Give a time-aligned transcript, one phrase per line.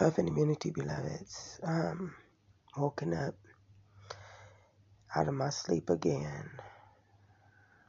[0.00, 1.60] Love and immunity, beloveds.
[1.62, 2.14] Um,
[2.74, 3.34] woken up
[5.14, 6.48] out of my sleep again.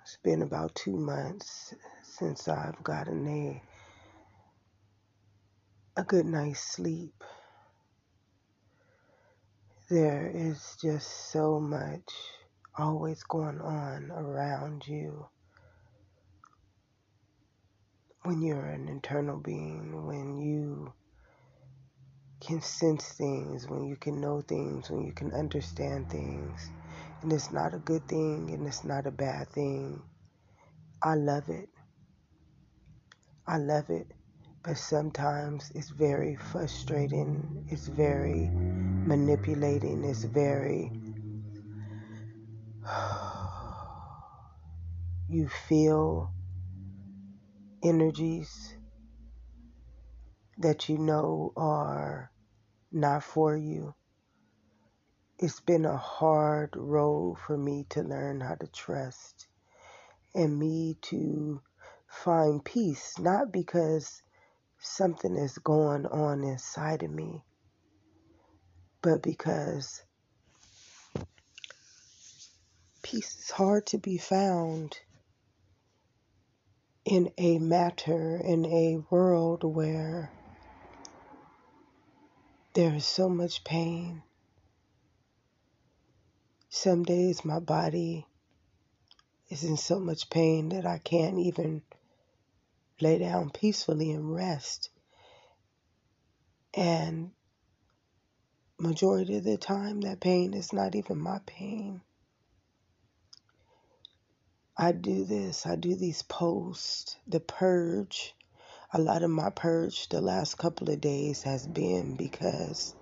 [0.01, 3.63] It's been about two months since I've gotten a
[5.95, 7.13] a good night's sleep.
[9.89, 12.11] There is just so much
[12.77, 15.27] always going on around you
[18.23, 20.91] when you're an internal being, when you
[22.41, 26.69] can sense things, when you can know things, when you can understand things.
[27.21, 30.01] And it's not a good thing and it's not a bad thing.
[31.03, 31.69] I love it.
[33.47, 34.07] I love it.
[34.63, 37.65] But sometimes it's very frustrating.
[37.69, 40.03] It's very manipulating.
[40.03, 40.91] It's very.
[45.29, 46.33] You feel
[47.81, 48.75] energies
[50.57, 52.30] that you know are
[52.91, 53.95] not for you.
[55.39, 59.47] It's been a hard road for me to learn how to trust
[60.35, 61.61] and me to
[62.07, 64.21] find peace, not because
[64.79, 67.43] something is going on inside of me,
[69.01, 70.03] but because
[73.03, 74.99] peace is hard to be found
[77.05, 80.31] in a matter, in a world where
[82.73, 84.23] there is so much pain.
[86.69, 88.25] Some days my body
[89.49, 91.81] is in so much pain that I can't even
[93.01, 94.89] lay down peacefully and rest.
[96.73, 97.31] And
[98.79, 102.01] majority of the time that pain is not even my pain.
[104.77, 108.33] I do this, I do these posts, the purge
[108.93, 112.93] a lot of my purge the last couple of days has been because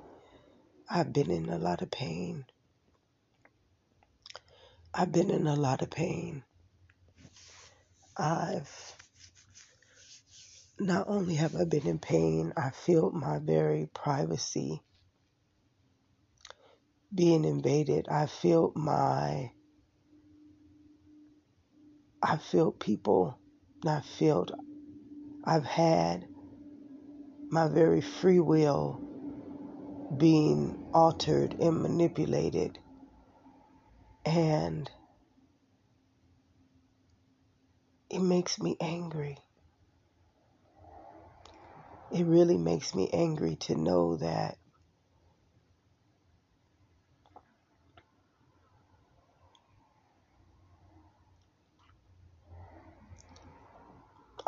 [0.87, 2.45] I've been in a lot of pain.
[4.93, 6.43] I've been in a lot of pain.
[8.15, 8.95] I've
[10.79, 14.83] not only have I been in pain, I feel my very privacy
[17.13, 18.07] being invaded.
[18.09, 19.51] I feel my
[22.21, 23.39] I feel people
[23.83, 24.51] not felt
[25.49, 26.27] I've had
[27.49, 29.01] my very free will
[30.15, 32.77] being altered and manipulated.
[34.23, 34.87] And
[38.11, 39.39] it makes me angry.
[42.11, 44.55] It really makes me angry to know that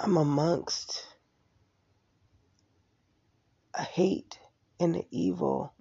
[0.04, 1.06] I'm amongst
[3.76, 4.40] a hate
[4.80, 5.76] and the evil.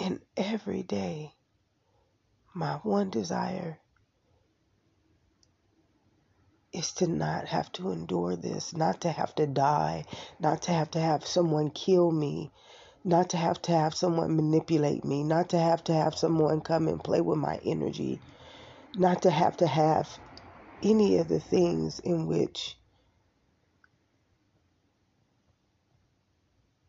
[0.00, 1.34] And every day,
[2.54, 3.78] my one desire
[6.72, 10.06] is to not have to endure this, not to have to die,
[10.40, 12.50] not to have to have someone kill me,
[13.04, 16.88] not to have to have someone manipulate me, not to have to have someone come
[16.88, 18.18] and play with my energy,
[18.96, 20.08] not to have to have
[20.82, 22.76] any of the things in which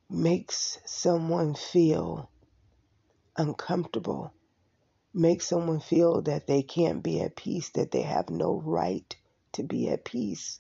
[0.09, 2.29] makes someone feel
[3.35, 4.33] uncomfortable,
[5.13, 9.15] makes someone feel that they can't be at peace, that they have no right
[9.53, 10.59] to be at peace.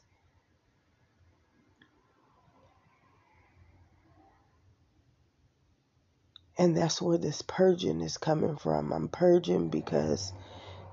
[6.57, 8.93] And that's where this purging is coming from.
[8.93, 10.31] I'm purging because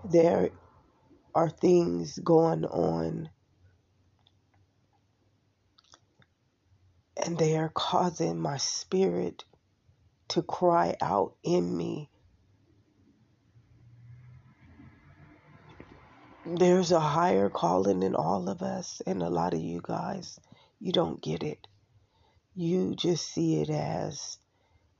[0.05, 0.51] there
[1.35, 3.31] are things going on
[7.17, 9.45] and they are causing my spirit
[10.29, 12.09] to cry out in me.
[16.47, 20.41] There's a higher calling in all of us, and a lot of you guys,
[20.81, 21.67] you don't get it.
[22.55, 24.39] You just see it as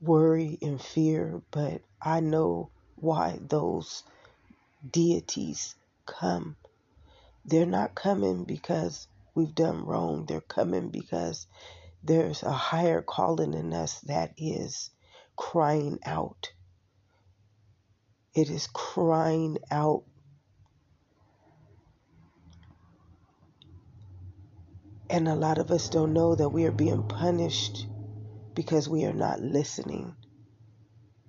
[0.01, 4.03] worry and fear, but I know why those
[4.91, 5.75] deities
[6.19, 6.57] come.
[7.45, 10.27] They're not coming because we've done wrong.
[10.27, 11.47] They're coming because
[12.03, 14.91] there's a higher calling in us that is
[15.37, 16.53] crying out.
[18.35, 20.05] It is crying out.
[25.09, 27.87] And a lot of us don't know that we are being punished
[28.55, 30.15] because we are not listening,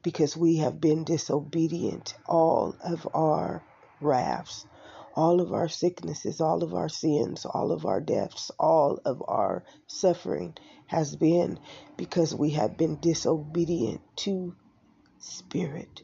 [0.03, 3.63] because we have been disobedient all of our
[3.99, 4.65] rafts,
[5.15, 9.65] All of our sicknesses, all of our sins, all of our deaths, all of our
[9.87, 10.55] suffering
[10.87, 11.59] has been
[11.97, 14.55] because we have been disobedient to
[15.19, 16.01] Spirit.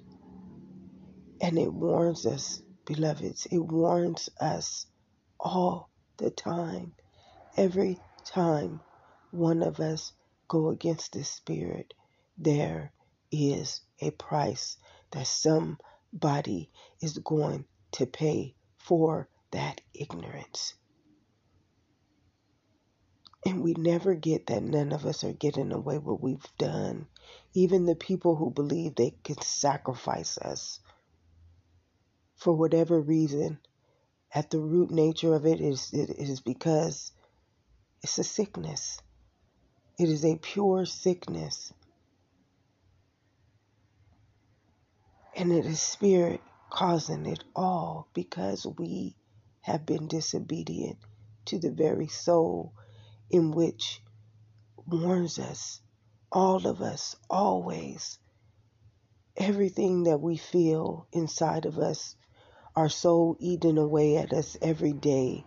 [1.41, 4.87] And it warns us, beloveds, it warns us
[5.39, 6.95] all the time.
[7.57, 8.81] Every time
[9.31, 10.13] one of us
[10.49, 11.93] go against the Spirit,
[12.37, 12.93] there
[13.31, 14.77] is a price
[15.13, 16.71] that somebody
[17.01, 18.55] is going to pay
[18.87, 20.73] for that ignorance.
[23.45, 27.07] And we never get that none of us are getting away with what we've done.
[27.53, 30.79] Even the people who believe they can sacrifice us
[32.37, 33.59] for whatever reason,
[34.33, 37.11] at the root nature of it is it is because
[38.03, 39.01] it's a sickness.
[39.99, 41.73] It is a pure sickness.
[45.35, 49.15] And it is spirit causing it all because we
[49.61, 50.97] have been disobedient
[51.45, 52.73] to the very soul
[53.29, 54.01] in which
[54.85, 55.81] warns us,
[56.31, 58.19] all of us, always.
[59.35, 62.15] Everything that we feel inside of us,
[62.75, 65.45] our soul eating away at us every day.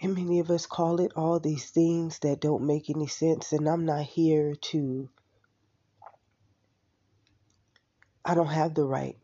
[0.00, 3.52] And many of us call it all these things that don't make any sense.
[3.52, 5.08] And I'm not here to,
[8.26, 9.16] I don't have the right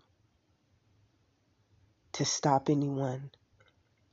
[2.13, 3.33] to stop anyone,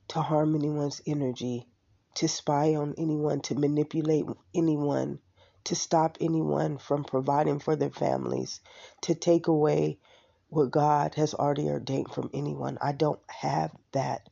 [0.08, 1.68] to harm anyone's energy,
[2.16, 5.20] to spy on anyone, to manipulate anyone,
[5.64, 8.60] to stop anyone from providing for their families,
[9.02, 10.00] to take away
[10.48, 12.76] what God has already ordained from anyone.
[12.80, 14.28] I don't have that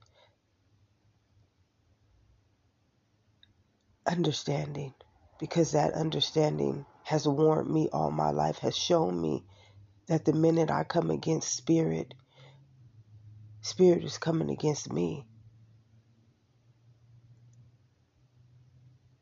[4.04, 4.92] understanding
[5.38, 9.44] because that understanding has warned me all my life, has shown me
[10.08, 12.14] that the minute I come against spirit,
[13.60, 15.26] spirit is coming against me.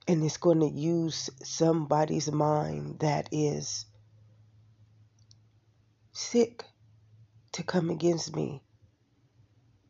[0.08, 3.86] And it's going to use somebody's mind that is
[6.12, 6.64] sick
[7.52, 8.62] to come against me.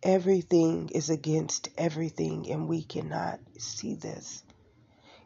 [0.02, 4.42] Everything is against everything, and we cannot see this.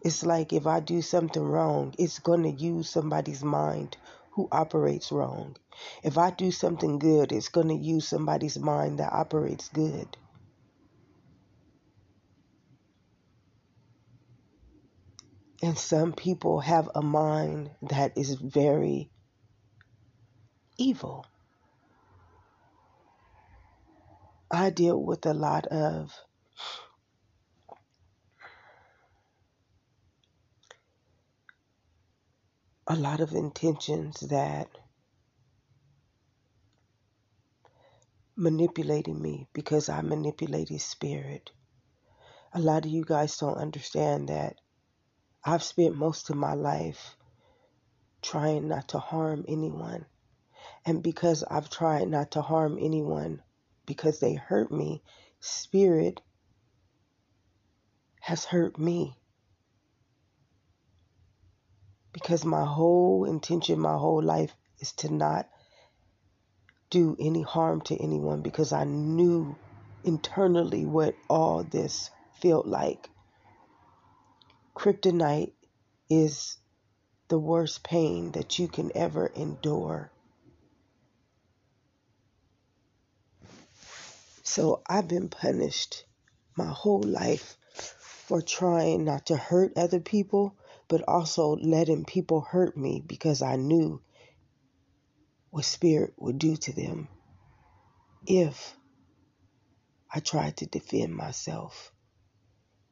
[0.02, 3.96] It's like if I do something wrong, it's going to use somebody's mind
[4.40, 5.54] who operates wrong.
[6.02, 10.16] If I do something good, it's going to use somebody's mind that operates good.
[15.62, 19.10] And some people have a mind that is very
[20.78, 21.26] evil.
[24.50, 26.14] I deal with a lot of
[32.90, 34.66] a lot of intentions that
[38.34, 41.52] manipulating me because I manipulate his spirit.
[42.52, 44.56] A lot of you guys don't understand that
[45.44, 47.14] I've spent most of my life
[48.22, 50.04] trying not to harm anyone.
[50.84, 53.40] And because I've tried not to harm anyone
[53.86, 55.04] because they hurt me,
[55.38, 56.20] spirit
[58.20, 59.19] has hurt me
[62.12, 65.48] because my whole intention, my whole life is to not
[66.90, 69.56] do any harm to anyone because I knew
[70.04, 72.10] internally what all this
[72.42, 73.08] felt like.
[74.74, 75.52] Kryptonite
[76.08, 76.56] is
[77.28, 80.10] the worst pain that you can ever endure.
[84.42, 86.04] So I've been punished
[86.56, 87.56] my whole life
[87.98, 90.56] for trying not to hurt other people
[90.90, 94.02] but also letting people hurt me because I knew
[95.50, 97.08] what spirit would do to them
[98.26, 98.76] if
[100.12, 101.92] I tried to defend myself,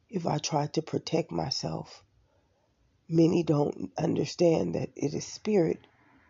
[0.08, 2.04] if I tried to protect myself.
[3.10, 5.86] Many don't understand that it is spirit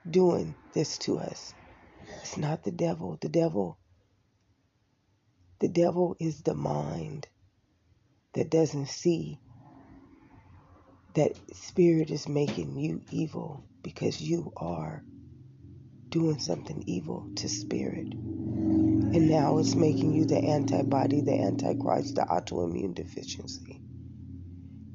[0.08, 1.52] doing this to us.
[2.22, 3.18] It's not the devil.
[3.20, 3.78] The devil
[5.60, 7.26] the devil is the mind
[8.34, 9.40] that doesn't see
[11.18, 15.02] that spirit is making you evil because you are
[16.10, 18.12] doing something evil to spirit.
[18.12, 23.80] And now it's making you the antibody, the antichrist, the autoimmune deficiency.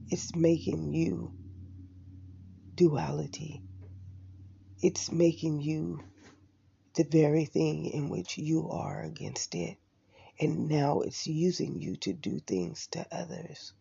[0.10, 1.34] It's making you
[2.76, 3.62] duality.
[4.82, 6.04] It's making you
[6.96, 9.78] the very thing in which you are against it.
[10.40, 13.74] And now it's using you to do things to others.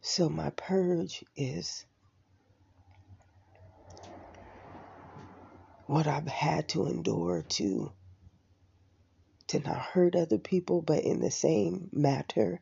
[0.00, 1.84] So my purge is
[5.86, 7.92] what I've had to endure to
[9.48, 12.60] to not hurt other people, but in the same matter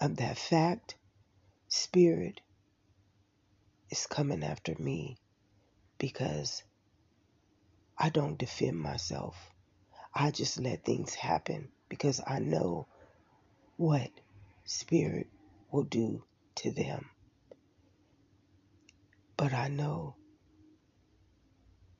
[0.00, 0.96] of that fact,
[1.68, 2.40] spirit
[3.90, 5.18] is coming after me
[5.98, 6.62] because
[7.98, 9.36] I don't defend myself.
[10.14, 12.88] I just let things happen because I know
[13.76, 14.10] what
[14.72, 15.28] spirit
[15.70, 16.24] will do
[16.56, 17.10] to them.
[19.36, 20.16] But I know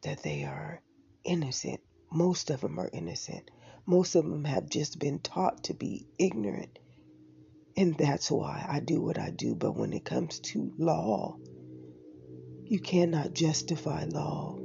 [0.03, 0.81] that they are
[1.25, 1.81] innocent.
[2.11, 3.51] Most of them are innocent.
[3.87, 6.79] Most of them have just been taught to be ignorant.
[7.77, 9.55] And that's why I do what I do.
[9.55, 11.37] But when it comes to law,
[12.65, 14.57] you cannot justify law,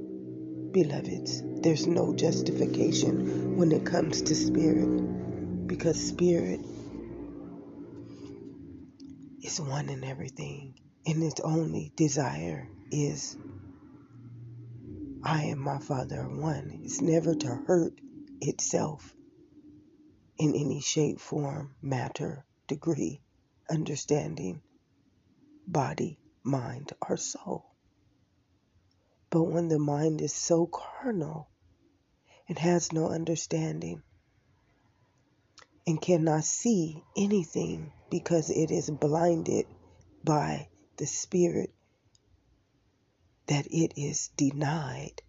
[0.72, 1.42] beloveds.
[1.62, 6.62] There's no justification when it comes to spirit because spirit
[9.44, 10.76] is one in everything,
[11.06, 13.38] and its only desire is
[15.24, 16.80] I and my Father are one.
[16.84, 17.94] It's never to hurt
[18.42, 19.14] itself
[20.40, 23.22] in any shape, form, matter, degree,
[23.70, 24.62] understanding,
[25.68, 27.66] body, mind, or soul.
[29.30, 31.50] But when the mind is so carnal
[32.48, 34.02] and has no understanding
[35.86, 39.66] and cannot see anything because it is blinded
[40.24, 41.74] by the Spirit
[43.48, 45.22] that it is denied.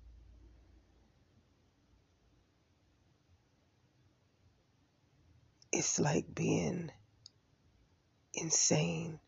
[5.73, 6.91] It's like being
[8.35, 9.21] insane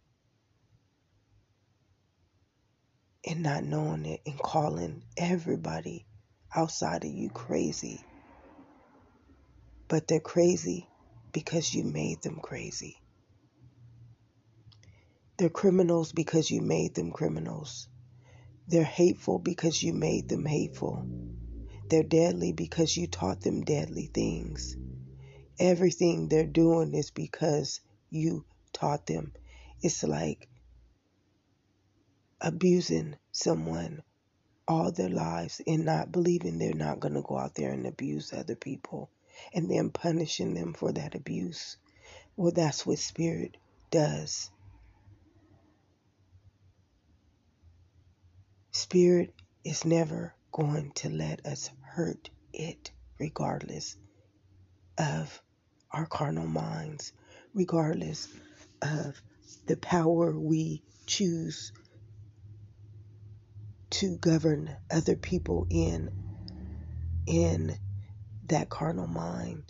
[3.27, 6.07] and not knowing it and calling everybody
[6.55, 8.05] outside of you crazy.
[9.89, 10.89] But they're crazy
[11.33, 12.97] because you made them crazy.
[15.41, 17.89] They're criminals because you made them criminals.
[18.69, 21.09] They're hateful because you made them hateful.
[21.89, 24.77] They're deadly because you taught them deadly things.
[25.59, 27.81] Everything they're doing is because
[28.11, 28.45] you
[28.75, 29.33] taught them.
[29.81, 30.47] It's like
[32.39, 34.03] abusing someone
[34.69, 38.35] all their lives and not believing they're not going to go out there and abuse
[38.35, 39.09] other people
[39.55, 41.79] and then punishing them for that abuse.
[42.37, 43.57] Well, that's what spirit
[43.91, 44.51] does.
[48.73, 49.35] Spirit
[49.65, 53.97] is never going to let us hurt it, regardless
[54.99, 55.43] of
[55.91, 57.13] our carnal minds,
[57.55, 58.29] regardless
[58.83, 59.21] of
[59.67, 61.73] the power we choose
[63.91, 66.11] to govern other people in
[67.27, 67.77] in
[68.47, 69.65] that carnal mind.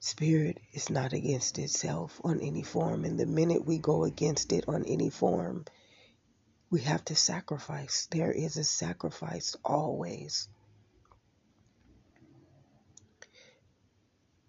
[0.00, 4.64] Spirit is not against itself on any form, and the minute we go against it
[4.68, 5.64] on any form,
[6.70, 8.06] we have to sacrifice.
[8.10, 10.48] There is a sacrifice always.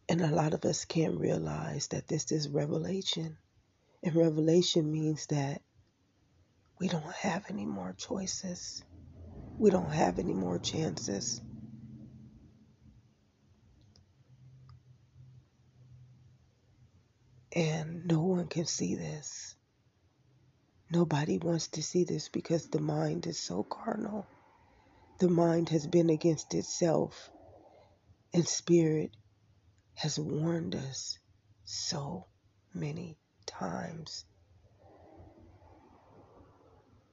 [0.07, 3.37] And a lot of us can't realize that this is revelation.
[4.03, 5.61] And revelation means that
[6.79, 8.83] we don't have any more choices.
[9.57, 11.41] We don't have any more chances.
[17.55, 19.55] And no one can see this.
[20.91, 24.27] Nobody wants to see this because the mind is so carnal.
[25.19, 27.31] The mind has been against itself,
[28.33, 29.11] and spirit
[29.95, 31.17] has warned us
[31.63, 32.27] so
[32.73, 33.17] many
[33.47, 34.25] times.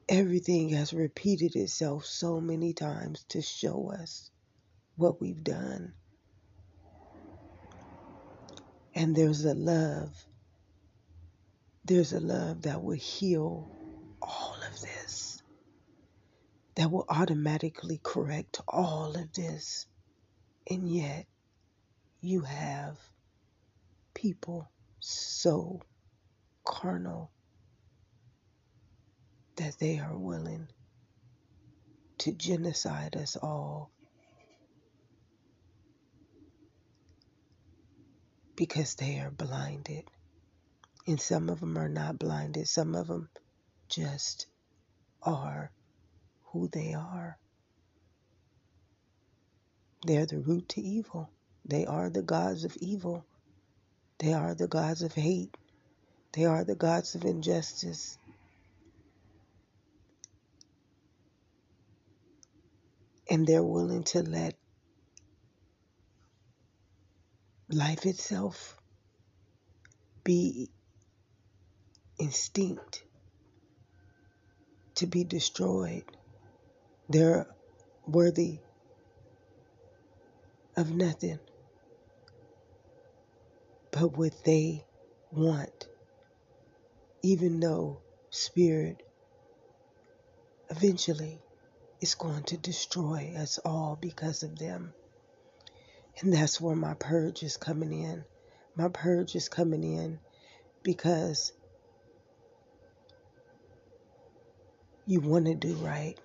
[0.09, 4.31] Everything has repeated itself so many times to show us
[4.97, 5.95] what we've done.
[8.95, 10.28] And there's a love.
[11.89, 13.67] There's a love that will heal
[14.21, 15.43] all of this,
[16.75, 19.87] that will automatically correct all of this.
[20.71, 21.25] And yet,
[22.21, 22.99] you have
[24.13, 25.81] people so
[26.63, 27.31] carnal
[29.57, 30.69] that they are willing
[32.19, 33.91] to genocide us all
[38.57, 40.05] because they are blinded.
[41.09, 43.31] And some of them are not blinded, some of them
[43.89, 44.47] just
[45.23, 45.73] are
[46.45, 47.39] who they are.
[50.07, 51.31] They're the root to evil.
[51.65, 53.25] They are the gods of evil.
[54.19, 55.57] They are the gods of hate.
[56.33, 58.19] They are the gods of injustice.
[63.31, 64.55] and they're willing to let
[67.69, 68.75] life itself
[70.25, 70.71] be
[72.19, 73.03] instinct
[74.97, 76.05] to be destroyed.
[77.09, 77.47] They're
[78.07, 78.59] worthy
[80.77, 81.39] of nothing
[83.91, 84.85] but what they
[85.33, 85.89] want,
[87.23, 89.03] even though spirit
[90.71, 91.41] eventually
[92.01, 94.93] is going to destroy us all because of them.
[96.21, 98.25] And that's where my purge is coming in.
[98.77, 100.19] My purge is coming in
[100.83, 101.53] because
[105.09, 106.17] you want to do right.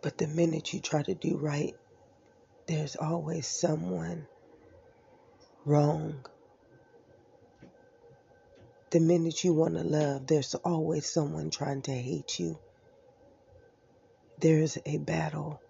[0.00, 1.74] But the minute you try to do right,
[2.66, 4.26] there's always someone
[5.66, 6.24] wrong.
[8.90, 12.58] The minute you want to love, there's always someone trying to hate you.
[14.40, 15.60] There's a battle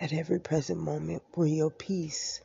[0.00, 2.40] at every present moment where your peace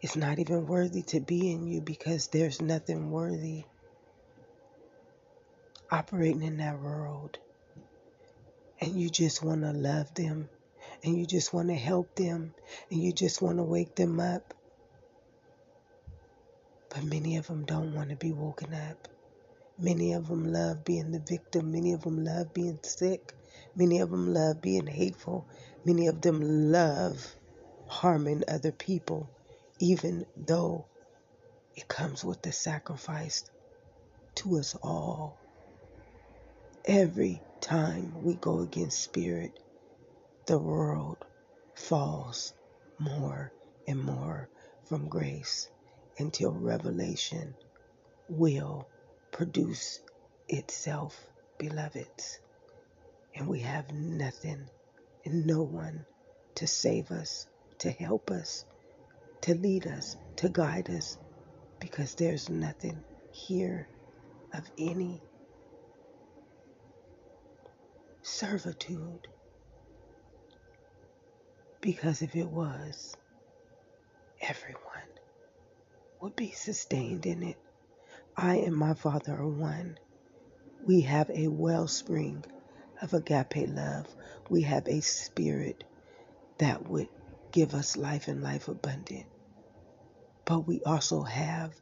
[0.00, 3.64] is not even worthy to be in you because there's nothing worthy
[5.90, 7.38] operating in that world.
[8.80, 10.48] And you just want to love them
[11.02, 12.54] and you just want to help them
[12.90, 14.54] and you just want to wake them up.
[16.90, 19.08] But many of them don't want to be woken up.
[19.78, 21.72] Many of them love being the victim.
[21.72, 23.32] Many of them love being sick.
[23.76, 25.46] Many of them love being hateful.
[25.84, 27.34] Many of them love
[27.86, 29.28] harming other people,
[29.80, 30.86] even though
[31.76, 33.44] it comes with the sacrifice
[34.34, 35.36] to us all.
[36.84, 39.52] Every time we go against spirit,
[40.46, 41.18] the world
[41.74, 42.54] falls
[42.98, 43.52] more
[43.86, 44.48] and more
[44.86, 45.68] from grace
[46.18, 47.54] until revelation
[48.28, 48.88] will
[49.30, 50.00] produce
[50.48, 51.16] itself,
[51.58, 52.40] beloveds.
[53.36, 54.68] And we have nothing
[55.24, 56.06] and no one
[56.56, 57.46] to save us,
[57.78, 58.64] to help us,
[59.42, 61.18] to lead us, to guide us,
[61.80, 63.02] because there's nothing
[63.32, 63.88] here
[64.52, 65.20] of any
[68.22, 69.28] servitude.
[71.80, 73.16] Because if it was,
[74.40, 74.82] everyone
[76.20, 77.56] would be sustained in it.
[78.36, 79.98] I and my Father are one.
[80.84, 82.44] We have a wellspring
[83.00, 84.06] of agape love.
[84.48, 85.84] We have a spirit
[86.58, 87.08] that would
[87.52, 89.26] give us life and life abundant.
[90.44, 91.72] But we also have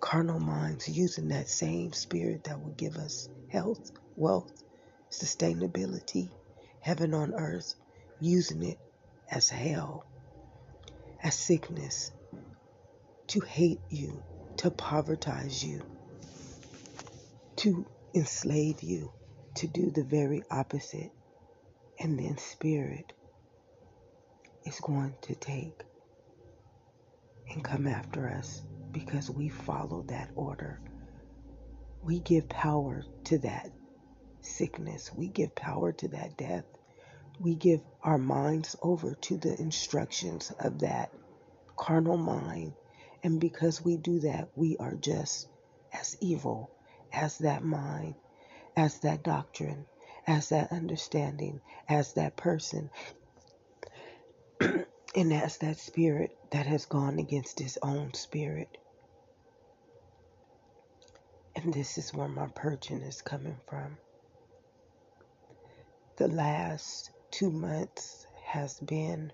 [0.00, 4.52] carnal minds using that same spirit that will give us health, wealth,
[5.10, 6.30] sustainability,
[6.80, 7.74] heaven on earth,
[8.20, 8.78] using it
[9.30, 10.06] as hell,
[11.22, 12.10] as sickness,
[13.28, 14.22] to hate you,
[14.58, 15.82] to povertize you,
[17.56, 19.12] to enslave you,
[19.56, 21.10] to do the very opposite.
[22.00, 23.12] And then spirit
[24.64, 25.84] is going to take
[27.52, 30.80] and come after us because we follow that order.
[32.02, 33.70] We give power to that
[34.40, 35.10] sickness.
[35.14, 36.64] We give power to that death.
[37.40, 41.12] We give our minds over to the instructions of that
[41.76, 42.72] carnal mind.
[43.22, 45.48] And because we do that, we are just
[45.92, 46.70] as evil
[47.12, 48.14] as that mind,
[48.76, 49.86] as that doctrine,
[50.26, 52.90] as that understanding, as that person,
[54.60, 58.78] and as that spirit that has gone against his own spirit.
[61.56, 63.98] And this is where my purging is coming from
[66.18, 69.32] the last two months has been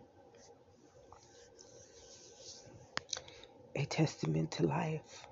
[3.75, 5.27] a testament to life.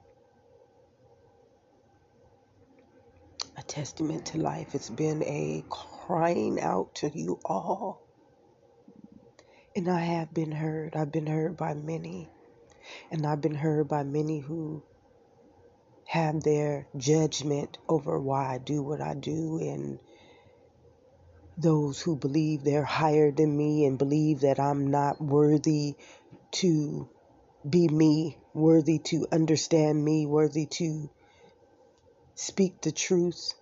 [3.58, 4.74] A testament to life.
[4.74, 8.02] It's been a crying out to you all.
[9.74, 10.94] And I have been heard.
[10.94, 12.28] I've been heard by many.
[13.10, 14.82] And I've been heard by many who
[16.04, 19.98] have their judgment over why I do what I do and
[21.56, 25.94] those who believe they're higher than me and believe that I'm not worthy
[26.52, 27.08] to
[27.68, 31.08] be me, worthy to understand me, worthy to
[32.34, 33.54] speak the truth.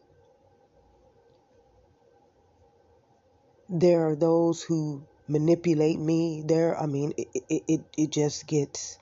[3.69, 6.43] There are those who manipulate me.
[6.47, 8.99] There, I mean, it, it, it, it just gets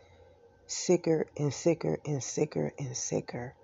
[0.66, 3.54] sicker and sicker and sicker and sicker.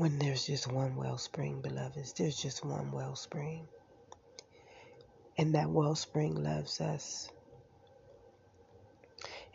[0.00, 2.14] when there's just one wellspring, beloveds.
[2.14, 3.68] There's just one wellspring.
[5.36, 7.28] And that wellspring loves us.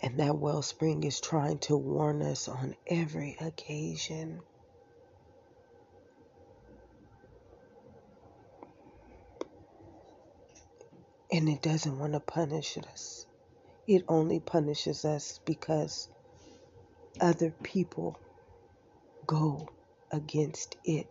[0.04, 4.42] And that wellspring is trying to warn us on every occasion.
[11.32, 13.26] And it doesn't want to punish us.
[13.88, 16.10] It only punishes us because
[17.22, 18.20] other people
[19.28, 19.70] go
[20.12, 21.08] against it,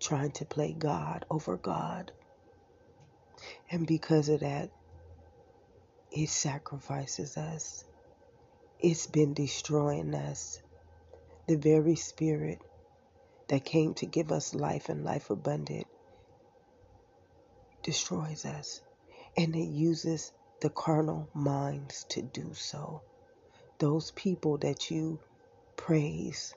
[0.00, 2.12] trying to play God over God.
[3.70, 4.70] And because of that,
[6.12, 7.84] it sacrifices us.
[8.80, 10.60] It's been destroying us.
[11.48, 12.60] The very spirit
[13.48, 15.86] that came to give us life and life abundant
[17.82, 18.80] destroys us.
[19.36, 23.02] And it uses the carnal minds to do so.
[23.78, 25.18] Those people that you
[25.76, 26.54] praise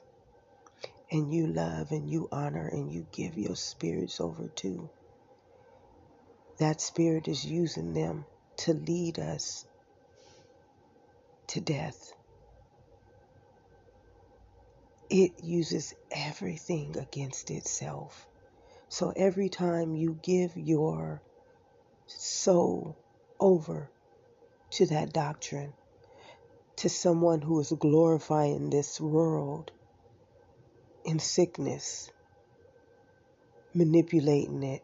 [1.10, 4.88] and you love and you honor and you give your spirits over to,
[6.58, 8.24] that spirit is using them
[8.58, 9.64] to lead us
[11.48, 12.12] to death.
[15.10, 18.26] It uses everything against itself.
[18.88, 21.20] So every time you give your
[22.06, 22.96] soul
[23.40, 23.90] over
[24.70, 25.72] to that doctrine,
[26.76, 29.72] to someone who is glorifying this world
[31.04, 32.10] in sickness,
[33.74, 34.82] manipulating it,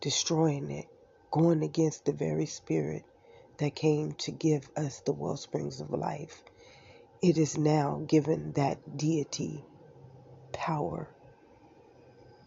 [0.00, 0.86] destroying it,
[1.30, 3.04] going against the very spirit
[3.58, 6.42] that came to give us the well springs of life.
[7.20, 9.64] It is now given that deity
[10.52, 11.08] power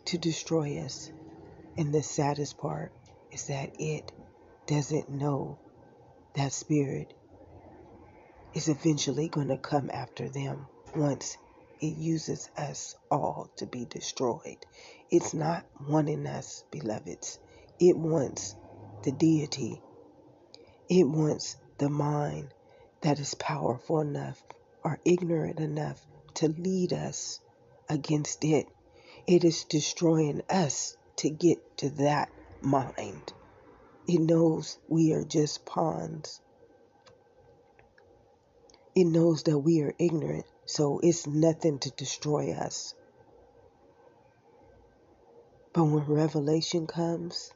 [0.06, 1.12] to destroy us.
[1.78, 2.94] And the saddest part
[3.36, 4.14] is that it
[4.66, 5.60] doesn't know
[6.36, 7.14] that spirit
[8.54, 11.38] is eventually going to come after them once
[11.82, 14.66] it uses us all to be destroyed.
[15.12, 17.38] It's not wanting us, beloveds.
[17.78, 18.56] It wants
[19.04, 19.82] the deity.
[20.90, 22.54] It wants the mind
[23.02, 24.42] that is powerful enough
[24.82, 26.00] or ignorant enough
[26.36, 27.42] to lead us
[27.90, 28.68] against it.
[29.28, 32.30] It is destroying us to get to that
[32.66, 33.34] mind.
[34.08, 36.42] It knows we are just pawns.
[38.96, 42.96] It knows that we are ignorant, so it's nothing to destroy us.
[45.74, 47.52] But when revelation comes,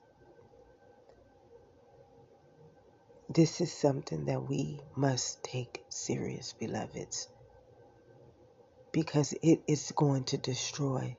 [3.30, 7.30] this is something that we must take serious, beloveds,
[8.92, 11.16] because it is going to destroy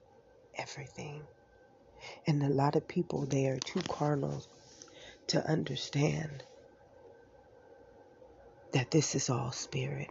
[0.56, 1.22] everything.
[2.26, 4.42] And a lot of people, they are too carnal
[5.28, 6.42] to understand
[8.72, 10.10] that this is all spirit.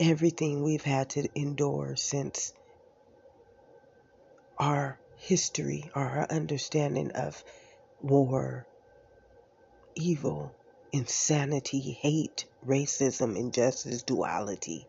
[0.00, 2.52] Everything we've had to endure since
[4.58, 7.42] our history our understanding of
[8.02, 8.66] war,
[9.94, 10.52] evil,
[10.92, 14.86] insanity, hate, racism, injustice, duality.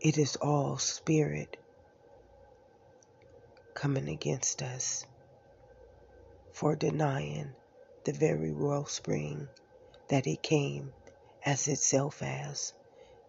[0.00, 1.56] It is all spirit
[3.74, 5.04] coming against us
[6.52, 7.52] for denying
[8.04, 9.48] the very wellspring
[10.08, 10.92] that it came
[11.44, 12.72] as itself as.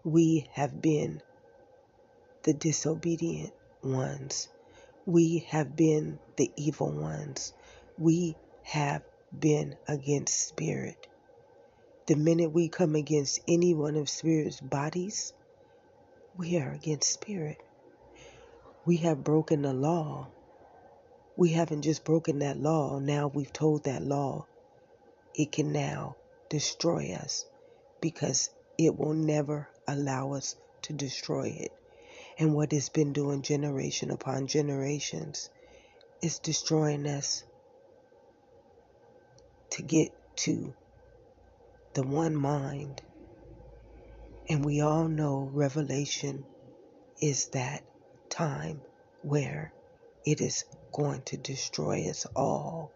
[0.04, 1.22] We have been
[2.44, 3.54] the disobedient
[3.84, 4.50] ones.
[5.06, 7.54] We have been the evil ones.
[7.98, 9.02] We have
[9.38, 11.08] been against spirit.
[12.08, 15.34] The minute we come against any one of spirit's bodies,
[16.38, 17.58] we are against spirit.
[18.86, 20.28] We have broken the law.
[21.38, 24.46] We haven't just broken that law, now we've told that law
[25.34, 26.16] it can now
[26.50, 27.46] destroy us
[28.02, 31.72] because it will never allow us to destroy it.
[32.38, 35.50] And what it's been doing generation upon generations
[36.22, 37.44] is destroying us
[39.72, 40.74] to get to
[41.94, 43.02] the one mind.
[44.50, 46.44] And we all know Revelation
[47.22, 47.84] is that
[48.34, 48.82] time
[49.22, 49.72] where
[50.26, 52.92] it is going to destroy us all.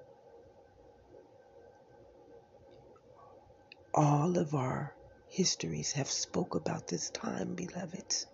[3.94, 4.94] All of our
[5.30, 8.26] histories have spoke about this time, beloveds.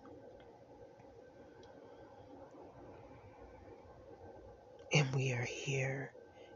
[4.94, 6.10] And we are here,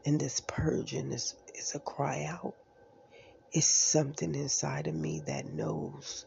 [0.05, 2.55] and this purging is, is a cry out.
[3.51, 6.25] It's something inside of me that knows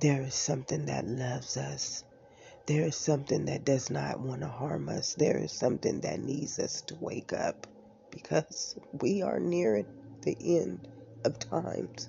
[0.00, 2.05] there is something that loves us.
[2.66, 5.14] There is something that does not want to harm us.
[5.14, 7.68] There is something that needs us to wake up
[8.10, 9.86] because we are near
[10.22, 10.88] the end
[11.24, 12.08] of times.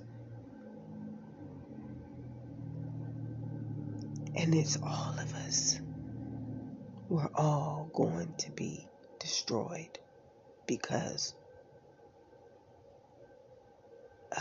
[4.35, 5.79] And it's all of us.
[7.09, 8.87] We're all going to be
[9.19, 9.99] destroyed
[10.65, 11.35] because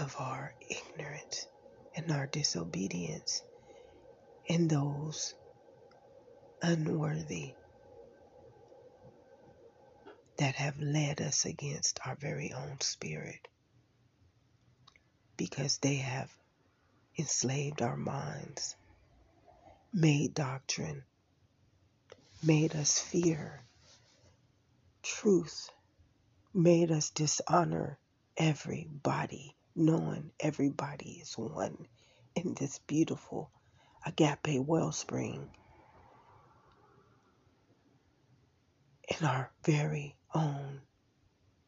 [0.01, 1.47] of our ignorance
[1.95, 3.43] and our disobedience
[4.49, 5.35] and those
[6.63, 7.55] unworthy
[10.39, 13.49] that have led us against our very own spirit
[15.37, 16.31] because they have
[17.19, 18.77] enslaved our minds,
[19.93, 21.05] made doctrine,
[22.43, 23.63] made us fear
[25.03, 25.71] truth,
[26.55, 27.99] made us dishonor
[28.37, 31.77] everybody, knowing everybody is one
[32.37, 33.51] in this beautiful
[34.07, 35.51] agape wellspring
[39.09, 40.81] in our very own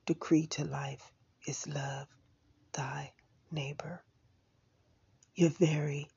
[0.07, 1.13] decree to life
[1.47, 2.09] is love
[2.73, 3.13] thy
[3.51, 4.03] neighbor.
[5.35, 6.09] Your very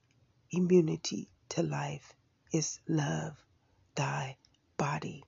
[0.51, 2.13] immunity to life
[2.51, 3.37] is love
[3.95, 4.37] thy
[4.77, 5.23] body.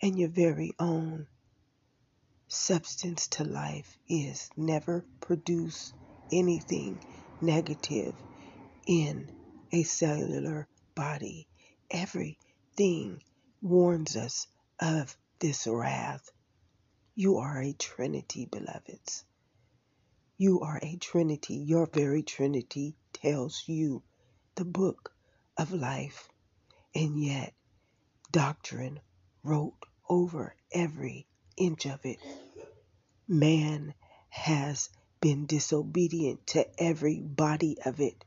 [0.00, 1.26] And your very own
[2.48, 5.92] substance to life is never produce
[6.32, 6.98] anything
[7.40, 8.14] negative
[8.86, 9.30] in
[9.72, 11.46] a cellular body.
[11.90, 13.22] Everything
[13.60, 14.46] warns us
[14.80, 16.30] of this wrath.
[17.14, 19.24] You are a trinity, beloveds.
[20.38, 21.54] You are a trinity.
[21.54, 24.02] Your very trinity tells you
[24.54, 25.12] the book
[25.56, 26.28] of life.
[26.94, 27.54] And yet,
[28.30, 29.00] doctrine
[29.42, 29.76] wrote
[30.08, 32.18] over every inch of it.
[33.28, 33.94] Man
[34.28, 38.24] has been disobedient to every body of it,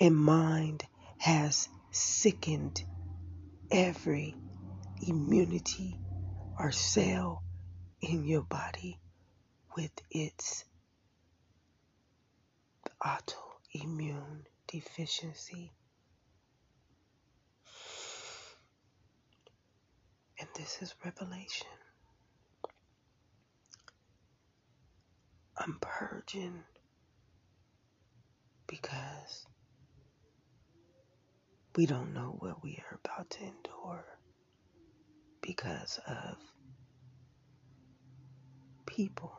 [0.00, 0.84] and mind
[1.18, 2.84] has sickened
[3.70, 4.36] every
[5.08, 6.00] immunity
[6.58, 7.42] or cell
[8.02, 9.00] in your body
[9.76, 10.64] with its
[13.04, 15.72] autoimmune deficiency.
[20.40, 21.68] And this is revelation.
[25.58, 26.64] I'm purging
[28.66, 29.46] because
[31.76, 34.13] we don't know what we are about to endure
[35.46, 36.36] because of
[38.86, 39.32] people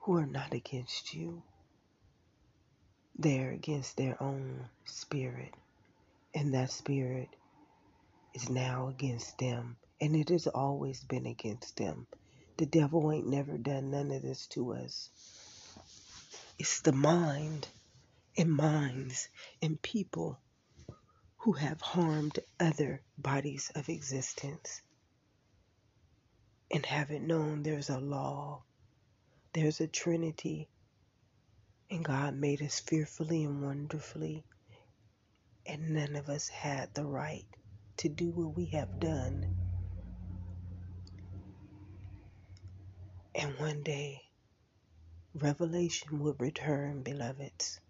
[0.00, 1.42] who are not against you.
[3.18, 5.54] They're against their own spirit,
[6.34, 7.28] and that spirit
[8.34, 12.06] is now against them, and it has always been against them.
[12.58, 15.10] The devil ain't never done none of this to us.
[16.58, 17.68] It's the mind
[18.38, 19.28] and minds
[19.62, 20.40] and people
[21.40, 24.82] who have harmed other bodies of existence
[26.70, 28.62] and haven't known there's a law,
[29.54, 30.68] there's a trinity,
[31.90, 34.44] and God made us fearfully and wonderfully,
[35.66, 37.46] and none of us had the right
[37.96, 39.56] to do what we have done.
[43.34, 44.20] And one day,
[45.34, 47.80] revelation will return, beloveds.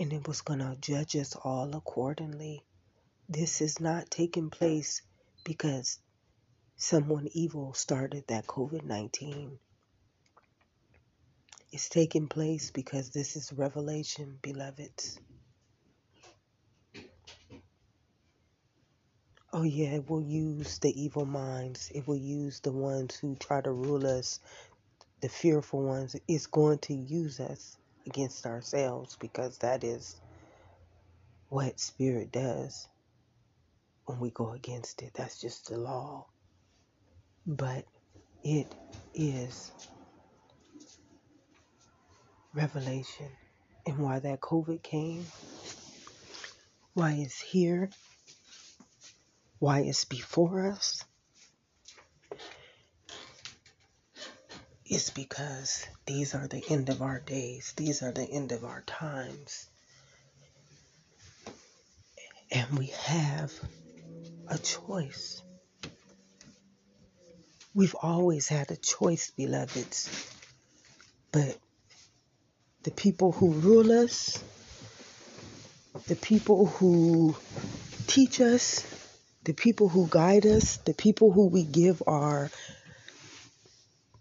[0.00, 2.64] And it was going to judge us all accordingly.
[3.28, 5.02] This is not taking place
[5.44, 5.98] because
[6.78, 9.58] someone evil started that COVID 19.
[11.70, 15.20] It's taking place because this is revelation, beloveds.
[19.52, 21.92] Oh, yeah, it will use the evil minds.
[21.94, 24.40] It will use the ones who try to rule us,
[25.20, 26.16] the fearful ones.
[26.26, 27.76] It's going to use us
[28.10, 30.20] against ourselves because that is
[31.48, 32.88] what spirit does
[34.06, 35.12] when we go against it.
[35.14, 36.26] That's just the law.
[37.46, 37.84] But
[38.42, 38.74] it
[39.14, 39.70] is
[42.52, 43.28] revelation.
[43.86, 45.24] And why that COVID came,
[46.94, 47.90] why it's here,
[49.58, 51.04] why it's before us
[54.90, 58.82] is because these are the end of our days, these are the end of our
[58.82, 59.68] times.
[62.50, 63.52] And we have
[64.48, 65.42] a choice.
[67.72, 70.10] We've always had a choice, beloveds.
[71.30, 71.56] But
[72.82, 74.42] the people who rule us,
[76.08, 77.36] the people who
[78.08, 78.84] teach us,
[79.44, 82.50] the people who guide us, the people who we give our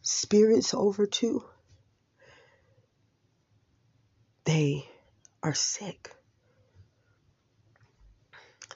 [0.01, 1.43] spirits over to,
[4.45, 4.89] they
[5.43, 6.11] are sick.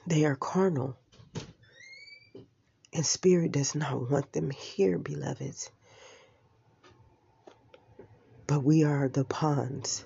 [0.06, 0.96] They are carnal.
[2.92, 5.70] And spirit does not want them here, beloveds.
[8.46, 10.04] But we are the pawns.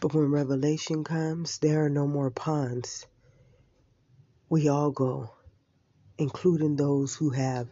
[0.00, 3.06] But when revelation comes, there are no more pawns
[4.48, 5.30] we all go,
[6.18, 7.66] including those who have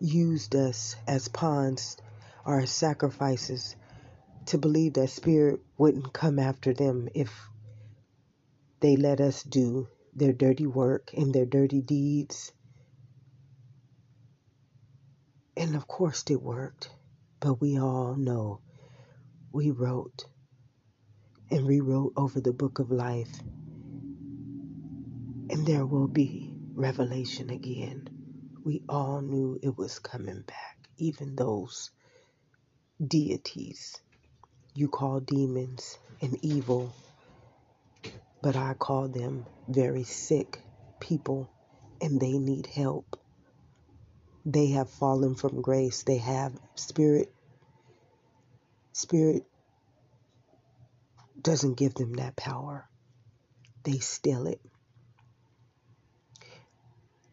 [0.00, 1.96] used us as pawns
[2.44, 3.76] or as sacrifices
[4.46, 7.30] to believe that spirit wouldn't come after them if
[8.80, 12.52] they let us do their dirty work and their dirty deeds.
[15.56, 16.90] And of course, it worked.
[17.40, 18.60] But we all know
[19.52, 20.24] we wrote
[21.50, 23.40] and rewrote over the book of life,
[25.50, 28.19] and there will be revelation again.
[28.64, 31.90] We all knew it was coming back, even those
[33.06, 33.96] deities
[34.74, 36.96] you call demons and evil,
[38.42, 40.60] but I call them very sick
[41.00, 41.52] people
[42.00, 43.16] and they need help.
[44.46, 46.04] They have fallen from grace.
[46.04, 47.28] They have spirit.
[48.94, 49.44] Spirit
[51.40, 52.88] doesn't give them that power.
[53.84, 54.60] They steal it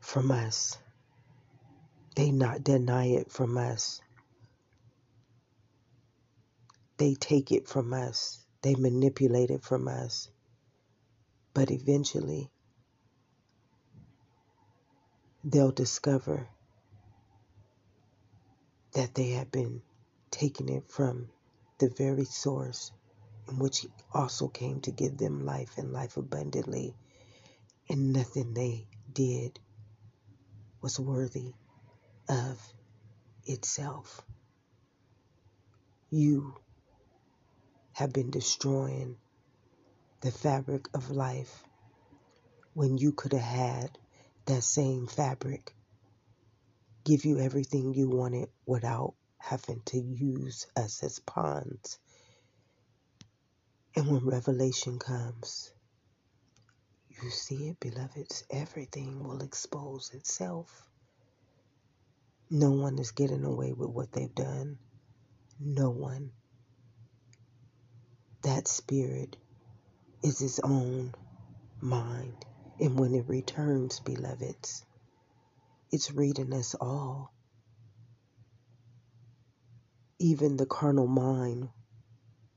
[0.02, 0.78] from us.
[2.18, 4.02] They not deny it from us.
[6.98, 8.44] They take it from us.
[8.64, 10.28] They manipulate it from us.
[11.54, 12.50] But eventually,
[15.44, 16.48] they'll discover
[18.94, 19.84] that they have been
[20.32, 21.30] taking it from
[21.78, 22.92] the very source
[23.48, 26.96] in which He also came to give them life and life abundantly.
[27.88, 29.60] And nothing they did
[30.82, 31.54] was worthy
[32.30, 32.62] of
[33.46, 34.22] itself.
[36.10, 36.56] You
[37.94, 39.18] have been destroying
[40.22, 41.64] the fabric of life
[42.74, 43.98] when you could have had
[44.46, 45.74] that same fabric
[47.06, 52.00] give you everything you wanted without having to use us as pawns.
[53.96, 55.72] And when revelation comes,
[57.10, 60.87] you see it, beloveds, everything will expose itself.
[62.50, 64.78] No one is getting away with what they've done.
[65.60, 66.32] No one.
[68.44, 69.38] That spirit
[70.24, 71.14] is its own
[71.82, 72.46] mind.
[72.80, 74.86] And when it returns, beloveds,
[75.92, 77.34] it's reading us all.
[80.20, 81.70] Even the carnal mind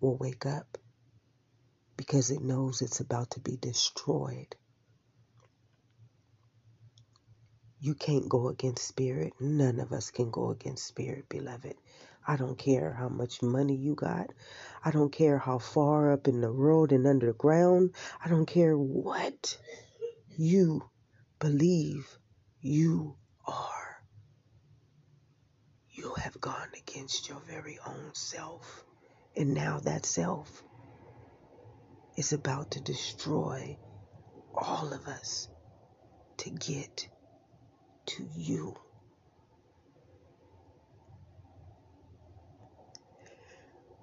[0.00, 0.78] will wake up
[1.96, 4.56] because it knows it's about to be destroyed.
[7.82, 9.32] You can't go against spirit.
[9.40, 11.74] None of us can go against spirit, beloved.
[12.26, 14.30] I don't care how much money you got.
[14.84, 17.94] I don't care how far up in the world and underground.
[18.22, 19.56] I don't care what
[20.36, 20.82] you
[21.38, 22.18] believe
[22.60, 23.16] you
[23.46, 24.02] are.
[25.90, 28.84] You have gone against your very own self.
[29.34, 30.62] And now that self
[32.16, 33.78] is about to destroy
[34.54, 35.48] all of us
[36.38, 37.08] to get
[38.06, 38.76] to you.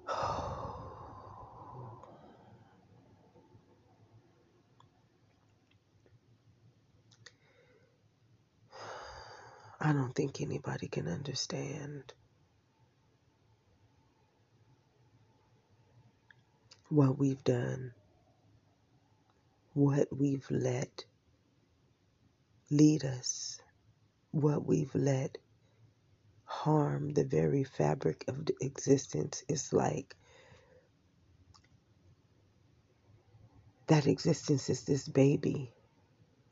[9.80, 12.14] I don't think anybody can understand
[16.90, 17.92] what we've done,
[19.74, 21.04] what we've let
[22.70, 23.60] lead us,
[24.30, 25.38] what we've let
[26.44, 29.44] harm the very fabric of the existence.
[29.48, 30.16] It's like
[33.86, 35.72] that existence is this baby,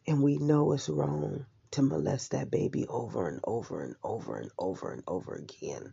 [0.07, 4.51] and we know it's wrong to molest that baby over and over and over and
[4.59, 5.93] over and over again.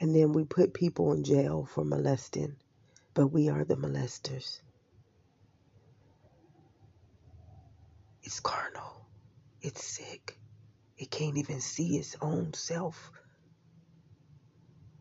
[0.00, 2.56] And then we put people in jail for molesting,
[3.14, 4.60] but we are the molesters.
[8.22, 9.06] It's carnal.
[9.62, 10.38] It's sick.
[10.98, 13.12] It can't even see its own self.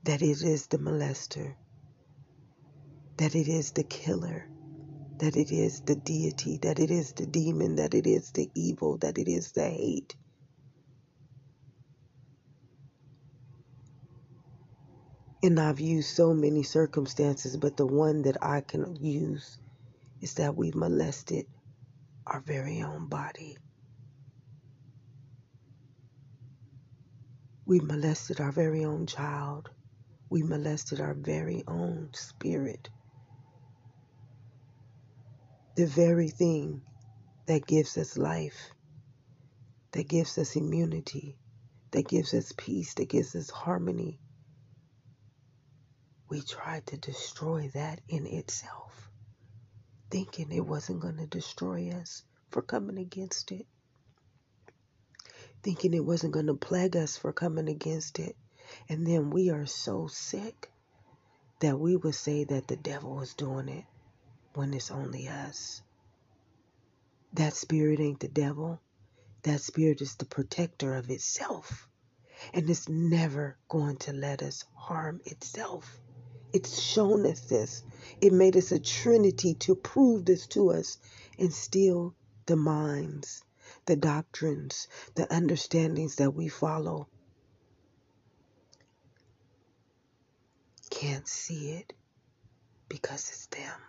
[0.03, 1.56] That it is the molester.
[3.17, 4.47] That it is the killer
[5.19, 8.97] that it is the deity, that it is the demon, that it is the evil,
[8.97, 10.15] that it is the hate.
[15.43, 19.58] And I've used so many circumstances, but the one that I can use
[20.21, 21.45] is that we've molested
[22.27, 23.58] our very own body.
[27.65, 29.70] We molested our very own child.
[30.30, 32.89] We molested our very own spirit
[35.76, 36.84] the very thing
[37.47, 38.72] that gives us life,
[39.93, 41.38] that gives us immunity,
[41.91, 44.20] that gives us peace, that gives us harmony.
[46.30, 49.11] We tried to destroy that in itself,
[50.11, 53.68] thinking it wasn't going to destroy us for coming against it,
[55.64, 58.36] thinking it wasn't going to plague us for coming against it.
[58.89, 60.72] And then we are so sick
[61.61, 63.86] that we would say that the devil is doing it
[64.53, 65.82] when it's only us.
[67.34, 68.80] That spirit ain't the devil.
[69.43, 71.88] That spirit is the protector of itself.
[72.53, 75.99] And it's never going to let us harm itself.
[76.53, 77.84] It's shown us this.
[78.22, 80.97] It made us a trinity to prove this to us
[81.39, 83.43] and still the minds,
[83.86, 87.07] the doctrines, the understandings that we follow
[90.89, 91.93] can't see it
[92.88, 93.79] because it's them.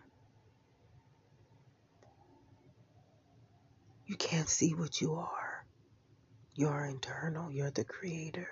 [4.07, 5.64] You can't see what you are.
[6.55, 8.49] You're internal, you're the creator.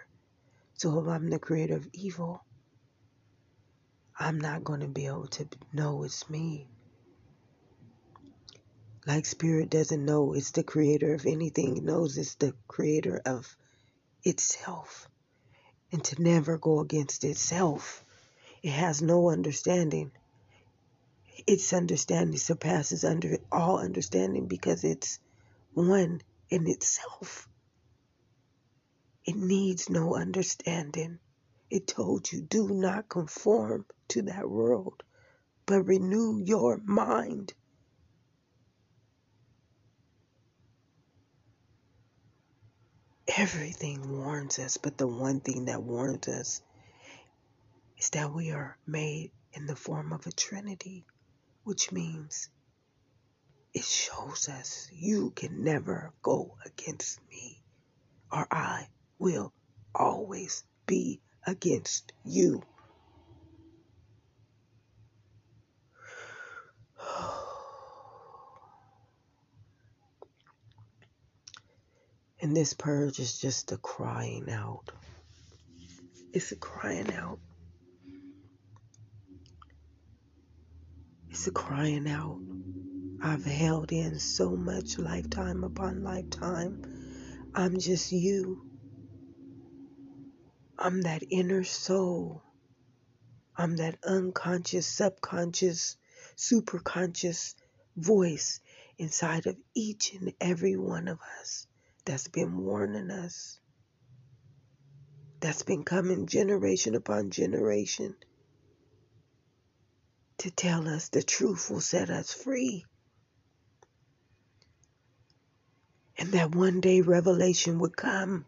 [0.75, 2.45] So if I'm the creator of evil,
[4.19, 6.69] I'm not going to be able to know it's me.
[9.05, 13.57] Like spirit doesn't know it's the creator of anything, it knows it's the creator of
[14.23, 15.09] itself.
[15.91, 18.05] And to never go against itself,
[18.63, 20.13] it has no understanding.
[21.47, 25.19] Its understanding surpasses under all understanding because it's
[25.75, 27.49] one in itself.
[29.25, 31.19] It needs no understanding.
[31.71, 35.03] It told you, do not conform to that world,
[35.67, 37.53] but renew your mind.
[43.37, 46.61] Everything warns us, but the one thing that warns us
[47.97, 51.07] is that we are made in the form of a trinity,
[51.65, 52.51] which means
[53.73, 57.63] it shows us you can never go against me,
[58.31, 59.55] or I will
[59.95, 62.63] always be against you.
[72.43, 74.91] And this purge is just a crying out.
[76.33, 77.39] It's a crying out.
[81.31, 82.41] It's a crying out.
[83.23, 86.83] I've held in so much lifetime upon lifetime.
[87.55, 88.67] I'm just you.
[90.77, 92.43] I'm that inner soul.
[93.57, 95.97] I'm that unconscious, subconscious,
[96.37, 97.55] superconscious
[97.97, 98.59] voice
[98.99, 101.69] inside of each and every one of us
[102.05, 103.59] that's been warning us,
[105.41, 108.15] that's been coming generation upon generation
[110.43, 112.85] to tell us the truth will set us free.
[116.19, 118.45] And that one day revelation would come.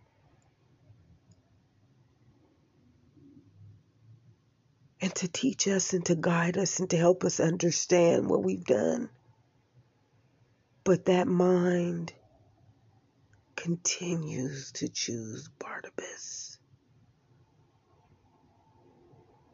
[5.01, 8.65] And to teach us and to guide us and to help us understand what we've
[8.65, 9.09] done.
[10.83, 12.13] But that mind
[13.65, 16.59] continues to choose Barabbas.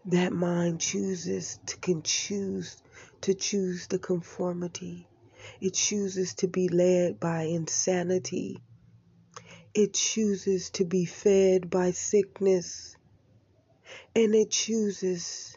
[0.07, 2.83] That mind chooses to choose
[3.21, 5.07] to choose the conformity.
[5.61, 8.61] It chooses to be led by insanity.
[9.75, 12.97] It chooses to be fed by sickness.
[14.17, 15.57] And it chooses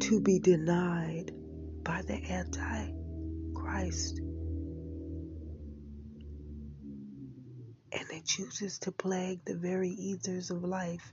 [0.00, 1.32] to be denied
[1.82, 4.20] by the Antichrist.
[7.92, 11.12] And it chooses to plague the very ethers of life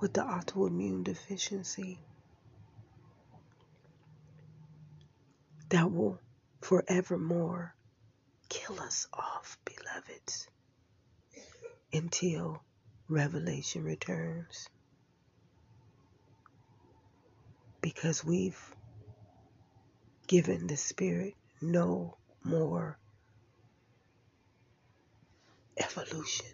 [0.00, 1.98] with the autoimmune deficiency
[5.68, 6.18] that will
[6.60, 7.74] forevermore
[8.48, 10.48] kill us off, beloveds,
[11.92, 12.62] until
[13.08, 14.68] revelation returns.
[17.80, 18.74] Because we've
[20.26, 22.98] given the Spirit no more
[25.76, 26.46] evolution.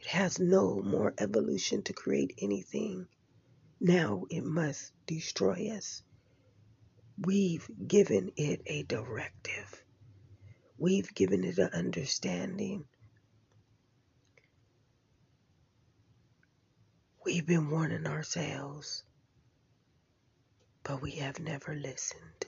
[0.00, 3.06] It has no more evolution to create anything.
[3.80, 6.02] Now it must destroy us.
[7.18, 9.82] We've given it a directive.
[10.78, 12.84] We've given it an understanding.
[17.24, 19.04] We've been warning ourselves,
[20.82, 22.44] but we have never listened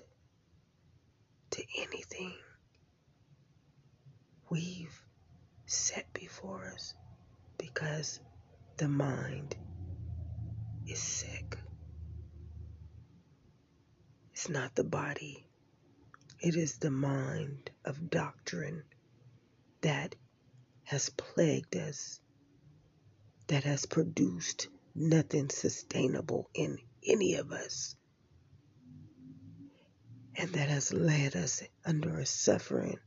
[1.53, 2.35] to anything.
[4.51, 5.06] We've
[5.67, 6.95] set before us
[7.59, 8.21] because
[8.79, 9.57] the mind
[10.87, 11.59] is sick.
[14.33, 15.47] It's not the body,
[16.41, 18.85] it is the mind of doctrine
[19.81, 20.15] that
[20.85, 22.21] has plagued us,
[23.49, 27.97] that has produced nothing sustainable in any of us,
[30.37, 32.99] and that has led us under a suffering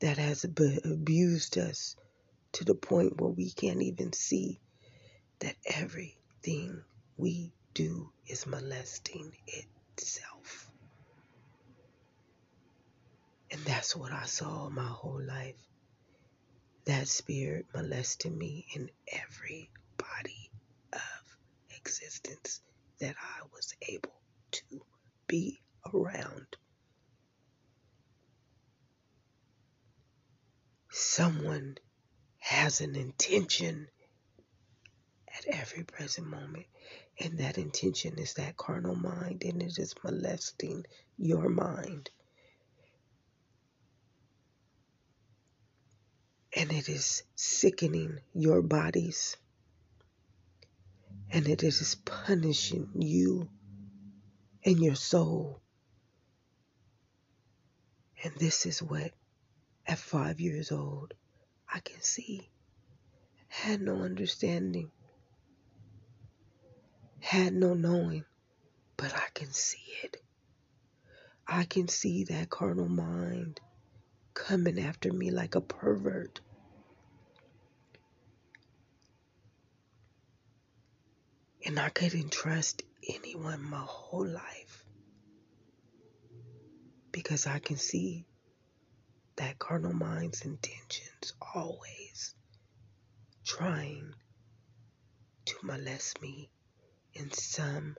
[0.00, 1.96] that has abused us
[2.54, 4.60] to the point where we can't even see
[5.40, 6.82] that everything
[7.16, 10.70] we do is molesting itself.
[13.52, 15.56] And that's what I saw my whole life.
[16.86, 20.50] that spirit molested me in every body
[20.92, 21.38] of
[21.78, 22.60] existence
[23.00, 24.20] that I was able
[24.52, 24.82] to
[25.28, 25.60] be
[25.94, 26.46] around.
[30.90, 31.78] Someone
[32.38, 33.86] has an intention
[35.28, 36.66] at every present moment,
[37.20, 40.84] and that intention is that carnal mind, and it is molesting
[41.16, 42.10] your mind.
[46.56, 49.36] And it is sickening your bodies,
[51.30, 53.48] and it is punishing you
[54.64, 55.60] and your soul.
[58.24, 59.12] And this is what
[59.90, 61.14] at five years old,
[61.68, 62.48] I can see.
[63.48, 64.92] Had no understanding,
[67.18, 68.24] had no knowing,
[68.96, 70.16] but I can see it.
[71.44, 73.60] I can see that carnal mind
[74.32, 76.40] coming after me like a pervert.
[81.66, 84.84] And I couldn't trust anyone my whole life
[87.10, 88.24] because I can see
[89.40, 92.34] that carnal mind's intentions always
[93.42, 94.12] trying
[95.46, 96.50] to molest me
[97.14, 97.96] in some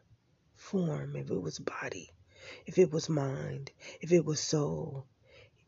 [0.56, 2.12] form, if it was body,
[2.68, 3.72] if it was mind,
[4.02, 5.08] if it was soul.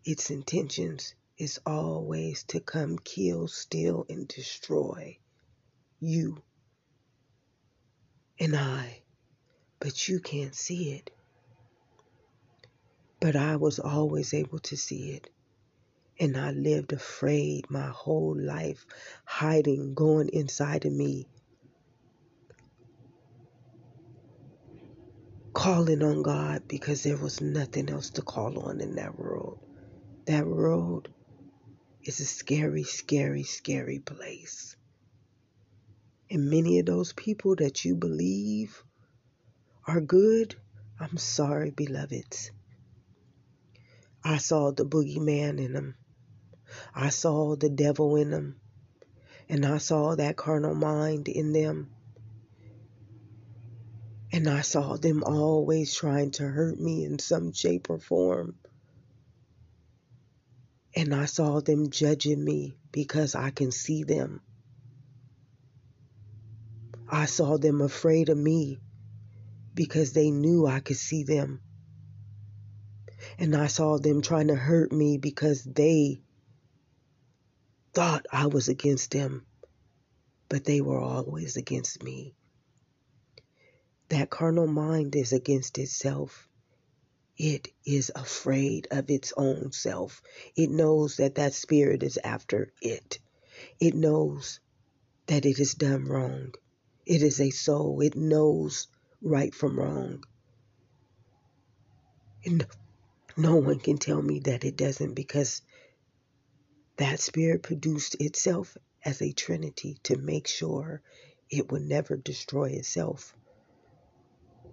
[0.05, 5.17] Its intentions is always to come kill, steal, and destroy
[5.99, 6.39] you
[8.39, 9.01] and I.
[9.79, 11.09] But you can't see it.
[13.19, 15.31] But I was always able to see it.
[16.19, 18.85] And I lived afraid my whole life,
[19.25, 21.27] hiding, going inside of me,
[25.53, 29.57] calling on God because there was nothing else to call on in that world.
[30.27, 31.09] That world
[32.03, 34.75] is a scary, scary, scary place.
[36.29, 38.83] And many of those people that you believe
[39.87, 40.55] are good,
[40.99, 42.51] I'm sorry, beloveds.
[44.23, 45.95] I saw the boogeyman in them.
[46.95, 48.59] I saw the devil in them,
[49.49, 51.91] and I saw that carnal mind in them.
[54.31, 58.55] And I saw them always trying to hurt me in some shape or form.
[60.95, 64.41] And I saw them judging me because I can see them.
[67.07, 68.79] I saw them afraid of me
[69.75, 71.61] because they knew I could see them.
[73.37, 76.21] And I saw them trying to hurt me because they
[77.93, 79.45] thought I was against them,
[80.49, 82.35] but they were always against me.
[84.09, 86.47] That carnal mind is against itself.
[87.37, 90.21] It is afraid of its own self.
[90.55, 93.19] It knows that that spirit is after it.
[93.79, 94.59] It knows
[95.27, 96.53] that it has done wrong.
[97.05, 98.01] It is a soul.
[98.01, 98.87] It knows
[99.21, 100.23] right from wrong.
[102.45, 102.65] And
[103.37, 105.61] no one can tell me that it doesn't because
[106.97, 111.01] that spirit produced itself as a trinity to make sure
[111.49, 113.35] it would never destroy itself.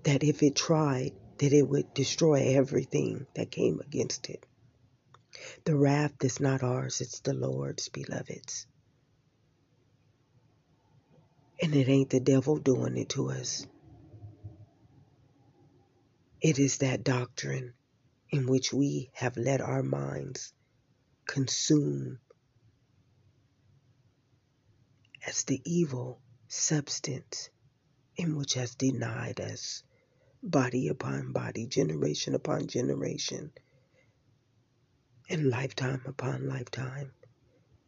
[0.04, 4.46] That if it tried, that it would destroy everything that came against it.
[5.64, 8.66] The wrath is not ours, it's the Lord's, beloveds.
[11.62, 13.66] And it ain't the devil doing it to us.
[16.40, 17.74] It is that doctrine
[18.30, 20.52] in which we have let our minds
[21.30, 22.18] consume
[25.28, 26.18] as the evil
[26.48, 27.50] substance
[28.16, 29.84] in which has denied us
[30.42, 33.52] body upon body, generation upon generation,
[35.28, 37.12] and lifetime upon lifetime.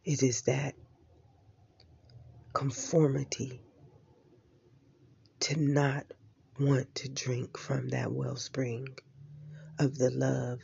[0.05, 0.75] It is that
[2.53, 3.61] conformity
[5.41, 6.05] to not
[6.57, 8.87] want to drink from that wellspring
[9.79, 10.59] of the love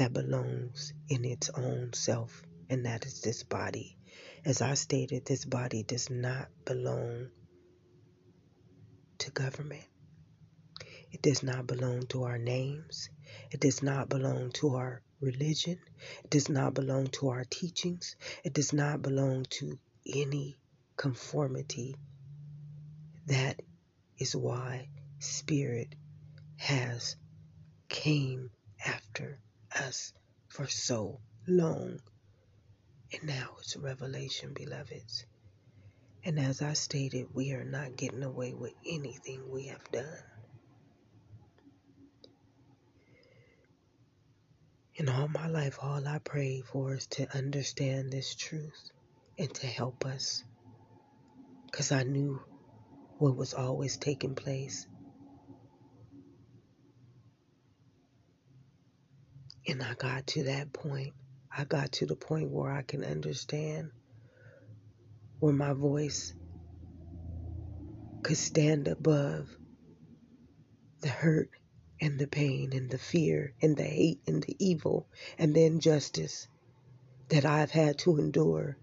[0.00, 3.98] that belongs in its own self, and that is this body.
[4.46, 7.28] As I stated, this body does not belong
[9.18, 9.84] to government.
[11.12, 13.10] It does not belong to our names.
[13.50, 15.78] It does not belong to our religion.
[16.24, 18.16] It does not belong to our teachings.
[18.42, 20.58] It does not belong to any
[20.96, 21.94] conformity.
[23.26, 23.60] That
[24.18, 24.88] is why
[25.18, 25.94] Spirit
[26.56, 27.16] has
[27.90, 28.48] came
[28.82, 29.42] after
[29.74, 30.12] us
[30.48, 32.00] for so long.
[33.12, 35.24] And now it's revelation, beloveds.
[36.24, 40.22] And as I stated, we are not getting away with anything we have done.
[44.96, 48.90] In all my life, all I pray for is to understand this truth
[49.38, 50.44] and to help us
[51.66, 52.42] because I knew
[53.18, 54.86] what was always taking place.
[59.68, 61.14] And I got to that point.
[61.56, 63.90] I got to the point where I can understand
[65.40, 66.34] where my voice
[68.22, 69.48] could stand above
[71.02, 71.50] the hurt
[72.00, 75.08] and the pain and the fear and the hate and the evil
[75.38, 76.48] and the injustice
[77.30, 78.78] that I've had to endure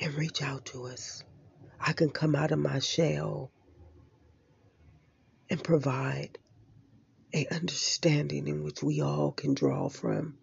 [0.00, 1.22] and reach out to us.
[1.80, 3.52] I can come out of my shell
[5.50, 6.38] and provide
[7.34, 10.38] a understanding in which we all can draw from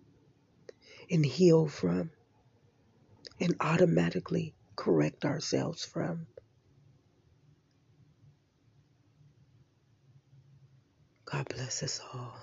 [1.09, 2.11] and heal from
[3.39, 6.27] and automatically correct ourselves from.
[11.25, 12.35] God bless us all.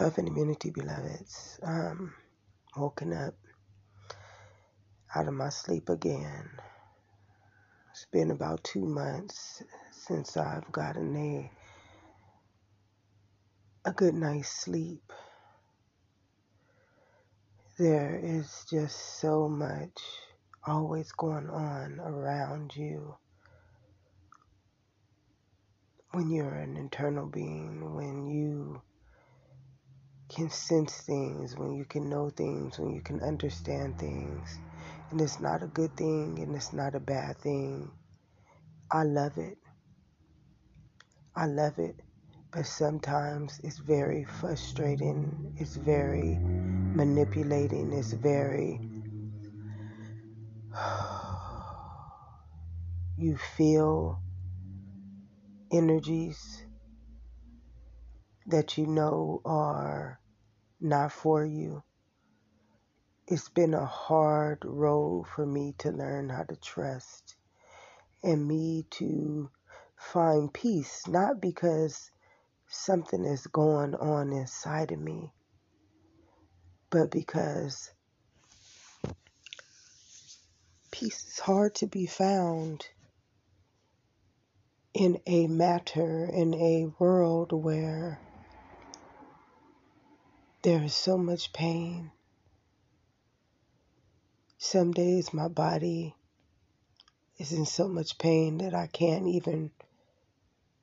[0.00, 1.60] Love and immunity, beloveds.
[1.62, 2.14] Um,
[2.76, 3.34] woken up
[5.14, 6.50] out of my sleep again.
[8.02, 11.52] It's been about two months since I've gotten a
[13.88, 15.12] a good night's sleep.
[17.78, 20.02] There is just so much
[20.66, 23.14] always going on around you
[26.10, 28.82] when you're an internal being, when you
[30.28, 34.58] can sense things, when you can know things, when you can understand things.
[35.12, 37.92] And it's not a good thing and it's not a bad thing.
[38.90, 39.58] I love it.
[41.36, 41.96] I love it.
[42.50, 45.52] But sometimes it's very frustrating.
[45.58, 47.92] It's very manipulating.
[47.92, 48.80] It's very.
[53.18, 54.18] You feel
[55.70, 56.64] energies
[58.46, 60.18] that you know are
[60.80, 61.84] not for you.
[63.32, 67.34] It's been a hard road for me to learn how to trust
[68.22, 69.48] and me to
[69.96, 72.10] find peace, not because
[72.68, 75.32] something is going on inside of me,
[76.90, 77.90] but because
[80.90, 82.86] peace is hard to be found
[84.92, 88.20] in a matter, in a world where
[90.60, 92.10] there is so much pain.
[94.64, 96.14] Some days my body
[97.36, 99.72] is in so much pain that I can't even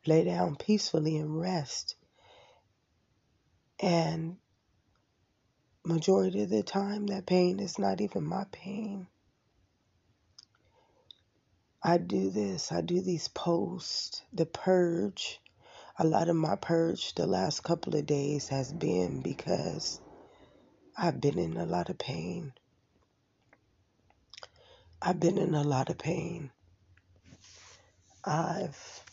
[0.05, 1.95] lay down peacefully and rest.
[3.79, 4.35] And
[5.85, 9.07] majority of the time that pain is not even my pain.
[11.81, 15.39] I do this, I do these posts, the purge.
[15.97, 20.01] A lot of my purge the last couple of days has been because
[20.97, 22.51] I've been in a lot of pain.
[25.01, 26.51] I've been in a lot of pain.
[28.25, 29.03] I've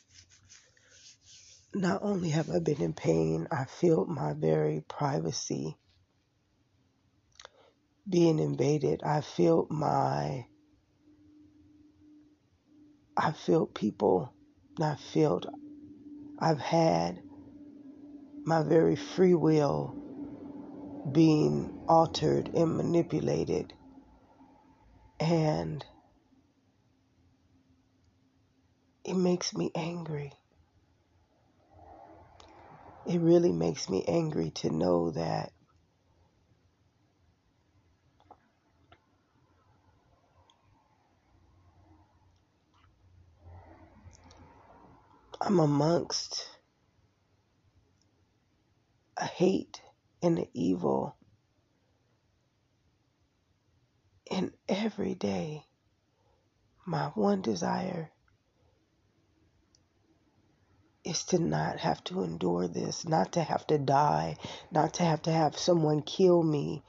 [1.74, 5.76] not only have I been in pain, I feel my very privacy
[8.09, 9.03] being invaded.
[9.05, 10.47] I feel my
[13.16, 14.34] I feel people
[14.78, 15.47] not felt
[16.39, 17.22] I've had
[18.45, 19.97] my very free will
[21.11, 23.72] being altered and manipulated
[25.20, 25.84] and
[29.04, 30.32] it makes me angry.
[33.06, 35.52] It really makes me angry to know that
[45.40, 46.48] I'm amongst
[49.16, 49.80] a hate
[50.22, 51.15] and the evil.
[54.30, 55.64] And every day,
[56.84, 58.10] my one desire
[61.04, 64.36] is to not have to endure this, not to have to die,
[64.72, 66.82] not to have to have someone kill me,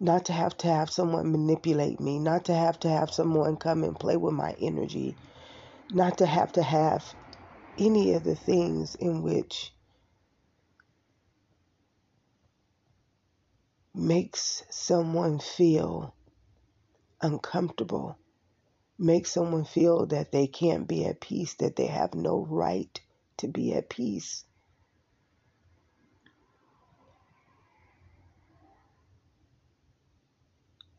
[0.00, 3.84] not to have to have someone manipulate me, not to have to have someone come
[3.84, 5.16] and play with my energy,
[5.92, 7.14] not to have to have
[7.78, 9.72] any of the things in which
[13.94, 16.14] makes someone feel
[17.22, 18.18] uncomfortable,
[18.98, 23.00] make someone feel that they can't be at peace, that they have no right
[23.38, 24.44] to be at peace.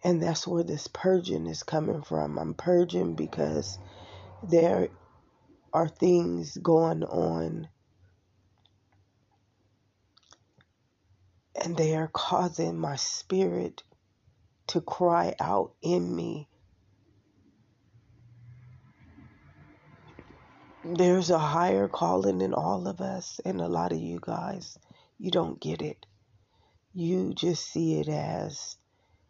[0.03, 2.39] And that's where this purging is coming from.
[2.39, 3.80] I'm purging because
[4.43, 4.89] there
[5.74, 7.69] are things going on
[11.63, 13.84] and they are causing my spirit
[14.68, 16.47] to cry out in me.
[20.84, 24.78] There's a higher calling in all of us, and a lot of you guys,
[25.20, 26.05] you don't get it.
[26.93, 28.78] You just see it as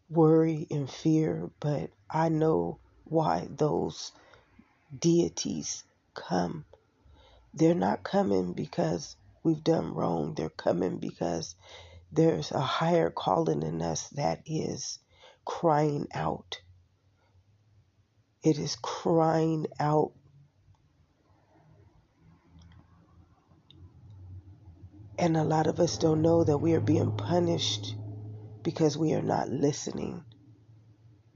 [0.09, 4.11] worry and fear, but I know why those
[4.97, 6.65] deities come.
[7.53, 11.55] They're not coming because we've done wrong, they're coming because
[12.11, 14.99] there's a higher calling in us that is
[15.45, 16.61] crying out.
[18.43, 20.13] It is crying out.
[25.17, 27.95] And a lot of us don't know that we are being punished
[28.63, 30.23] because we are not listening,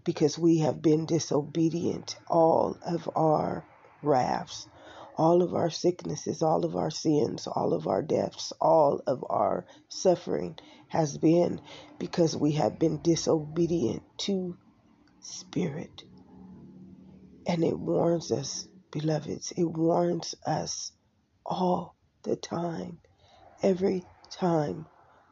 [0.03, 3.63] because we have been disobedient all of our
[4.01, 4.67] wraths,
[5.15, 9.65] all of our sicknesses, all of our sins, all of our deaths, all of our
[9.89, 10.57] suffering
[10.89, 11.61] has been
[11.99, 14.57] because we have been disobedient to
[15.21, 16.03] Spirit.
[17.47, 20.91] And it warns us, beloveds, it warns us
[21.45, 22.99] all the time,
[23.63, 24.87] every time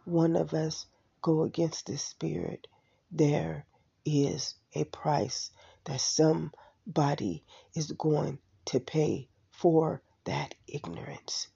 [0.06, 0.88] one of us
[1.22, 2.68] go against the Spirit,
[3.12, 3.66] there
[4.06, 5.52] is a price
[5.86, 9.30] that somebody is going to pay
[9.64, 11.48] for that ignorance.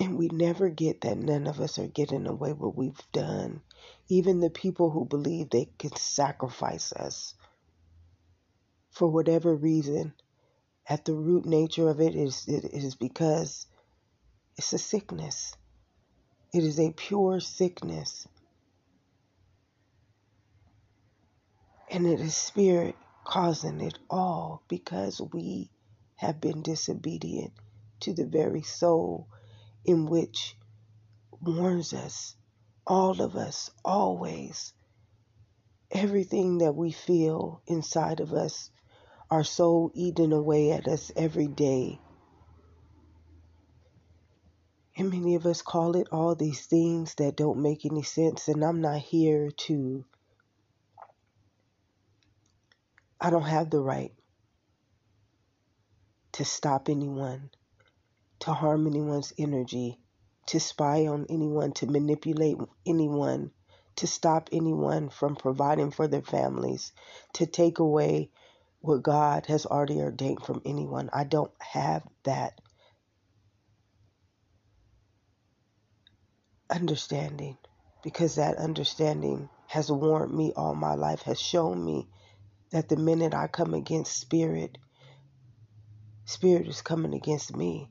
[0.00, 3.60] And we never get that none of us are getting away with what we've done.
[4.08, 7.34] Even the people who believe they can sacrifice us
[8.90, 10.14] for whatever reason,
[10.88, 13.66] at the root nature of it is it is because
[14.56, 15.54] it's a sickness.
[16.54, 18.26] It is a pure sickness.
[21.90, 25.70] And it is spirit causing it all because we
[26.16, 27.52] have been disobedient
[28.00, 29.28] to the very soul
[29.84, 30.56] in which
[31.40, 32.36] warns us,
[32.86, 34.72] all of us, always.
[35.90, 38.70] Everything that we feel inside of us,
[39.30, 42.00] our soul eating away at us every day.
[44.96, 48.48] And many of us call it all these things that don't make any sense.
[48.48, 50.04] And I'm not here to,
[53.24, 54.12] I don't have the right
[56.32, 57.48] to stop anyone
[58.40, 59.98] to harm anyone's energy,
[60.48, 63.50] to spy on anyone, to manipulate anyone,
[63.96, 66.92] to stop anyone from providing for their families,
[67.32, 68.28] to take away
[68.80, 71.08] what God has already ordained from anyone.
[71.10, 72.60] I don't have that
[76.68, 77.56] understanding
[78.02, 82.06] because that understanding has warned me all my life, has shown me
[82.74, 84.76] that the minute I come against spirit,
[86.26, 87.88] spirit is coming against me.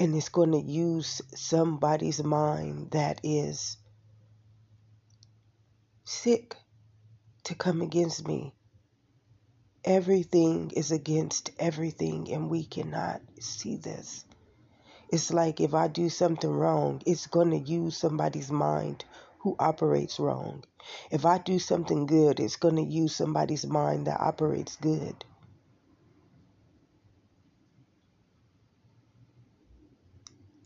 [0.00, 3.76] and it's going to use somebody's mind that is
[6.04, 6.56] sick
[7.44, 8.54] to come against me.
[9.84, 14.24] Everything is against everything, and we cannot see this.
[15.10, 19.04] It's like if I do something wrong, it's going to use somebody's mind
[19.40, 20.64] who operates wrong.
[21.10, 25.24] If I do something good, it's going to use somebody's mind that operates good.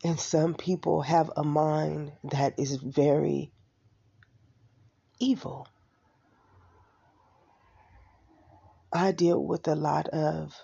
[0.04, 3.52] And some people have a mind that is very
[5.18, 5.66] evil.
[8.92, 10.54] I deal with a lot of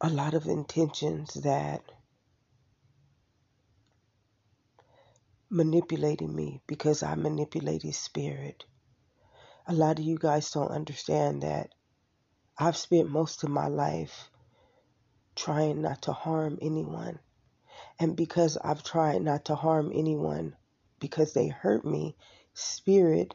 [0.00, 1.82] a lot of intentions that
[5.56, 8.66] manipulating me because I manipulated spirit.
[9.66, 11.70] A lot of you guys don't understand that
[12.58, 14.30] I've spent most of my life
[15.34, 17.18] trying not to harm anyone.
[17.98, 20.54] And because I've tried not to harm anyone
[21.00, 22.16] because they hurt me,
[22.52, 23.34] spirit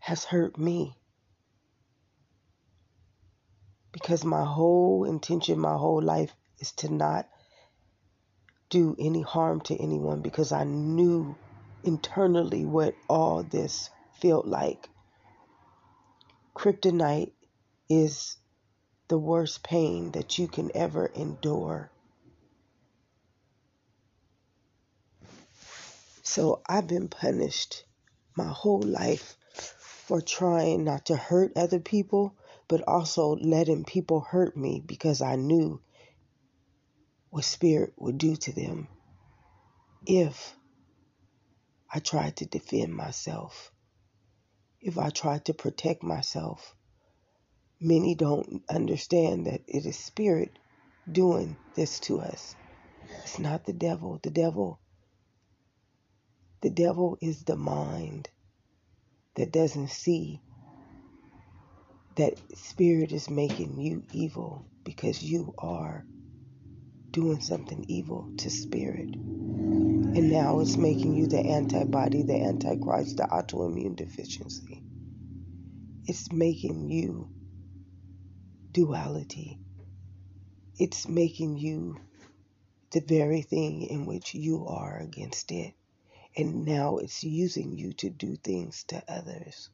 [0.00, 0.96] has hurt me.
[3.90, 7.28] Because my whole intention, my whole life is to not
[8.72, 11.36] do any harm to anyone because I knew
[11.84, 13.90] internally what all this
[14.22, 14.88] felt like.
[16.56, 17.32] Kryptonite
[17.90, 18.38] is
[19.08, 21.90] the worst pain that you can ever endure.
[26.22, 27.84] So I've been punished
[28.34, 32.34] my whole life for trying not to hurt other people,
[32.68, 35.82] but also letting people hurt me because I knew
[37.32, 38.88] what spirit would do to them
[40.06, 40.54] if
[41.92, 43.68] I tried to defend myself
[44.80, 46.76] If I tried to protect myself,
[47.80, 50.58] many don't understand that it is spirit
[51.10, 52.56] doing this to us.
[53.24, 54.20] It's not the devil.
[54.22, 54.80] The devil,
[56.62, 58.30] the devil is the mind
[59.36, 60.42] that doesn't see
[62.16, 66.06] that spirit is making you evil because you are
[67.12, 69.14] doing something evil to spirit.
[69.14, 74.82] And now it's making you the antibody, the antichrist, the autoimmune deficiency.
[76.06, 77.28] It's making you
[78.72, 79.58] duality.
[80.78, 81.98] It's making you
[82.92, 85.74] the very thing in which you are against it.
[86.36, 89.70] And now it's using you to do things to others.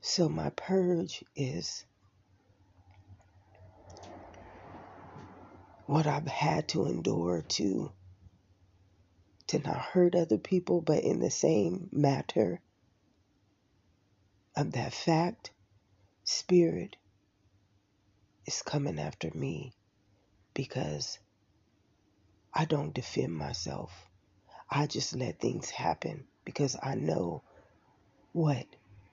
[0.00, 1.84] So my purge is
[5.90, 7.90] what I've had to endure to
[9.48, 12.60] to not hurt other people, but in the same matter
[14.54, 15.50] of that fact,
[16.22, 16.94] spirit
[18.46, 19.72] is coming after me
[20.54, 21.18] because
[22.54, 23.90] I don't defend myself.
[24.70, 27.42] I just let things happen because I know
[28.30, 28.66] what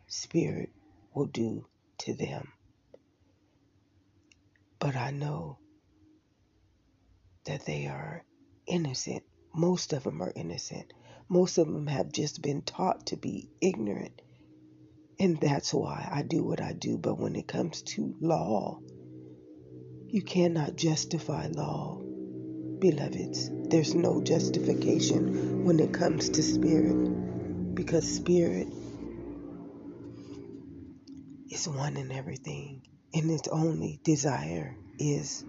[0.05, 0.69] spirit
[1.15, 1.65] will do
[2.01, 2.49] to them.
[4.77, 5.57] But I know
[7.47, 8.23] that they are
[8.67, 9.23] innocent.
[9.53, 10.93] Most of them are innocent.
[11.29, 14.21] Most of them have just been taught to be ignorant.
[15.19, 16.97] And that's why I do what I do.
[16.97, 18.79] But when it comes to law,
[20.09, 21.99] you cannot justify law,
[22.79, 23.49] beloveds.
[23.69, 28.67] There's no justification when it comes to spirit because spirit
[31.49, 32.83] is one in everything.
[33.13, 35.43] And its only desire is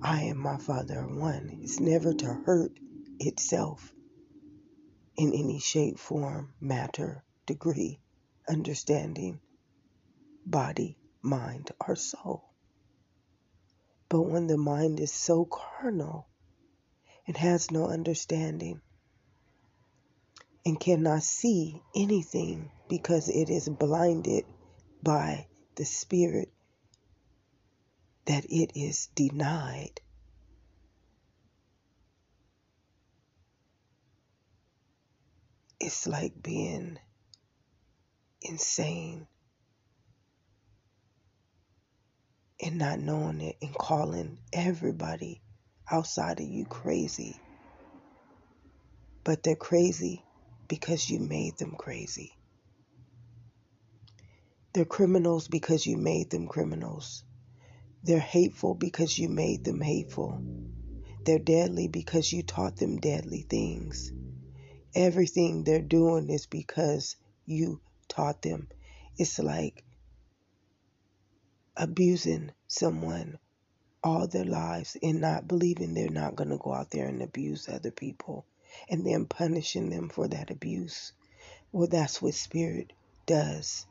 [0.00, 1.58] I and my Father are one.
[1.62, 2.78] It's never to hurt
[3.18, 3.92] itself
[5.16, 7.98] in any shape, form, matter, degree,
[8.48, 9.40] understanding,
[10.46, 12.44] body, mind, or soul.
[14.08, 16.28] But when the mind is so carnal
[17.26, 18.80] and has no understanding
[20.64, 24.44] and cannot see anything because it is blinded
[25.02, 26.52] by the Spirit
[28.28, 30.02] that it is denied.
[35.80, 36.98] It's like being
[38.42, 39.26] insane
[42.62, 45.40] and not knowing it and calling everybody
[45.90, 47.34] outside of you crazy.
[49.24, 50.22] But they're crazy
[50.68, 52.34] because you made them crazy.
[54.74, 57.24] They're criminals because you made them criminals.
[58.02, 60.42] They're hateful because you made them hateful.
[61.24, 64.12] They're deadly because you taught them deadly things.
[64.94, 68.68] Everything they're doing is because you taught them.
[69.16, 69.84] It's like
[71.76, 73.38] abusing someone
[74.02, 77.68] all their lives and not believing they're not going to go out there and abuse
[77.68, 78.46] other people
[78.88, 81.12] and then punishing them for that abuse.
[81.72, 82.92] Well, that's what spirit
[83.26, 83.86] does.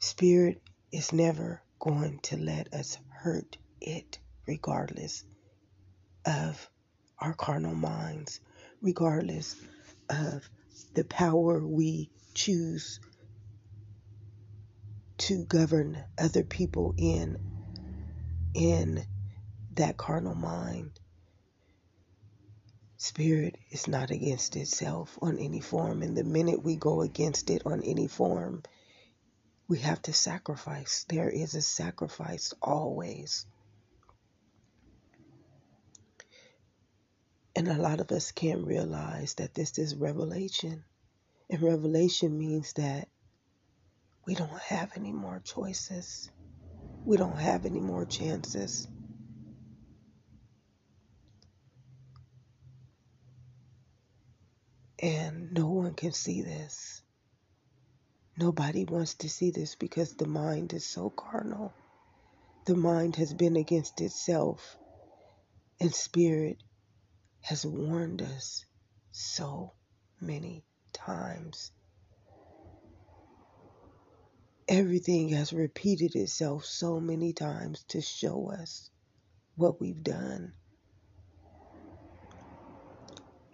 [0.00, 5.24] Spirit is never going to let us hurt it, regardless
[6.26, 6.70] of
[7.20, 8.40] our carnal minds,
[8.82, 9.56] regardless
[10.10, 10.48] of
[10.94, 13.00] the power we choose
[15.18, 17.38] to govern other people in
[18.54, 19.04] in
[19.76, 20.98] that carnal mind.
[22.98, 27.62] Spirit is not against itself on any form, and the minute we go against it
[27.66, 28.62] on any form,
[29.70, 31.06] we have to sacrifice.
[31.08, 33.46] There is a sacrifice always.
[37.54, 40.82] And a lot of us can't realize that this is revelation.
[41.48, 43.06] And revelation means that
[44.26, 46.28] we don't have any more choices.
[47.04, 48.88] We don't have any more chances.
[55.00, 57.02] And no one can see this.
[58.38, 61.72] Nobody wants to see this because the mind is so carnal.
[62.66, 64.76] The mind has been against itself,
[65.80, 66.58] and spirit
[67.42, 68.64] has warned us
[69.12, 69.72] so
[70.20, 71.72] many times.
[74.68, 78.90] Everything has repeated itself so many times to show us
[79.56, 80.52] what we've done.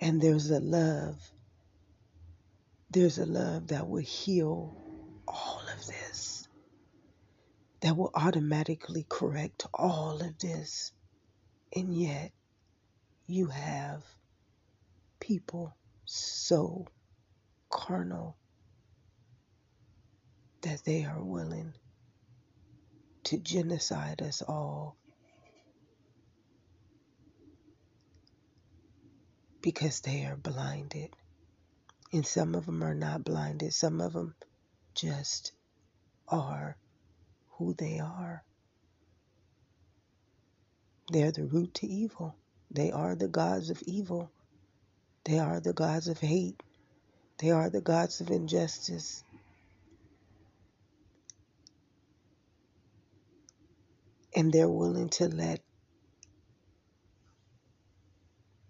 [0.01, 1.19] And there's a love
[2.91, 4.77] there's a love that will heal
[5.27, 6.49] all of this,
[7.81, 10.93] that will automatically correct all of this.
[11.75, 12.33] And yet,
[13.27, 14.03] you have
[15.21, 16.87] people so
[17.69, 18.37] carnal
[20.63, 21.73] that they are willing
[23.25, 24.97] to genocide us all
[29.61, 31.11] because they are blinded.
[32.17, 34.35] And some of them are not blinded, some of them
[34.95, 35.53] just
[36.27, 36.79] are
[37.51, 38.43] who they are.
[41.13, 42.35] They're the root to evil.
[42.71, 44.31] They are the gods of evil.
[45.25, 46.63] They are the gods of hate.
[47.37, 49.23] They are the gods of injustice.
[54.35, 55.61] And they're willing to let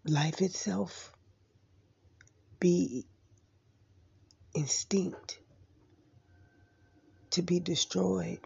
[0.05, 1.13] life itself
[2.59, 3.07] be
[4.57, 5.39] instinct
[7.31, 8.41] to be destroyed.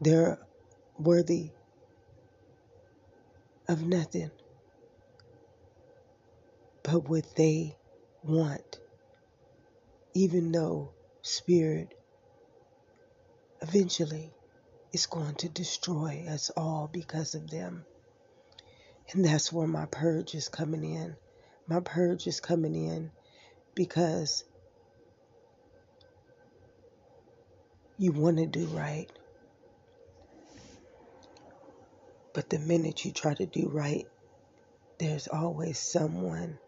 [0.00, 0.38] They're
[0.98, 1.50] worthy
[3.68, 4.30] of nothing
[6.82, 7.76] but what they
[8.24, 8.80] want,
[10.14, 10.90] even though
[11.22, 11.96] spirit
[13.60, 14.32] eventually
[14.92, 17.84] is going to destroy us all because of them.
[19.12, 21.16] And that's where my purge is coming in.
[21.66, 23.10] My purge is coming in
[23.74, 24.44] because
[28.02, 29.06] you want to do right.
[32.34, 34.08] But the minute you try to do right,
[34.98, 36.58] there's always someone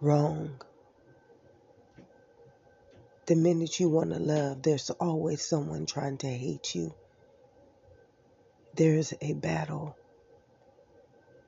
[0.00, 0.60] wrong.
[3.26, 6.94] The minute you want to love, there's always someone trying to hate you.
[8.76, 9.96] There's a battle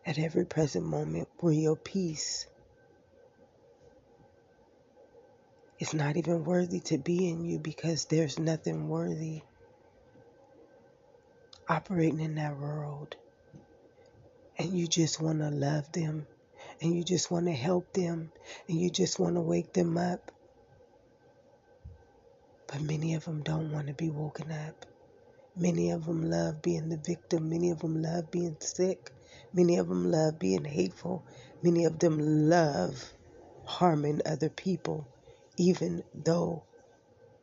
[0.05, 2.49] at every present moment where your peace
[5.79, 9.43] is not even worthy to be in you because there's nothing worthy
[11.69, 13.17] operating in that world.
[14.59, 16.27] And you just want to love them
[16.81, 18.33] and you just want to help them
[18.69, 20.33] and you just want to wake them up.
[22.67, 24.85] But many of them don't want to be woken up.
[25.57, 27.51] Many of them love being the victim.
[27.51, 29.11] Many of them love being sick.
[29.53, 31.25] Many of them love being hateful.
[31.63, 33.13] Many of them love
[33.65, 35.07] harming other people,
[35.59, 36.63] even though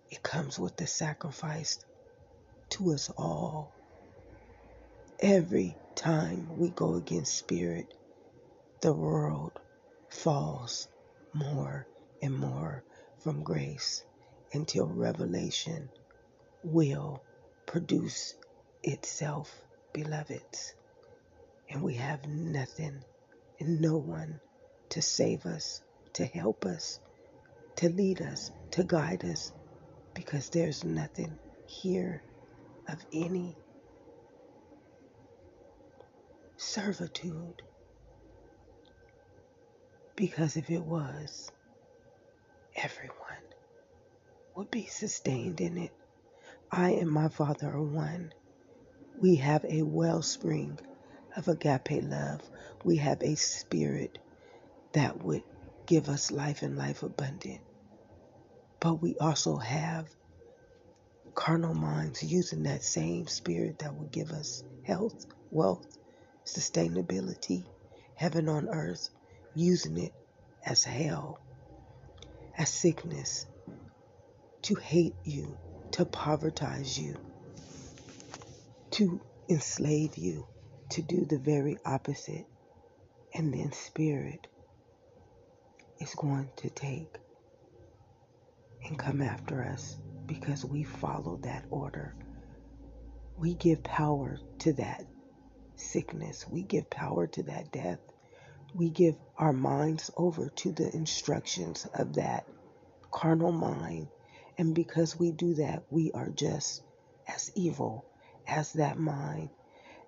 [0.09, 1.79] it comes with the sacrifice
[2.69, 3.71] to us all.
[5.19, 7.93] Every time we go against spirit,
[8.81, 9.51] the world
[10.09, 10.87] falls
[11.33, 11.85] more
[12.21, 12.83] and more
[13.19, 14.03] from grace
[14.53, 15.89] until revelation
[16.63, 17.21] will
[17.65, 18.35] produce
[18.83, 19.61] itself,
[19.93, 20.73] beloveds.
[21.69, 23.03] And we have nothing
[23.59, 24.39] and no one
[24.89, 25.81] to save us,
[26.13, 26.99] to help us,
[27.77, 29.51] to lead us, to guide us,
[30.13, 32.21] because there's nothing here
[32.87, 33.55] of any
[36.57, 37.61] servitude
[40.15, 41.51] because if it was,
[42.75, 43.19] everyone
[44.55, 45.91] would be sustained in it.
[46.71, 48.33] I and my Father are one.
[49.19, 50.79] We have a wellspring
[51.35, 52.41] of agape love.
[52.83, 54.17] We have a spirit
[54.93, 55.43] that would
[55.87, 57.61] give us life and life abundant.
[58.81, 60.07] But we also have
[61.35, 65.87] carnal minds using that same spirit that will give us health, wealth,
[66.45, 67.65] sustainability,
[68.15, 69.09] heaven on earth,
[69.53, 70.13] using it
[70.65, 71.39] as hell,
[72.57, 73.45] as sickness,
[74.63, 75.57] to hate you,
[75.91, 77.15] to povertize you,
[78.91, 80.47] to enslave you,
[80.91, 82.45] to do the very opposite.
[83.33, 84.47] And then spirit
[85.99, 87.15] is going to take
[88.85, 92.15] and come after us because we follow that order.
[93.37, 95.05] We give power to that
[95.75, 96.45] sickness.
[96.49, 97.99] We give power to that death
[98.75, 102.45] we give our minds over to the instructions of that
[103.11, 104.07] carnal mind.
[104.57, 106.83] And because we do that, we are just
[107.27, 108.05] as evil
[108.47, 109.49] as that mind,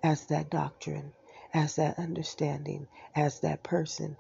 [0.04, 1.14] as that doctrine,
[1.54, 4.18] as that understanding, as that person,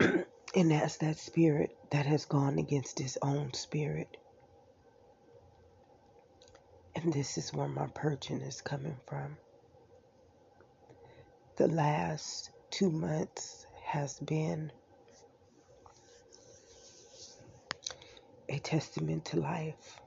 [0.56, 4.16] and as that spirit that has gone against his own spirit.
[6.96, 9.36] And this is where my purging is coming from.
[11.56, 14.72] The last two months has been
[18.48, 20.00] a testament to life.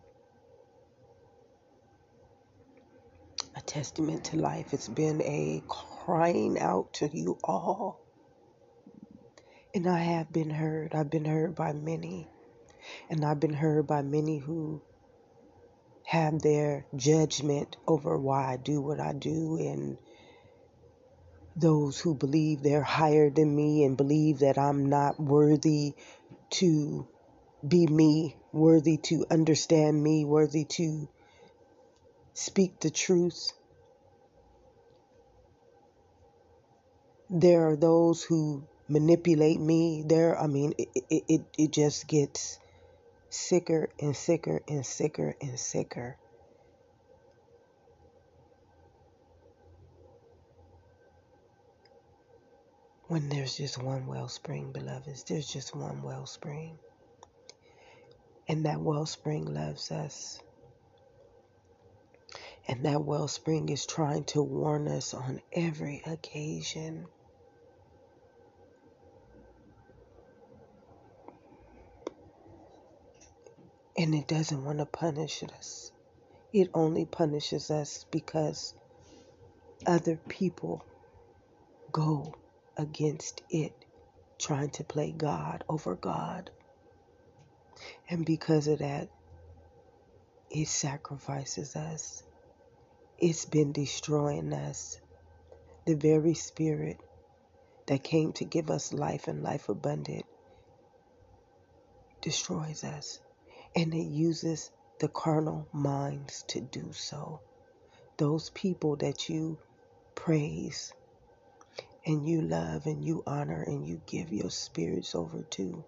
[3.55, 4.73] A testament to life.
[4.73, 8.02] It's been a crying out to you all.
[9.75, 10.93] And I have been heard.
[10.93, 12.27] I've been heard by many.
[13.09, 14.81] And I've been heard by many who
[16.05, 19.97] have their judgment over why I do what I do and
[21.55, 25.93] those who believe they're higher than me and believe that I'm not worthy
[26.51, 27.07] to
[27.67, 31.07] be me, worthy to understand me, worthy to
[32.33, 33.53] speak the truth.
[37.29, 40.03] There are those who manipulate me.
[40.07, 42.59] There, I mean, it, it, it, it just gets
[43.29, 46.17] sicker and sicker and sicker and sicker.
[53.07, 56.77] When there's just one wellspring, beloveds, there's just one wellspring.
[58.47, 60.39] And that wellspring loves us.
[62.67, 67.07] And that wellspring is trying to warn us on every occasion.
[73.97, 75.91] And it doesn't want to punish us.
[76.51, 78.73] It only punishes us because
[79.85, 80.83] other people
[81.91, 82.33] go
[82.77, 83.73] against it,
[84.39, 86.49] trying to play God over God.
[88.09, 89.09] And because of that,
[90.49, 92.23] it sacrifices us.
[93.19, 94.99] It's been destroying us.
[95.85, 96.99] The very spirit
[97.87, 100.25] that came to give us life and life abundant
[102.21, 103.19] destroys us
[103.75, 107.39] and it uses the carnal minds to do so.
[108.17, 109.57] Those people that you
[110.15, 110.93] praise
[112.05, 115.83] and you love and you honor and you give your spirits over to,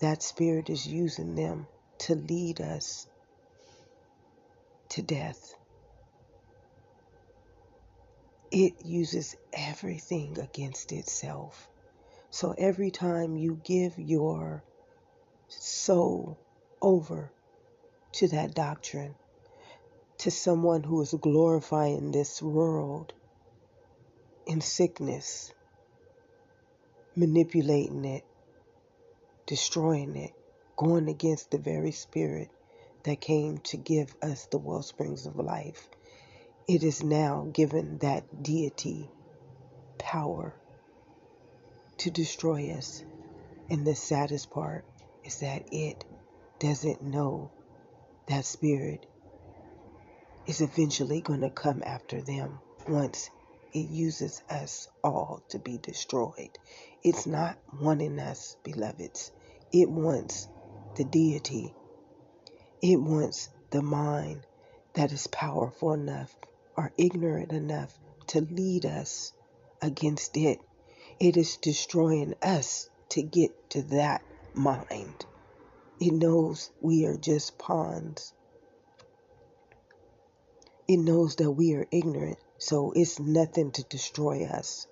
[0.00, 1.66] that spirit is using them
[1.98, 3.06] to lead us
[4.90, 5.54] to death.
[8.50, 11.68] It uses everything against itself.
[12.30, 14.62] So every time you give your
[15.50, 16.38] soul
[16.80, 17.30] over
[18.12, 19.14] to that doctrine,
[20.18, 23.12] to someone who is glorifying this world
[24.46, 25.52] in sickness,
[27.14, 28.24] manipulating it,
[29.46, 30.32] destroying it,
[30.76, 32.50] going against the very spirit
[33.04, 35.88] that came to give us the well springs of life.
[36.68, 39.08] It is now given that deity
[39.98, 40.54] power
[41.98, 43.04] to destroy us.
[43.68, 44.84] And the saddest part
[45.24, 46.04] is that it
[46.60, 47.52] doesn't know
[48.28, 49.06] that spirit
[50.46, 53.30] is eventually going to come after them once
[53.72, 56.50] it uses us all to be destroyed.
[57.04, 59.30] It's not wanting us, beloveds.
[59.72, 60.48] It wants
[60.96, 61.74] the deity.
[62.82, 64.46] It wants the mind
[64.94, 66.34] that is powerful enough
[66.76, 67.96] or ignorant enough
[68.28, 69.32] to lead us
[69.82, 70.58] against it.
[71.20, 74.22] It is destroying us to get to that
[74.56, 75.26] mind.
[76.00, 78.32] It knows we are just pawns.
[80.88, 84.86] It knows that we are ignorant, so it's nothing to destroy us.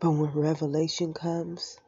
[0.00, 1.78] But when revelation comes,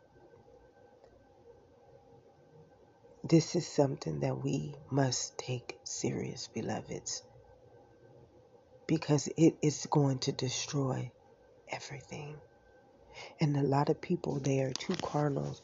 [3.23, 7.23] this is something that we must take serious, beloveds,
[8.87, 11.11] because it is going to destroy
[11.69, 12.37] everything.
[13.41, 15.59] And a lot of people, they are too carnal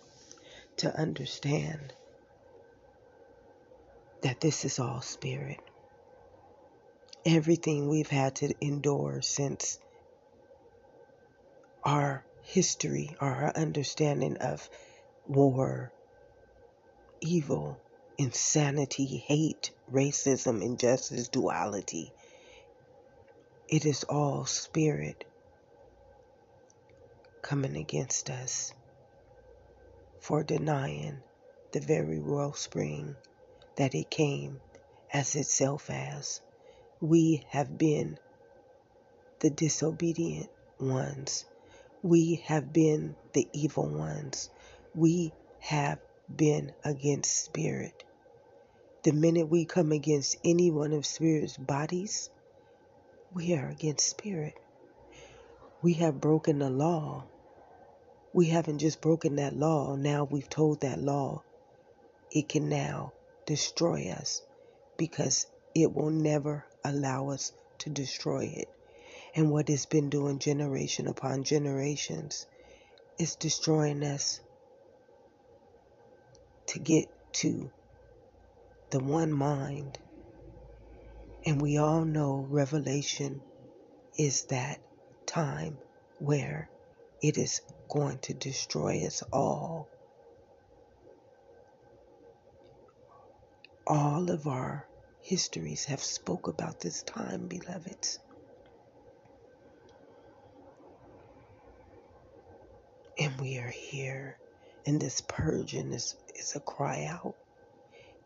[0.79, 1.93] to understand
[4.23, 5.61] that this is all spirit.
[7.25, 9.79] Everything we've had to endure since
[11.85, 14.69] our history, our understanding of
[15.27, 15.93] war,
[17.21, 17.79] evil,
[18.19, 22.13] insanity, hate, racism, injustice, duality.
[23.69, 25.25] It is all spirit
[27.43, 28.73] coming against us
[30.21, 31.19] for denying
[31.73, 33.17] the very wellspring
[33.77, 34.61] that it came
[35.13, 36.41] as itself as.
[37.01, 38.19] We have been
[39.41, 40.49] the disobedient
[40.79, 41.45] ones.
[42.03, 44.49] We have been the evil ones.
[44.95, 45.99] We have
[46.35, 48.05] been against spirit.
[49.03, 52.31] The minute we come against any one of spirit's bodies,
[53.35, 54.55] we are against spirit.
[55.83, 57.25] We have broken the law
[58.33, 61.43] we haven't just broken that law, now we've told that law
[62.31, 63.13] it can now
[63.47, 64.43] destroy us
[64.97, 68.69] because it will never allow us to destroy it.
[69.35, 72.47] And what it's been doing generation upon generations
[73.19, 74.41] is destroying us
[76.67, 77.71] to get to
[78.91, 79.99] the one mind.
[81.45, 83.41] And we all know Revelation
[84.19, 84.81] is that
[85.27, 85.79] time
[86.19, 86.69] where
[87.23, 87.63] it is
[87.93, 89.87] going to destroy us all.
[93.87, 94.87] All of our
[95.21, 98.19] histories have spoke about this time, beloveds.
[103.19, 104.39] And we are here,
[104.87, 107.35] and this purging is, is a cry out.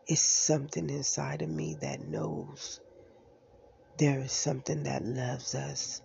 [0.06, 2.78] It's something inside of me that knows
[3.98, 6.02] there is something that loves us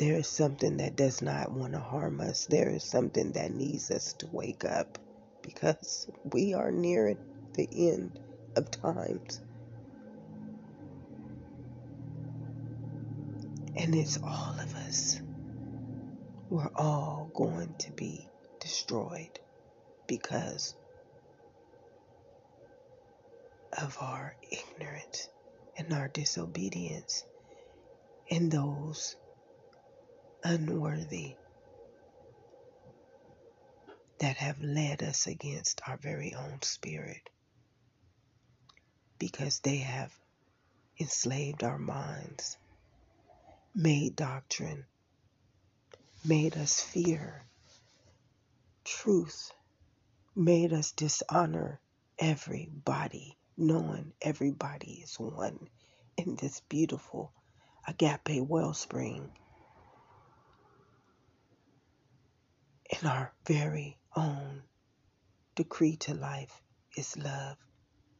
[0.00, 2.46] there is something that does not want to harm us.
[2.46, 4.96] There is something that needs us to wake up
[5.42, 7.18] because we are near
[7.52, 8.18] the end
[8.56, 9.42] of times.
[13.76, 15.20] And it's all of us.
[16.48, 18.26] We're all going to be
[18.58, 19.38] destroyed
[20.06, 20.76] because
[23.76, 25.28] of our ignorance
[25.76, 27.22] and our disobedience
[28.30, 29.16] and those
[30.44, 31.34] unworthy
[34.20, 37.30] that have led us against our very own spirit
[39.18, 40.12] because they have
[40.98, 42.58] enslaved our minds,
[43.74, 44.84] made doctrine,
[46.24, 47.44] made us fear
[48.84, 49.52] truth,
[50.36, 51.80] made us dishonor
[52.18, 55.68] everybody, knowing everybody is one
[56.16, 57.32] in this beautiful
[57.86, 59.30] agape wellspring
[62.90, 64.62] in our very own
[65.54, 66.60] decree to life
[66.96, 67.56] is love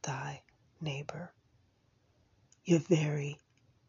[0.02, 0.42] thy
[0.80, 1.32] neighbor.
[2.64, 3.36] Your very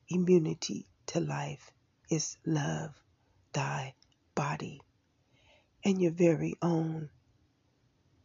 [0.10, 1.72] immunity to life
[2.10, 2.92] is love
[3.54, 3.94] thy
[4.36, 4.82] body.
[5.84, 7.10] And your very own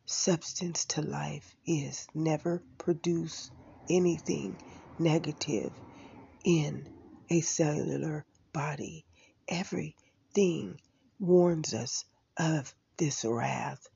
[0.07, 3.51] substance to life is never produce
[3.91, 4.57] anything
[4.99, 5.73] negative
[6.45, 6.89] in
[7.29, 9.05] a cellular body.
[9.49, 10.81] Everything
[11.19, 12.05] warns us
[12.37, 13.89] of this wrath.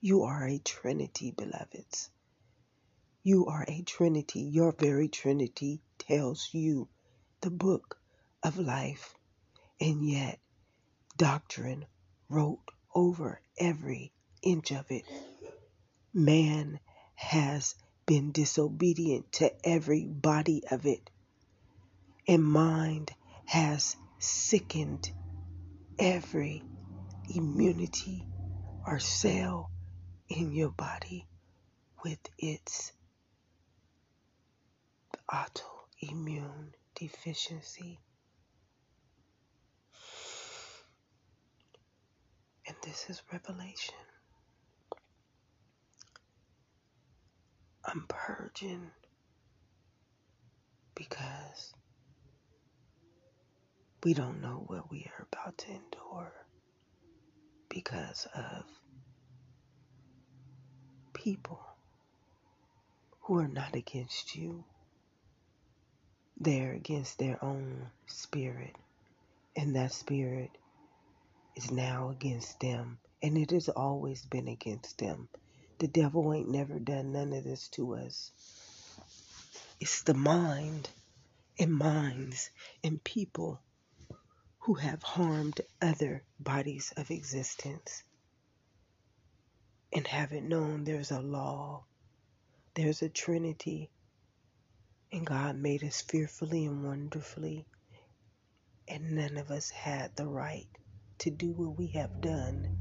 [0.00, 2.10] You are a trinity, beloveds.
[3.22, 4.40] You are a trinity.
[4.40, 6.88] Your very trinity tells you
[7.40, 7.98] the book
[8.42, 9.14] of life.
[9.80, 10.38] And yet,
[11.16, 11.86] doctrine
[12.28, 12.60] wrote
[12.94, 14.12] over every
[14.42, 15.04] inch of it.
[16.12, 16.78] Man
[17.14, 17.74] has
[18.06, 21.10] been disobedient to every body of it.
[22.28, 23.10] And mind
[23.46, 25.10] has sickened
[25.98, 26.62] every
[27.28, 28.26] immunity
[28.86, 29.70] or cell
[30.28, 31.26] in your body
[32.04, 32.92] with its
[35.30, 38.00] autoimmune deficiency.
[42.66, 43.94] And this is revelation.
[47.86, 48.90] I'm purging
[50.94, 51.74] because
[54.04, 56.43] we don't know what we are about to endure
[57.74, 58.64] because of
[61.14, 61.60] people
[63.22, 64.64] who are not against you.
[66.40, 68.76] They're against their own spirit,
[69.56, 70.50] and that spirit
[71.56, 75.28] is now against them, and it has always been against them.
[75.80, 78.32] The devil ain't never done none of this to us.
[79.80, 80.90] It's the mind
[81.58, 82.50] and minds
[82.84, 83.60] and people
[84.64, 88.02] who have harmed other bodies of existence
[89.92, 91.84] and haven't known there's a law,
[92.74, 93.90] there's a trinity,
[95.12, 97.66] and God made us fearfully and wonderfully,
[98.88, 100.66] and none of us had the right
[101.18, 102.78] to do what we have done.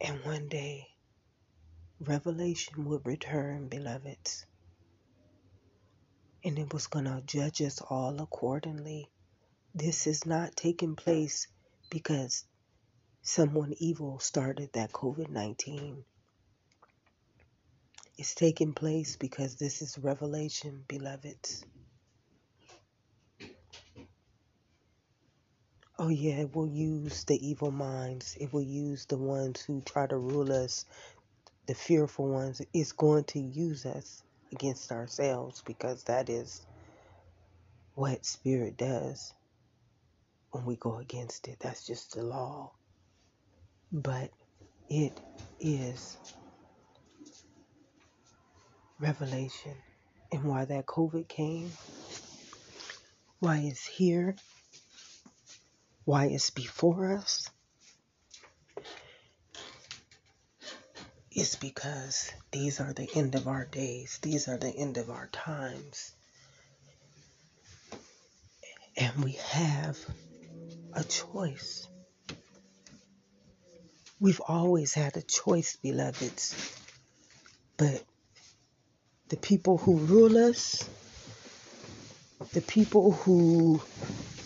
[0.00, 0.86] And one day,
[2.00, 4.46] revelation will return, beloveds
[6.44, 9.10] and it was going to judge us all accordingly.
[9.74, 11.48] This is not taking place
[11.90, 12.44] because
[13.22, 16.04] someone evil started that COVID 19.
[18.16, 21.64] It's taking place because this is revelation, beloveds.
[26.00, 28.36] Oh, yeah, it will use the evil minds.
[28.40, 30.84] It will use the ones who try to rule us,
[31.66, 32.62] the fearful ones.
[32.72, 36.62] It's going to use us against ourselves because that is
[37.94, 39.32] what spirit does
[40.50, 41.58] when we go against it.
[41.60, 42.72] That's just the law.
[43.92, 44.30] But
[44.88, 45.18] it
[45.60, 46.16] is
[49.00, 49.74] revelation.
[50.32, 51.70] And why that COVID came,
[53.40, 54.36] why it's here,
[56.04, 57.48] why it's before us,
[61.38, 64.18] is because these are the end of our days.
[64.22, 66.12] These are the end of our times.
[68.96, 69.96] And we have
[70.94, 71.86] a choice.
[74.20, 76.54] We've always had a choice, beloveds.
[77.76, 78.02] But
[79.28, 80.88] the people who rule us,
[82.52, 83.80] the people who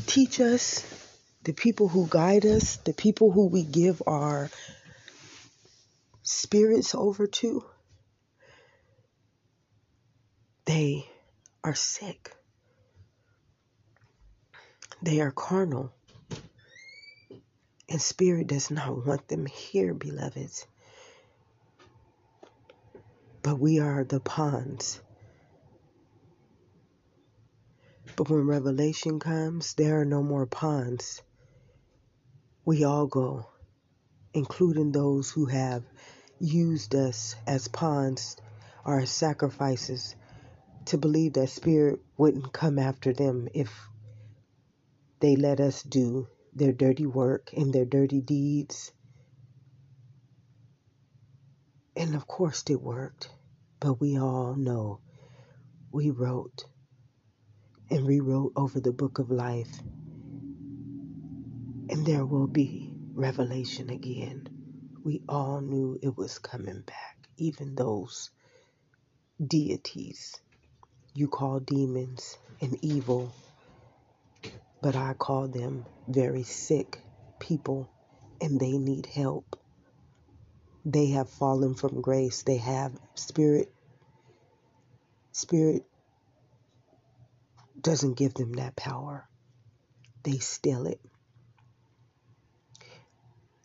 [0.07, 0.85] teach us,
[1.45, 4.49] The people who guide us, the people who we give our
[6.23, 7.65] spirits over to,
[10.65, 11.09] they
[11.65, 12.33] are sick.
[15.03, 15.93] They are carnal.
[17.89, 20.67] And spirit does not want them here, beloveds.
[23.43, 25.01] But we are the pawns.
[28.15, 31.21] But when revelation comes, there are no more pawns.
[32.65, 33.49] We all go,
[34.33, 35.83] including those who have
[36.43, 38.37] used us as pawns
[38.85, 40.17] or as sacrifices
[40.87, 43.89] to believe that spirit wouldn't come after them if
[45.21, 48.91] they let us do their dirty work and their dirty deeds.
[51.97, 53.31] And of course it worked,
[53.79, 54.99] but we all know
[55.93, 56.65] we wrote
[57.89, 59.81] and rewrote over the book of life.
[61.89, 64.62] And there will be revelation again.
[65.05, 68.31] We all knew it was coming back, even those
[69.47, 70.41] deities
[71.15, 73.35] you call demons and evil
[74.83, 77.01] but I call them very sick
[77.41, 77.93] people
[78.41, 79.57] and they need help.
[80.85, 82.45] They have fallen from grace.
[82.45, 83.69] They have spirit.
[85.33, 85.83] Spirit
[87.81, 89.29] doesn't give them that power.
[90.25, 91.01] They steal it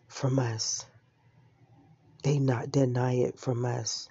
[0.09, 0.85] from us.
[2.27, 4.09] They not deny it from us.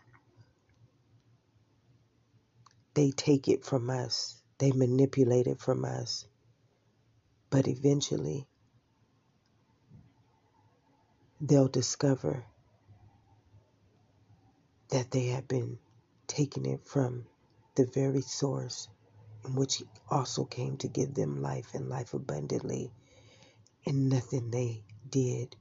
[2.95, 4.41] They take it from us.
[4.57, 6.25] They manipulate it from us.
[7.51, 8.47] But eventually,
[11.43, 12.47] they'll discover
[14.89, 15.79] that they have been
[16.27, 17.27] taking it from
[17.75, 18.89] the very source
[19.45, 22.91] in which He also came to give them life and life abundantly,
[23.85, 25.55] and nothing they did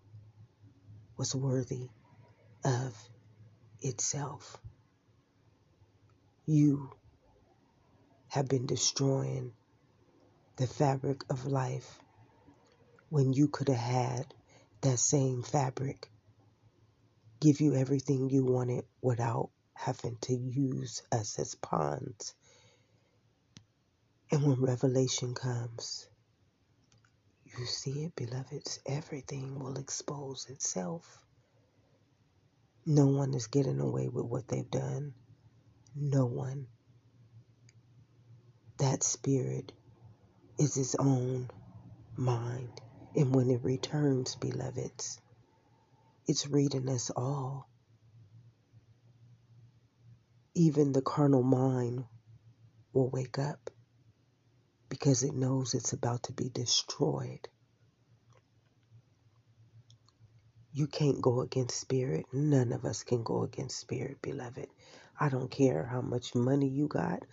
[1.18, 1.90] was worthy
[2.66, 2.98] of
[3.82, 4.58] itself.
[6.46, 6.90] You
[8.28, 9.54] have been destroying
[10.58, 12.00] the fabric of life
[13.10, 14.34] when you could have had
[14.82, 16.10] that same fabric
[17.40, 22.34] give you everything you wanted without having to use us as pawns.
[24.32, 26.08] And when revelation comes,
[27.46, 31.25] you see it, beloveds, everything will expose itself.
[32.86, 35.14] No one is getting away with what they've done.
[35.96, 36.68] No one.
[38.80, 39.72] That spirit
[40.60, 41.50] is its own
[42.18, 42.82] mind.
[43.16, 45.20] And when it returns, beloveds,
[46.28, 47.70] it's reading us all.
[50.56, 52.06] Even the carnal mind
[52.94, 53.70] will wake up
[54.90, 57.48] because it knows it's about to be destroyed.
[60.78, 62.26] You can't go against spirit.
[62.34, 64.68] None of us can go against spirit, beloved.
[65.18, 67.24] I don't care how much money you got.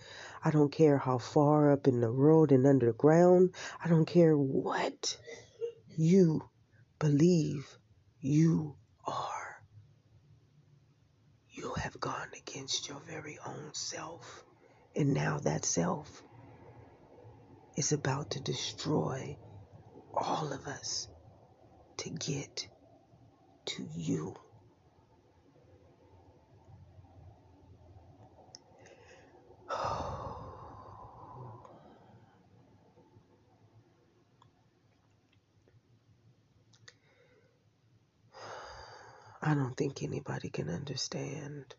[0.45, 3.53] I don't care how far up in the road and underground.
[3.85, 5.17] I don't care what
[5.97, 6.49] you
[7.01, 7.67] believe
[8.21, 9.57] you are.
[11.51, 14.45] You have gone against your very own self.
[14.95, 16.23] And now that self
[17.77, 19.37] is about to destroy
[20.15, 21.09] all of us
[21.97, 22.69] to get
[23.67, 24.35] to you.
[39.43, 41.75] I don't think anybody can understand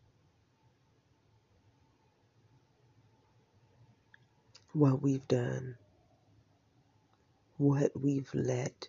[4.72, 5.76] what we've done,
[7.58, 8.88] what we've let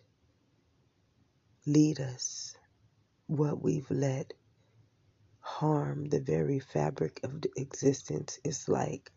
[1.66, 2.55] lead us,
[3.26, 4.32] what we've let
[5.40, 8.38] harm the very fabric of existence.
[8.44, 9.10] is like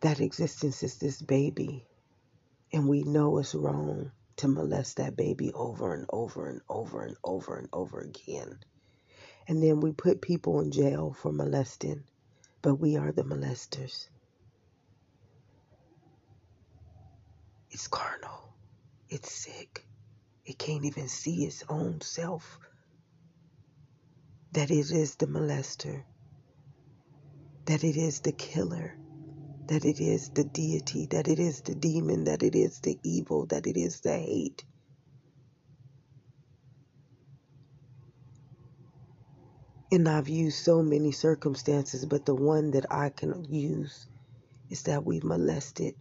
[0.00, 1.86] that existence is this baby,
[2.72, 7.16] and we know it's wrong to molest that baby over and over and over and
[7.24, 8.58] over and over again.
[9.48, 12.04] And then we put people in jail for molesting,
[12.62, 14.08] but we are the molesters.
[17.70, 18.54] It's carnal.
[19.08, 19.86] It's sick.
[20.46, 22.58] It can't even see its own self
[24.52, 26.04] that it is the molester,
[27.66, 28.96] that it is the killer,
[29.68, 33.46] that it is the deity, that it is the demon, that it is the evil,
[33.46, 34.64] that it is the hate.
[39.92, 44.08] And I've used so many circumstances, but the one that I can use
[44.70, 45.94] is that we've molested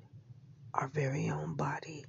[0.73, 2.05] our very own body.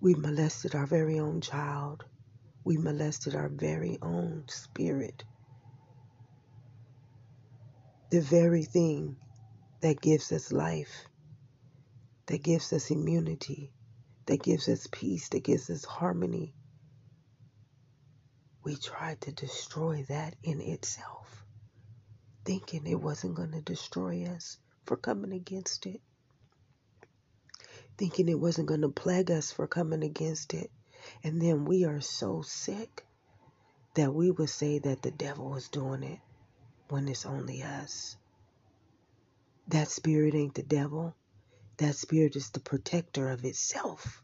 [0.00, 2.04] We molested our very own child.
[2.64, 5.24] We molested our very own spirit.
[8.10, 9.16] The very thing
[9.82, 11.06] that gives us life,
[12.26, 13.72] that gives us immunity,
[14.26, 16.54] that gives us peace, that gives us harmony.
[18.64, 21.44] We tried to destroy that in itself,
[22.44, 26.00] thinking it wasn't going to destroy us for coming against it,
[28.00, 30.70] thinking it wasn't going to plague us for coming against it.
[31.22, 33.04] And then we are so sick
[33.94, 36.18] that we would say that the devil was doing it
[36.88, 38.16] when it's only us.
[39.68, 41.14] That spirit ain't the devil.
[41.76, 44.22] That spirit is the protector of itself.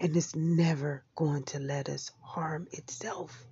[0.00, 3.46] And it's never going to let us harm itself.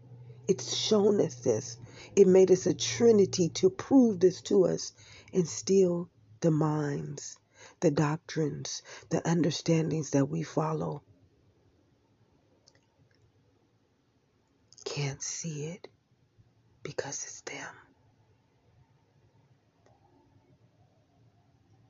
[0.49, 1.77] It's shown us this.
[2.17, 4.93] It made us a trinity to prove this to us
[5.35, 6.09] and steal
[6.41, 7.37] the minds,
[7.81, 11.03] the doctrines, the understandings that we follow.
[14.85, 15.89] Can't see it
[16.83, 17.75] because it's them.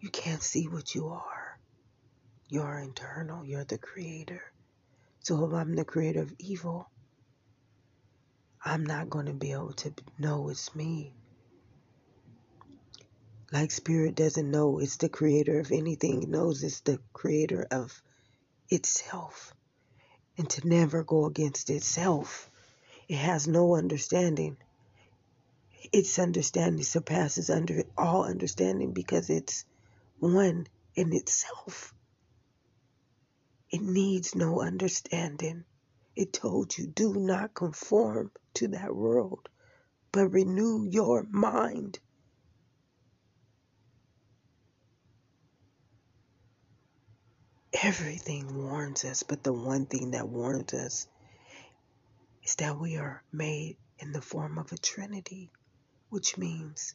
[0.00, 1.58] You can't see what you are.
[2.48, 3.44] You're internal.
[3.44, 4.42] You're the creator.
[5.20, 6.88] So if I'm the creator of evil,
[8.64, 11.14] I'm not going to be able to know it's me.
[13.52, 16.22] Like spirit doesn't know it's the creator of anything.
[16.22, 18.00] It knows it's the creator of
[18.68, 19.54] itself.
[20.38, 22.48] And to never go against itself.
[23.08, 24.56] It has no understanding.
[25.92, 29.64] Its understanding surpasses under all understanding because it's
[30.20, 31.92] one in itself.
[33.70, 35.64] It needs no understanding.
[36.14, 39.48] It told you, do not conform to that world,
[40.12, 41.98] but renew your mind.
[47.72, 51.06] Everything warns us, but the one thing that warns us
[52.42, 55.52] is that we are made in the form of a trinity,
[56.08, 56.94] which means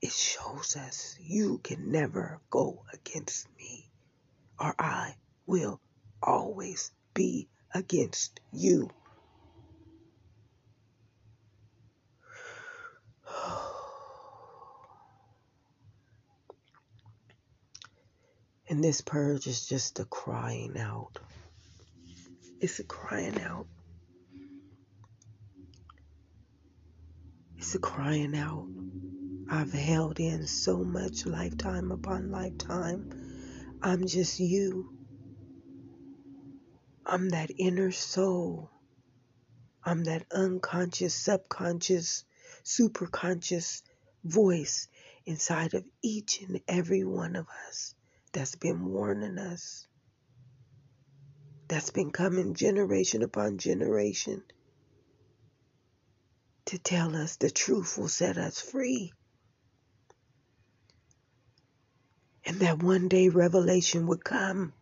[0.00, 3.90] it shows us you can never go against me,
[4.58, 5.16] or I
[5.46, 5.80] will
[6.22, 8.90] always be against you.
[18.72, 21.18] And this purge is just a crying out.
[22.58, 23.66] It's a crying out.
[27.58, 28.66] It's a crying out.
[29.50, 33.10] I've held in so much lifetime upon lifetime.
[33.82, 34.96] I'm just you.
[37.04, 38.70] I'm that inner soul.
[39.84, 42.24] I'm that unconscious, subconscious,
[42.64, 43.82] superconscious
[44.24, 44.88] voice
[45.26, 47.94] inside of each and every one of us
[48.32, 49.86] that's been warning us,
[51.68, 54.42] that's been coming generation upon generation
[56.66, 59.12] to tell us the truth will set us free.
[62.44, 64.72] And that one day revelation would come.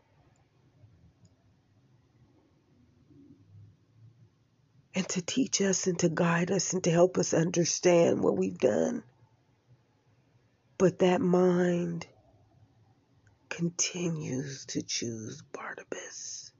[4.95, 8.59] And to teach us and to guide us and to help us understand what we've
[8.59, 9.03] done.
[10.79, 12.07] But that mind
[13.61, 16.51] continues to choose Barabbas.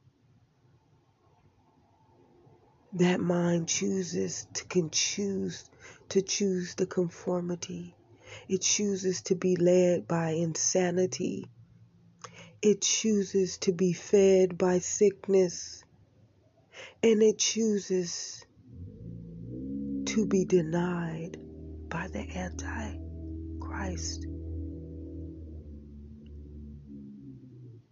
[2.93, 5.65] That mind chooses to can choose
[6.11, 7.97] to choose the conformity.
[8.51, 11.47] It chooses to be led by insanity.
[12.61, 15.83] It chooses to be fed by sickness.
[17.03, 18.45] And it chooses
[20.05, 21.39] to be denied
[21.89, 24.27] by the Antichrist.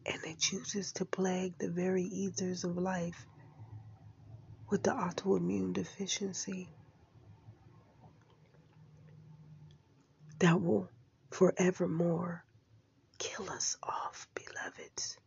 [0.09, 3.27] And it chooses to plague the very ethers of life
[4.71, 6.69] with the autoimmune deficiency
[10.39, 10.89] that will
[11.31, 12.45] forevermore
[13.19, 15.19] kill us off, beloveds,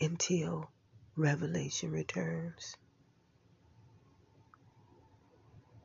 [0.00, 0.70] until
[1.16, 2.76] revelation returns.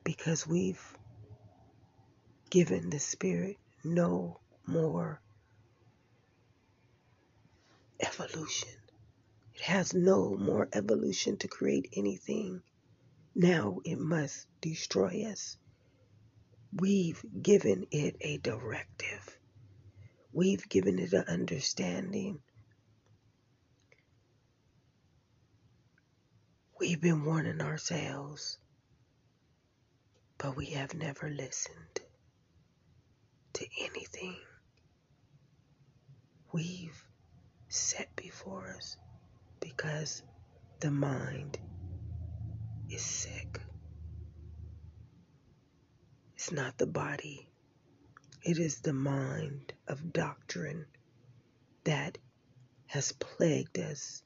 [0.04, 0.98] Because we've
[2.50, 5.22] given the Spirit no more
[8.02, 8.70] evolution.
[9.56, 12.62] It has no more evolution to create anything.
[13.36, 15.58] Now it must destroy us.
[16.74, 19.38] We've given it a directive.
[20.34, 22.40] We've given it an understanding.
[26.80, 28.58] We've been warning ourselves,
[30.38, 32.02] but we have never listened.
[33.54, 34.38] to anything
[36.54, 37.06] we've
[37.72, 38.98] set before us
[39.62, 40.24] because
[40.82, 41.58] the mind
[42.90, 43.62] is sick.
[46.36, 47.48] It's not the body,
[48.44, 50.86] it is the mind of doctrine
[51.86, 52.18] that
[52.88, 54.22] has plagued us,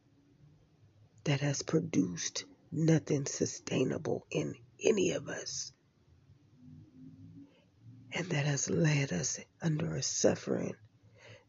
[1.26, 5.72] that has produced nothing sustainable in any of us,
[8.12, 10.74] and that has led us under a suffering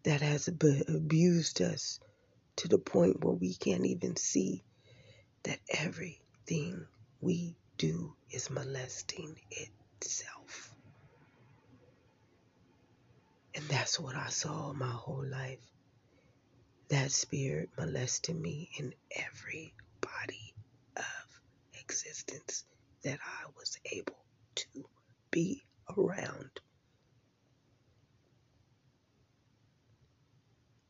[0.07, 1.99] that has abused us
[2.55, 4.63] to the point where we can't even see
[5.43, 6.87] that everything
[7.21, 10.73] we do is molesting itself.
[13.57, 15.59] And that's what I saw my whole life.
[16.89, 20.55] That spirit molested me in every body
[20.97, 21.41] of
[21.81, 22.65] existence
[23.03, 24.25] that I was able
[24.55, 24.67] to
[25.33, 25.65] be
[25.99, 26.61] around.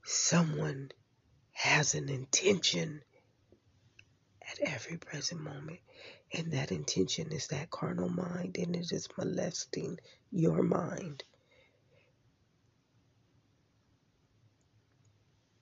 [0.06, 0.90] Someone
[1.50, 3.02] has an intention
[4.40, 5.80] at every present moment.
[6.32, 9.98] And that intention is that carnal mind, and it is molesting
[10.30, 11.24] your mind.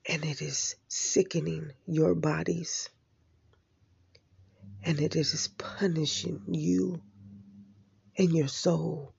[0.07, 2.89] And it is sickening your bodies.
[4.83, 7.01] And it is punishing you
[8.17, 9.13] and your soul.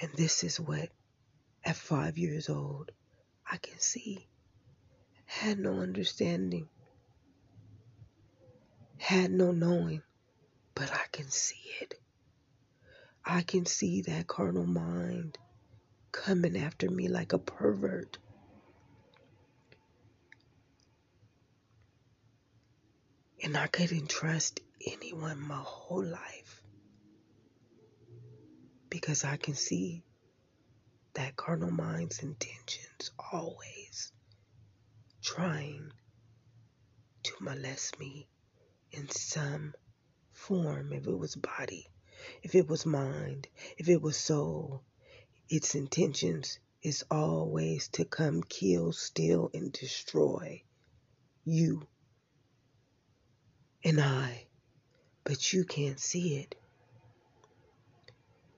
[0.00, 0.88] And this is what,
[1.64, 2.90] at five years old,
[3.50, 4.26] I can see.
[5.26, 6.68] Had no understanding,
[8.98, 10.02] had no knowing,
[10.74, 11.94] but I can see it.
[13.24, 15.38] I can see that carnal mind
[16.10, 18.18] coming after me like a pervert.
[23.42, 26.62] And I couldn't trust anyone my whole life
[28.90, 30.02] because I can see
[31.14, 34.12] that carnal mind's intentions always
[35.22, 35.90] trying
[37.22, 38.28] to molest me
[38.92, 39.74] in some
[40.32, 41.86] form, if it was body,
[42.42, 44.82] if it was mind, if it was soul,
[45.48, 50.62] its intentions is always to come kill, steal, and destroy
[51.44, 51.86] you
[53.84, 54.46] and I.
[55.24, 56.54] But you can't see it.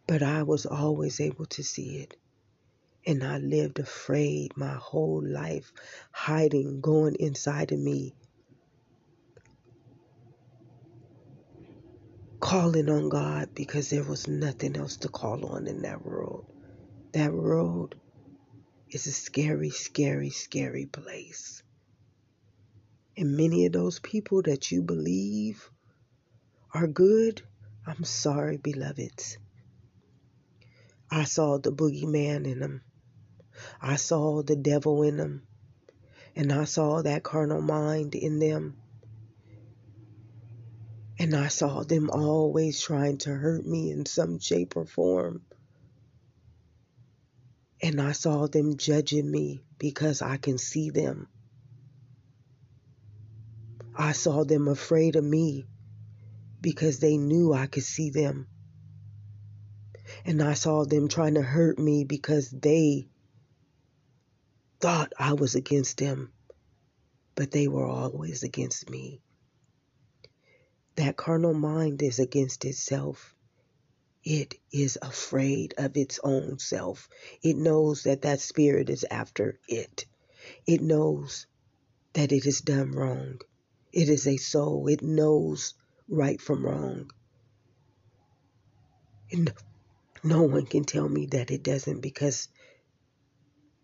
[0.06, 2.16] But I was always able to see it.
[3.06, 5.72] And I lived afraid my whole life,
[6.12, 8.14] hiding, going inside of me,
[12.38, 16.44] calling on God because there was nothing else to call on in that world.
[17.12, 17.96] That world
[18.90, 21.62] is a scary, scary, scary place.
[23.16, 25.70] And many of those people that you believe
[26.72, 27.42] are good,
[27.86, 29.38] I'm sorry, beloveds.
[31.10, 32.82] I saw the boogeyman in them.
[33.80, 35.42] I saw the devil in them.
[36.34, 38.76] And I saw that carnal mind in them.
[41.18, 45.42] And I saw them always trying to hurt me in some shape or form.
[47.82, 51.28] And I saw them judging me because I can see them.
[53.94, 55.66] I saw them afraid of me
[56.60, 58.46] because they knew I could see them.
[60.24, 63.08] And I saw them trying to hurt me because they
[64.82, 66.32] thought I was against them,
[67.36, 69.22] but they were always against me.
[70.96, 73.32] That carnal mind is against itself.
[74.24, 77.08] It is afraid of its own self.
[77.42, 80.04] It knows that that spirit is after it.
[80.66, 81.46] It knows
[82.14, 83.40] that it has done wrong.
[83.92, 84.88] It is a soul.
[84.88, 85.74] It knows
[86.08, 87.12] right from wrong.
[89.30, 89.52] And
[90.24, 92.48] no one can tell me that it doesn't because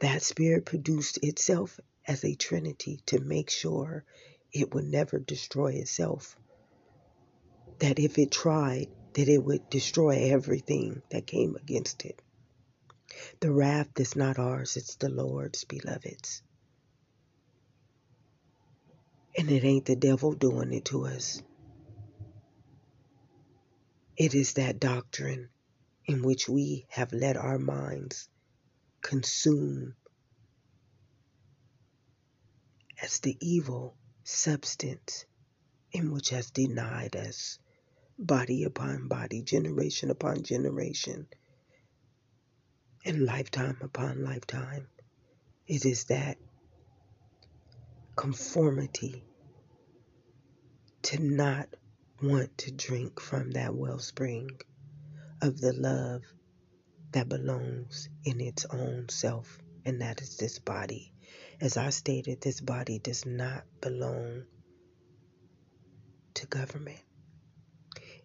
[0.01, 4.05] that spirit produced itself as a trinity to make sure
[4.53, 6.37] it would never destroy itself.
[7.81, 12.21] That if it tried, that it would destroy everything that came against it.
[13.41, 16.43] The wrath is not ours, it's the Lord's, beloveds.
[19.37, 21.43] And it ain't the devil doing it to us.
[24.17, 25.49] It is that doctrine
[26.07, 28.29] in which we have let our minds
[29.03, 29.95] consume
[33.03, 35.25] as the evil substance
[35.93, 37.59] in which has denied us
[38.19, 41.27] body upon body, generation upon generation,
[43.05, 44.89] and lifetime upon lifetime.
[45.67, 46.37] It is that
[48.17, 49.25] conformity
[51.03, 51.69] to not
[52.23, 54.51] want to drink from that wellspring
[55.41, 56.23] of the love
[57.13, 61.13] that belongs in its own self, and that is this body.
[61.61, 64.45] As I stated, this body does not belong
[66.35, 67.01] to government.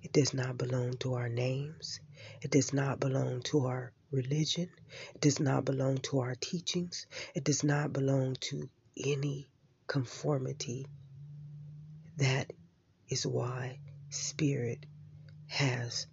[0.01, 1.99] It does not belong to our names.
[2.41, 4.69] It does not belong to our religion.
[5.15, 7.07] It does not belong to our teachings.
[7.33, 9.49] It does not belong to any
[9.87, 10.85] conformity.
[12.17, 12.51] That
[13.09, 13.79] is why
[14.09, 14.85] spirit
[15.47, 16.05] has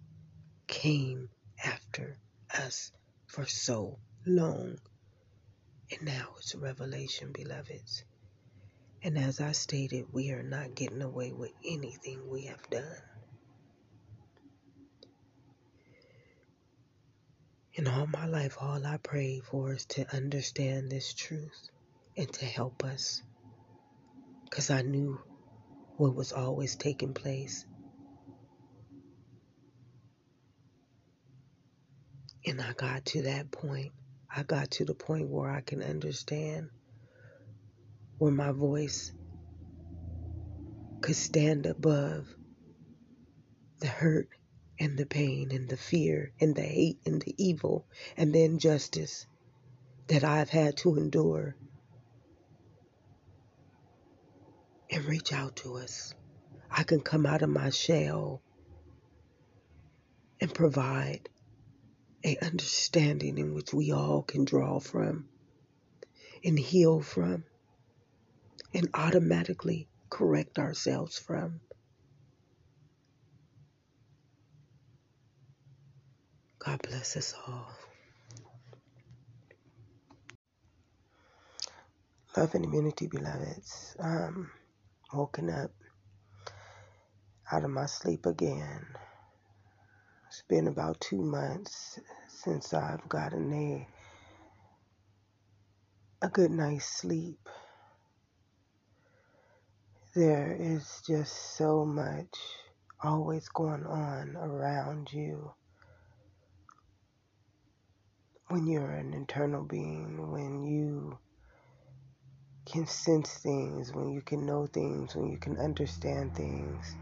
[0.67, 1.29] came
[1.63, 2.17] after
[2.57, 2.91] us
[3.27, 4.77] for so long.
[5.91, 8.03] And now it's revelation, beloveds.
[9.03, 13.01] And as I stated, we are not getting away with anything we have done.
[17.73, 21.69] In all my life, all I prayed for is to understand this truth
[22.17, 23.23] and to help us.
[24.43, 25.19] Because I knew
[25.97, 27.65] what was always taking place.
[32.45, 33.91] And I got to that point.
[34.35, 36.69] I got to the point where I can understand
[38.17, 39.11] where my voice
[41.01, 42.27] could stand above
[43.79, 44.29] the hurt
[44.79, 47.85] and the pain and the fear and the hate and the evil
[48.17, 49.27] and the injustice
[50.07, 51.55] that I've had to endure
[54.91, 56.13] and reach out to us.
[56.71, 58.41] I can come out of my shell
[60.41, 61.29] and provide
[62.25, 65.27] a understanding in which we all can draw from
[66.43, 67.43] and heal from
[68.73, 71.61] and automatically correct ourselves from.
[76.59, 77.71] God bless us all.
[82.37, 83.95] Love and immunity, beloveds.
[83.99, 84.51] Um,
[85.13, 85.71] woken up
[87.51, 88.85] out of my sleep again.
[90.31, 91.99] It's been about two months
[92.29, 93.87] since I've gotten a
[96.25, 97.49] a good night's sleep.
[100.15, 102.33] There is just so much
[103.03, 105.51] always going on around you
[108.47, 111.19] when you're an internal being, when you
[112.65, 116.95] can sense things, when you can know things, when you can understand things.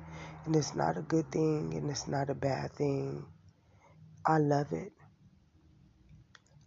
[0.50, 3.24] And it's not a good thing and it's not a bad thing.
[4.26, 4.92] I love it.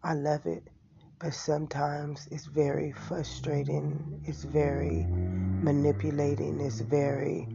[0.05, 0.63] I love it.
[1.19, 4.21] But sometimes it's very frustrating.
[4.25, 6.61] It's very manipulating.
[6.61, 7.49] It's very.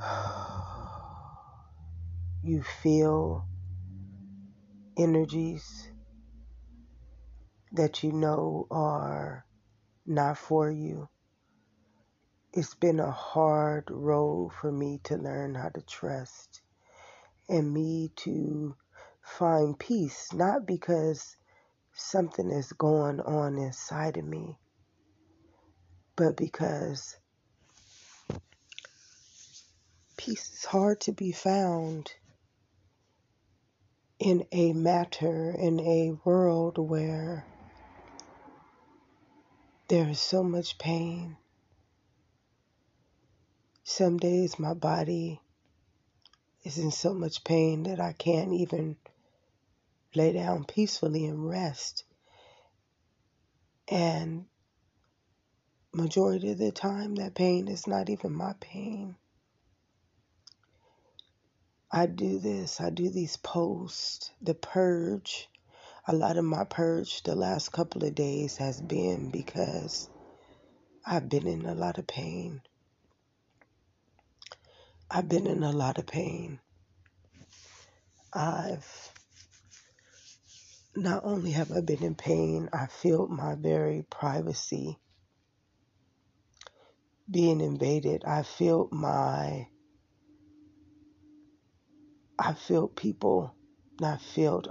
[2.42, 3.44] You feel
[4.96, 5.90] energies
[7.72, 9.44] that you know are
[10.06, 11.10] not for you.
[12.52, 16.62] It's been a hard road for me to learn how to trust
[17.48, 18.74] and me to
[19.22, 21.36] find peace, not because
[21.94, 24.58] something is going on inside of me,
[26.16, 27.16] but because
[30.16, 32.12] peace is hard to be found
[34.18, 37.44] in a matter, in a world where
[39.88, 41.36] there is so much pain.
[43.92, 45.40] Some days my body
[46.62, 48.96] is in so much pain that I can't even
[50.14, 52.04] lay down peacefully and rest.
[53.88, 54.46] And
[55.92, 59.16] majority of the time that pain is not even my pain.
[61.90, 65.48] I do this, I do these posts, the purge.
[66.06, 70.08] A lot of my purge the last couple of days has been because
[71.04, 72.62] I've been in a lot of pain.
[75.10, 76.60] I've been in a lot of pain.
[78.32, 78.86] I've
[80.94, 85.00] not only have I been in pain, I feel my very privacy
[87.30, 88.24] being invaded.
[88.24, 89.68] I feel my
[92.38, 93.54] I feel people
[94.00, 94.68] not felt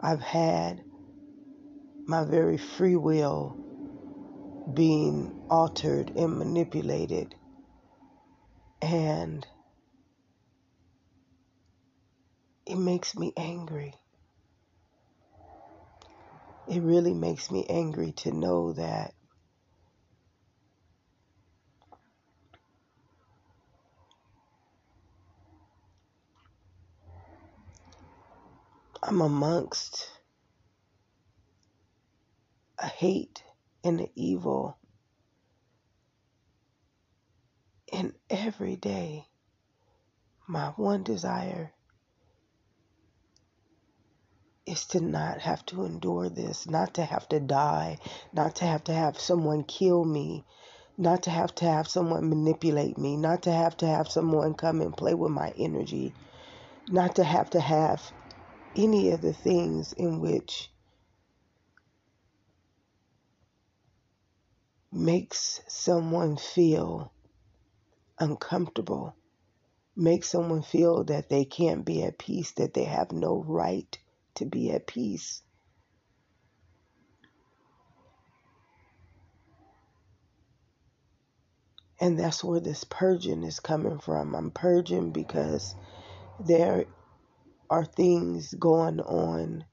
[0.00, 0.84] I've had
[2.06, 3.58] my very free will
[4.72, 7.34] being altered and manipulated
[8.82, 9.46] and
[12.66, 13.94] it makes me angry.
[16.68, 19.14] It really makes me angry to know that
[29.02, 30.10] I'm amongst
[32.78, 33.42] a hate
[33.84, 34.79] and an evil.
[37.92, 39.26] And every day,
[40.46, 41.72] my one desire
[44.66, 47.98] is to not have to endure this, not to have to die,
[48.32, 50.44] not to have to have someone kill me,
[50.96, 54.80] not to have to have someone manipulate me, not to have to have someone come
[54.80, 56.14] and play with my energy,
[56.88, 58.12] not to have to have
[58.76, 60.70] any of the things in which
[64.92, 67.12] makes someone feel
[68.20, 69.16] uncomfortable,
[69.96, 73.98] make someone feel that they can't be at peace, that they have no right
[74.36, 75.42] to be at peace.
[82.00, 84.34] And that's where this purging is coming from.
[84.34, 85.74] I'm purging because
[86.40, 86.86] there
[87.70, 89.64] are things going on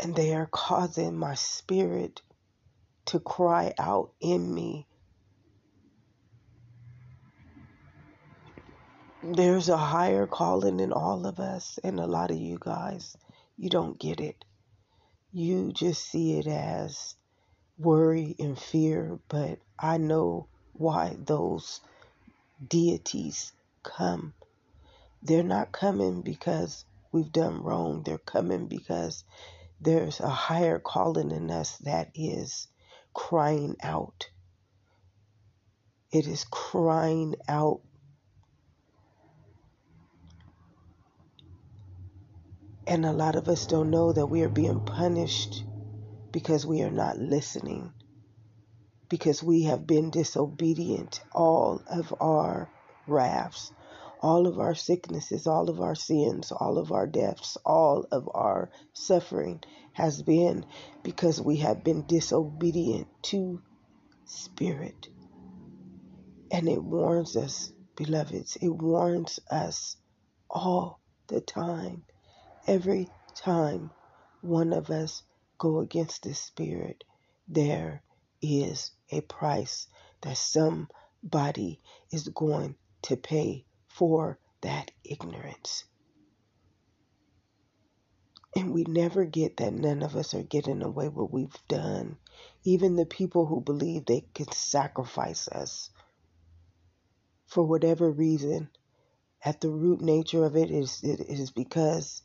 [0.00, 2.22] and they are causing my spirit
[3.06, 4.86] to cry out in me.
[9.22, 13.16] There's a higher calling in all of us, and a lot of you guys,
[13.56, 14.44] you don't get it.
[15.32, 17.14] You just see it as
[17.78, 21.80] worry and fear, but I know why those
[22.66, 23.52] deities
[23.82, 24.34] come.
[25.22, 28.02] They're not coming because we've done wrong.
[28.02, 29.24] They're coming because
[29.80, 32.68] there's a higher calling in us that is
[33.14, 34.28] crying out.
[36.12, 37.80] It is crying out.
[42.86, 45.64] And a lot of us don't know that we are being punished
[46.32, 47.92] because we are not listening,
[49.08, 52.68] because we have been disobedient all of our
[53.06, 53.72] wraths,
[54.22, 58.70] all of our sicknesses, all of our sins, all of our deaths, all of our
[58.94, 59.60] suffering
[59.94, 60.64] has been
[61.02, 63.60] because we have been disobedient to
[64.24, 65.08] Spirit.
[66.52, 69.96] And it warns us, beloveds, it warns us
[70.48, 72.04] all the time,
[72.66, 73.90] every time
[74.40, 75.22] one of us
[75.58, 77.04] go against the Spirit,
[77.48, 78.02] there
[78.40, 79.88] is a price
[80.22, 81.80] that somebody
[82.12, 83.64] is going to pay
[84.02, 85.84] for that ignorance.
[88.56, 92.16] And we never get that none of us are getting away what we've done.
[92.64, 95.88] Even the people who believe they can sacrifice us
[97.46, 98.70] for whatever reason,
[99.44, 102.22] at the root nature of it is it is because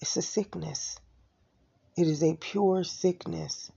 [0.00, 0.98] it's a sickness.
[1.96, 3.70] It is a pure sickness.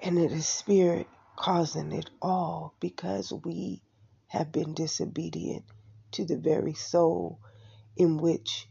[0.00, 1.08] And it is spirit
[1.38, 3.80] causing it all because we
[4.26, 5.64] have been disobedient
[6.10, 7.38] to the very soul
[7.96, 8.68] in which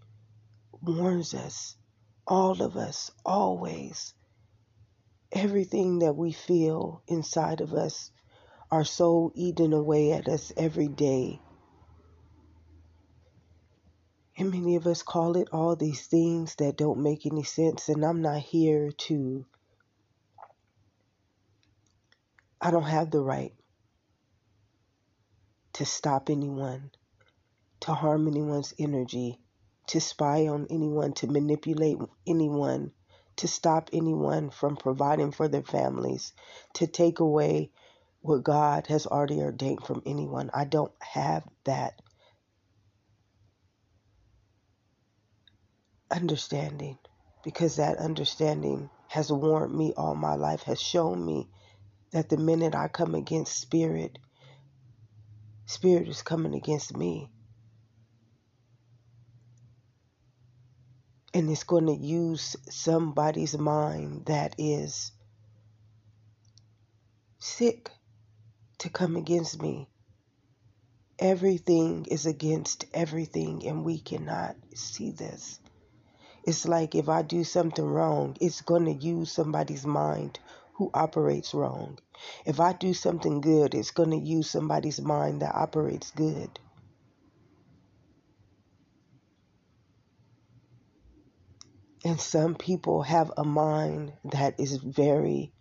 [0.82, 1.78] warns us,
[2.28, 4.14] all of us, always.
[5.32, 8.12] Everything that we feel inside of us,
[8.70, 11.42] our soul eating away at us every day
[14.38, 17.90] and many of us call it all these things that don't make any sense.
[17.90, 19.46] And I'm not here to,
[22.60, 23.54] I don't have the right
[25.74, 26.92] to stop anyone,
[27.82, 29.40] to harm anyone's energy,
[29.88, 32.92] to spy on anyone, to manipulate anyone,
[33.38, 36.34] to stop anyone from providing for their families,
[36.74, 37.72] to take away
[38.22, 40.50] what God has already ordained from anyone.
[40.54, 42.02] I don't have that
[46.10, 46.98] understanding
[47.44, 51.48] because that understanding has warned me all my life, has shown me
[52.12, 54.18] that the minute I come against spirit,
[55.66, 57.30] spirit is coming against me.
[61.34, 65.12] And it's going to use somebody's mind that is
[67.40, 67.92] sick
[68.80, 69.88] to come against me.
[71.20, 75.60] Everything is against everything, and we cannot see this.
[76.44, 80.40] It's like if I do something wrong, it's going to use somebody's mind
[80.78, 81.98] who operates wrong.
[82.46, 86.60] If I do something good, it's going to use somebody's mind that operates good.
[92.06, 95.52] And some people have a mind that is very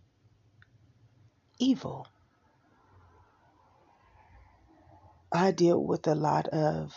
[1.58, 2.06] evil.
[5.32, 6.94] I deal with a lot of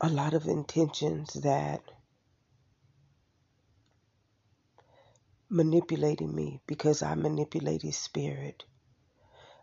[0.00, 1.82] a lot of intentions that
[5.50, 8.64] manipulating me because I manipulated spirit.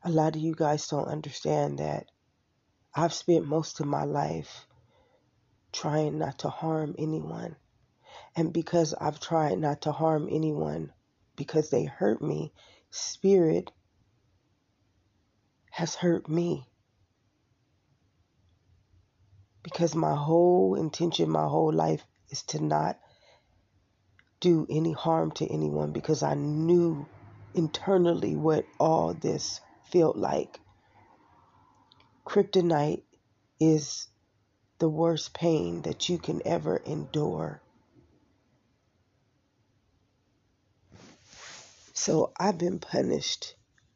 [0.03, 2.07] A lot of you guys don't understand that
[2.93, 4.67] I've spent most of my life
[5.71, 7.55] trying not to harm anyone.
[8.35, 10.91] And because I've tried not to harm anyone
[11.37, 12.51] because they hurt me,
[12.89, 13.71] spirit
[15.71, 16.67] has hurt me
[19.65, 22.99] because my whole intention, my whole life is to not
[24.39, 27.07] do any harm to anyone because I knew
[27.55, 29.59] internally what all this
[29.91, 30.59] felt like.
[32.27, 33.01] Kryptonite
[33.59, 34.07] is
[34.77, 37.59] the worst pain that you can ever endure.
[41.93, 43.55] So I've been punished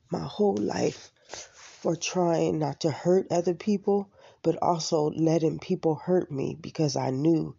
[0.10, 4.10] my whole life for trying not to hurt other people,
[4.44, 7.56] but also letting people hurt me because I knew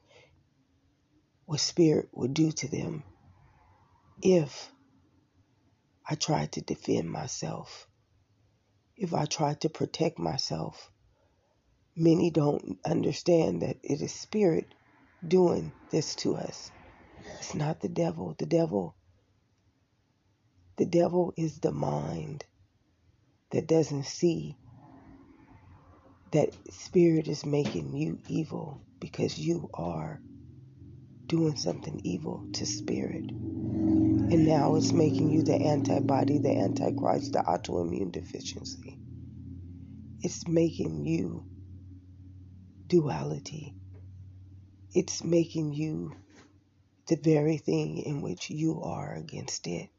[1.46, 3.04] what spirit would do to them
[4.22, 4.70] if
[6.08, 7.88] I tried to defend myself,
[8.96, 10.90] if I tried to protect myself.
[11.96, 14.74] Many don't understand that it is spirit
[15.26, 16.72] doing this to us.
[17.38, 18.34] It's not the devil.
[18.38, 18.96] The devil
[20.76, 22.44] the devil is the mind
[23.50, 24.56] that doesn't see
[26.32, 30.22] that spirit is making you evil because you are
[31.28, 33.30] doing something evil to spirit.
[34.16, 38.98] And now it's making you the antibody, the antichrist, the autoimmune deficiency.
[40.22, 41.46] It's making you
[42.88, 43.76] duality.
[44.94, 46.14] It's making you
[47.08, 49.90] the very thing in which you are against it.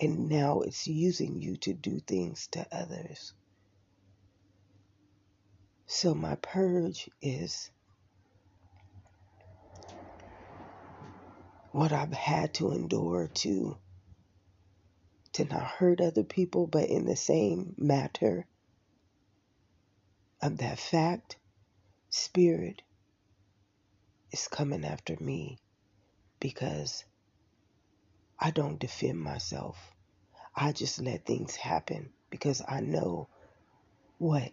[0.00, 3.34] And now it's using you to do things to others.
[5.90, 7.70] So my purge is
[11.70, 13.78] what I've had to endure to
[15.32, 18.46] to not hurt other people, but in the same matter
[20.42, 21.38] of that fact,
[22.10, 22.82] spirit
[24.30, 25.58] is coming after me
[26.38, 27.02] because
[28.38, 29.94] I don't defend myself.
[30.54, 33.30] I just let things happen because I know
[34.18, 34.52] what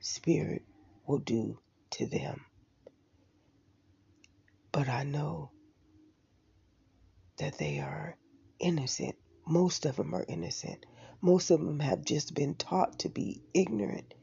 [0.00, 0.64] spirit
[1.06, 1.58] will do
[1.90, 2.44] to them.
[4.70, 5.50] But I know
[7.38, 8.16] that they are
[8.58, 9.16] innocent.
[9.46, 10.86] Most of them are innocent.
[11.20, 14.14] Most of them have just been taught to be ignorant.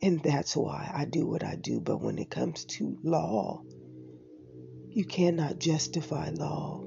[0.00, 1.80] And that's why I do what I do.
[1.80, 3.62] But when it comes to law,
[4.90, 6.80] you cannot justify law,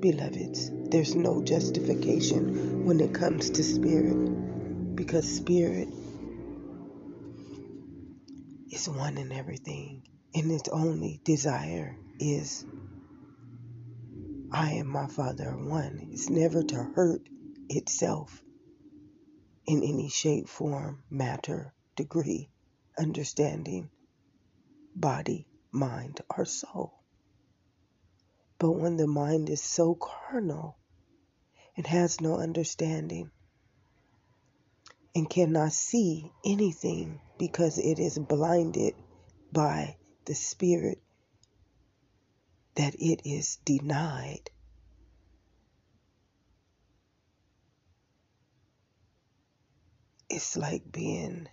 [0.00, 0.70] beloveds.
[0.90, 5.88] There's no justification when it comes to spirit because spirit
[8.70, 10.02] is one in everything,
[10.34, 12.64] and its only desire is
[14.52, 16.08] I and my Father are one.
[16.12, 17.28] It's never to hurt
[17.68, 18.42] itself
[19.66, 22.50] in any shape, form, matter, degree,
[22.98, 23.90] understanding,
[24.94, 26.94] body, mind, or soul.
[28.58, 30.76] But when the mind is so carnal
[31.76, 33.30] and has no understanding
[35.14, 38.92] and cannot see anything because it is blinded
[39.50, 39.96] by
[40.26, 41.00] the spirit
[42.74, 44.50] that it is denied.
[50.28, 51.48] It's like being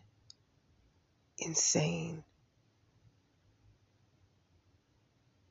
[1.40, 2.26] insane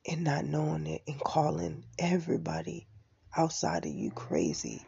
[0.07, 2.87] and not knowing it and calling everybody
[3.35, 4.83] outside of you crazy.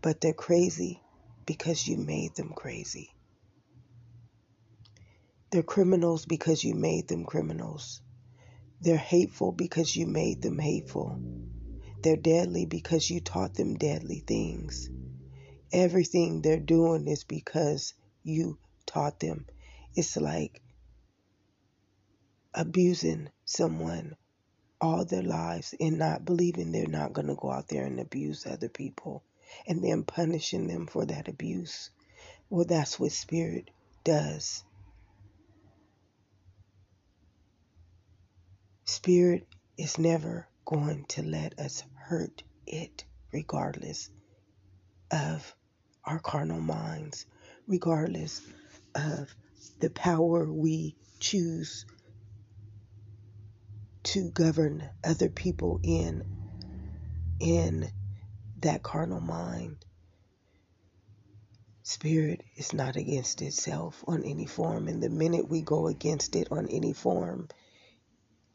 [0.00, 1.02] But they're crazy
[1.44, 3.10] because you made them crazy.
[5.50, 8.02] They're criminals because you made them criminals.
[8.80, 11.18] They're hateful because you made them hateful.
[12.02, 14.90] They're deadly because you taught them deadly things.
[15.72, 19.46] Everything they're doing is because you taught them.
[19.94, 20.60] It's like
[22.54, 24.16] abusing someone
[24.80, 28.46] all their lives and not believing they're not going to go out there and abuse
[28.46, 29.24] other people
[29.66, 31.90] and then punishing them for that abuse.
[32.50, 33.70] Well, that's what spirit
[34.04, 34.62] does.
[38.88, 39.46] Spirit
[39.76, 43.04] is never going to let us hurt it,
[43.34, 44.08] regardless
[45.10, 45.54] of
[46.04, 47.26] our carnal minds,
[47.66, 48.40] regardless
[48.94, 49.28] of
[49.80, 51.84] the power we choose
[54.04, 56.24] to govern other people in
[57.40, 57.90] in
[58.62, 59.84] that carnal mind.
[61.82, 66.48] Spirit is not against itself on any form, and the minute we go against it
[66.50, 67.48] on any form,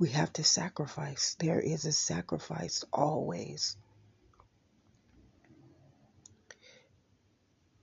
[0.04, 1.38] we have to sacrifice.
[1.40, 3.78] There is a sacrifice always.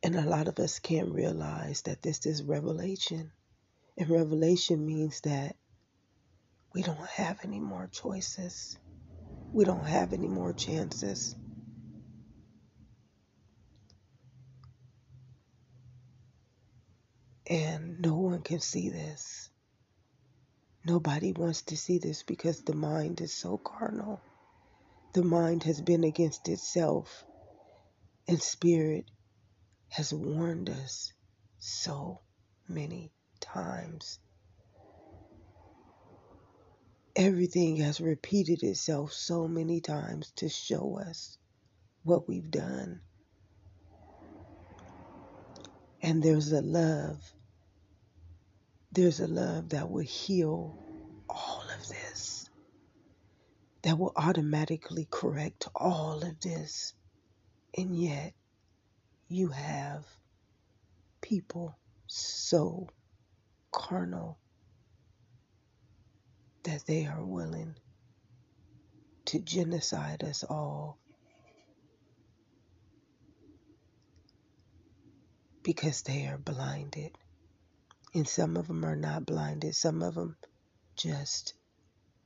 [0.02, 3.32] And a lot of us can't realize that this is revelation.
[3.96, 5.56] And revelation means that
[6.74, 8.78] we don't have any more choices,
[9.54, 11.34] we don't have any more chances.
[17.46, 19.49] And no one can see this.
[20.84, 24.20] Nobody wants to see this because the mind is so carnal.
[25.14, 27.24] The mind has been against itself,
[28.28, 29.10] and spirit
[29.90, 31.12] has warned us
[31.58, 32.20] so
[32.68, 34.18] many times.
[37.16, 41.36] Everything has repeated itself so many times to show us
[42.04, 43.00] what we've done.
[46.02, 47.20] And there's a love,
[48.92, 50.76] there's a love that will heal
[51.28, 52.50] all of this,
[53.82, 56.94] that will automatically correct all of this.
[57.76, 58.32] And yet,
[59.28, 60.04] you have
[61.20, 62.88] people so
[63.72, 64.38] carnal
[66.64, 67.74] that they are willing
[69.26, 70.98] to genocide us all
[75.62, 77.12] because they are blinded.
[78.12, 80.36] And some of them are not blinded, some of them
[80.96, 81.54] just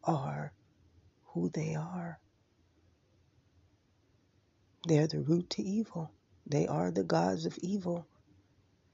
[0.02, 0.52] are
[1.26, 2.18] who they are.
[4.86, 6.10] They're the root to evil.
[6.46, 8.06] They are the gods of evil.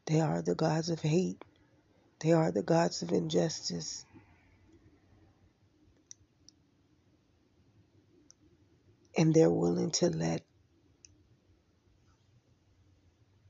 [0.07, 1.45] They are the gods of hate.
[2.21, 4.05] They are the gods of injustice.
[9.17, 10.43] And they're willing to let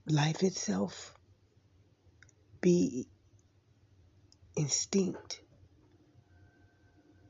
[0.06, 1.14] life itself
[2.60, 3.06] be
[4.56, 5.40] instinct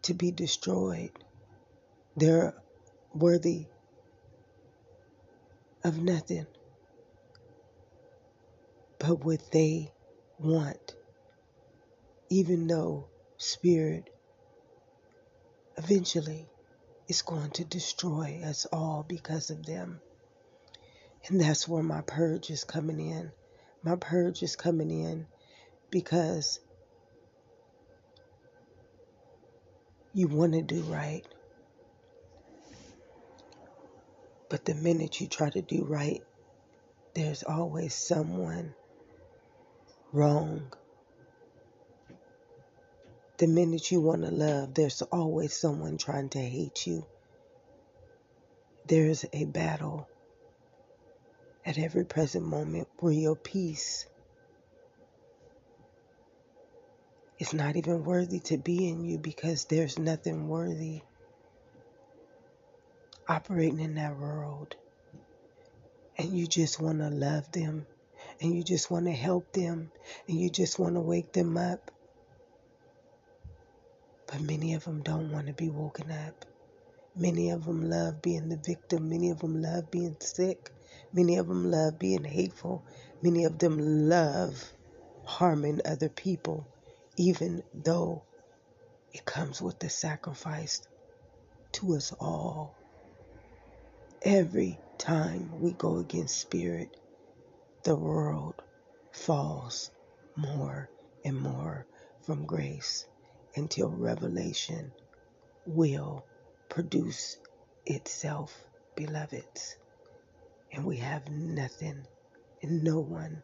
[0.02, 1.12] to be destroyed.
[2.16, 2.54] They're
[3.14, 3.66] worthy
[5.84, 6.46] of nothing
[8.98, 9.90] but what they
[10.38, 10.94] want,
[12.28, 13.06] even though
[13.38, 14.10] spirit
[15.78, 16.46] eventually
[17.08, 20.00] is going to destroy us all because of them.
[21.26, 23.32] And that's where my purge is coming in.
[23.82, 25.26] My purge is coming in
[25.90, 26.60] because
[30.12, 31.24] you want to do right.
[34.48, 36.22] But the minute you try to do right,
[37.14, 38.74] there's always someone
[40.12, 40.72] wrong.
[43.38, 47.06] The minute you want to love, there's always someone trying to hate you.
[48.86, 50.08] There's a battle
[51.64, 54.06] at every present moment where your peace
[57.40, 61.00] is not even worthy to be in you because there's nothing worthy
[63.26, 64.76] operating in that world.
[66.18, 67.86] And you just want to love them
[68.40, 69.90] and you just want to help them
[70.28, 71.90] and you just want to wake them up.
[74.26, 76.44] But many of them don't want to be woken up.
[77.16, 79.08] Many of them love being the victim.
[79.08, 80.70] Many of them love being sick.
[81.12, 82.84] Many of them love being hateful.
[83.22, 84.72] Many of them love
[85.24, 86.66] harming other people,
[87.20, 88.22] even though
[89.12, 90.80] it comes with the sacrifice
[91.70, 92.74] to us all.
[94.22, 96.96] Every time we go against spirit,
[97.84, 98.54] the world
[99.12, 99.90] falls
[100.34, 100.88] more
[101.22, 101.84] and more
[102.22, 103.06] from grace
[103.54, 104.90] until revelation
[105.66, 106.24] will
[106.70, 107.36] produce
[107.84, 108.56] itself,
[108.96, 109.76] beloveds
[110.72, 112.06] and we have nothing
[112.62, 113.42] and no one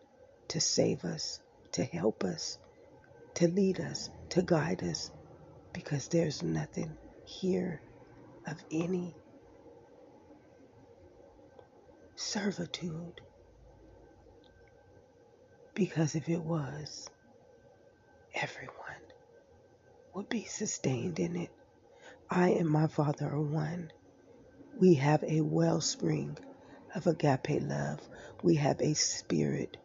[0.48, 1.40] to save us,
[1.72, 2.56] to help us,
[3.36, 5.10] to lead us, to guide us,
[5.72, 6.96] because there's nothing
[7.26, 7.82] here
[8.46, 9.14] of any
[12.14, 13.20] servitude.
[15.74, 17.10] Because if it was,
[18.34, 18.72] everyone
[20.14, 21.50] would be sustained in it.
[22.30, 23.92] I and my Father are one.
[24.80, 26.38] We have a wellspring
[26.94, 28.00] of agape love.
[28.42, 29.76] We have a spirit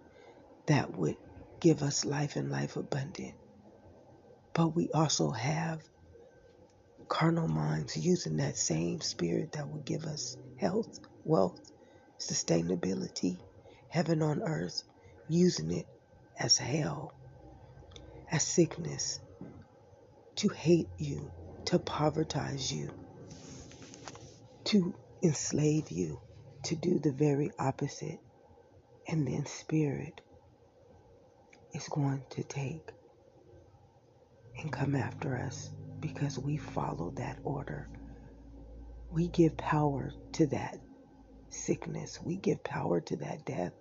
[0.67, 1.17] that would
[1.59, 3.33] give us life and life abundant.
[4.53, 5.81] But we also have
[7.09, 11.59] carnal minds using that same spirit that will give us health, wealth,
[12.19, 13.37] sustainability,
[13.89, 14.83] heaven on earth,
[15.29, 15.87] using it
[16.39, 17.13] as hell,
[18.31, 19.19] as sickness,
[20.37, 21.31] to hate you,
[21.65, 22.89] to povertize you,
[24.65, 26.19] to enslave you
[26.63, 28.19] to do the very opposite.
[29.07, 30.21] And then spirit
[31.73, 32.91] is going to take
[34.61, 35.71] and come after us
[36.01, 37.89] because we follow that order.
[39.11, 40.79] We give power to that
[41.49, 42.19] sickness.
[42.23, 43.73] We give power to that death.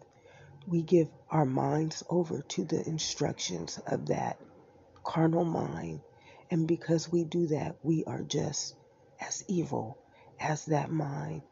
[0.67, 4.39] We give our minds over to the instructions of that
[5.05, 6.01] carnal mind.
[6.51, 8.75] And because we do that, we are just
[9.21, 9.99] as evil
[10.41, 11.43] as that mind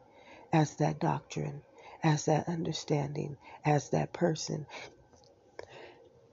[0.51, 1.61] as that doctrine,
[2.03, 4.65] as that understanding, as that person.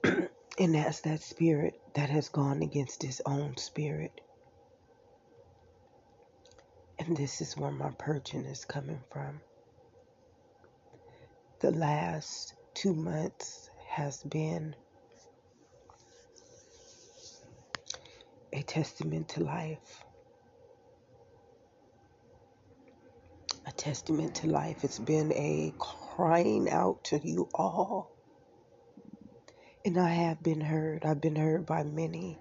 [0.59, 4.20] And as that spirit that has gone against his own spirit.
[6.98, 9.40] And this is where my purging is coming from.
[11.60, 14.77] The last two months has been
[18.52, 20.05] a testament to life.
[23.66, 24.85] A testament to life.
[24.85, 28.15] It's been a crying out to you all.
[29.86, 31.04] And I have been heard.
[31.04, 32.40] I've been heard by many.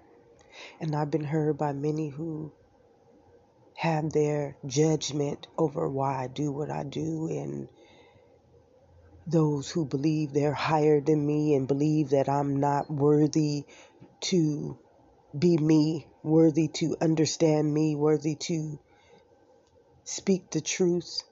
[0.80, 2.50] And I've been heard by many who
[3.74, 7.68] have their judgment over why I do what I do and
[9.28, 13.62] those who believe they're higher than me and believe that I'm not worthy
[14.22, 14.76] to
[15.38, 18.80] be me, worthy to understand me, worthy to
[20.02, 21.22] speak the truth.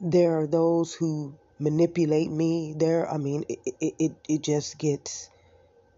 [0.00, 2.74] There are those who manipulate me.
[2.76, 5.30] There, I mean, it, it, it, it just gets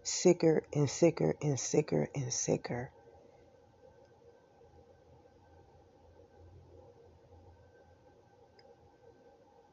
[0.03, 2.91] sicker and sicker and sicker and sicker.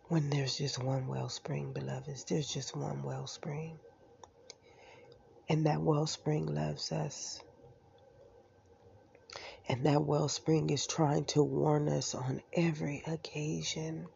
[0.08, 3.78] When there's just one wellspring, beloveds, there's just one wellspring.
[5.48, 7.40] And that wellspring loves us.
[9.68, 14.06] And that wellspring is trying to warn us on every occasion.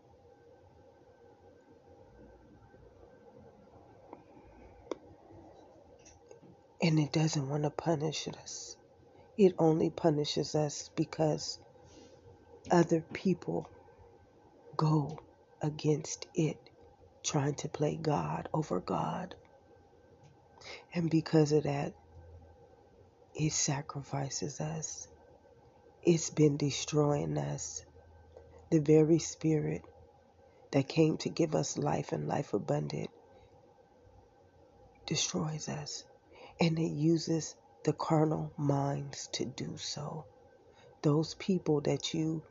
[6.82, 8.76] And it doesn't want to punish us.
[9.36, 11.58] It only punishes us because
[12.70, 13.68] other people
[14.76, 15.18] go
[15.62, 16.58] against it,
[17.22, 19.34] trying to play God over God.
[20.94, 21.92] And because of that,
[23.34, 25.08] it sacrifices us.
[26.02, 27.84] It's been destroying us.
[28.70, 29.82] The very spirit
[30.72, 33.10] that came to give us life and life abundant
[35.06, 36.04] destroys us.
[36.60, 37.54] And it uses
[37.84, 40.24] the carnal minds to do so.
[41.02, 42.42] Those people that you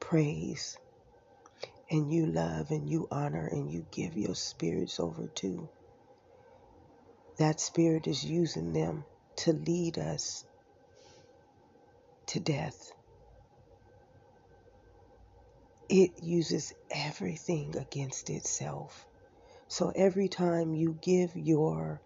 [0.00, 0.78] praise
[1.90, 5.68] and you love and you honor and you give your spirits over to,
[7.36, 9.04] that spirit is using them
[9.36, 10.44] to lead us
[12.26, 12.92] to death.
[15.88, 19.06] It uses everything against itself.
[19.68, 22.00] So every time you give your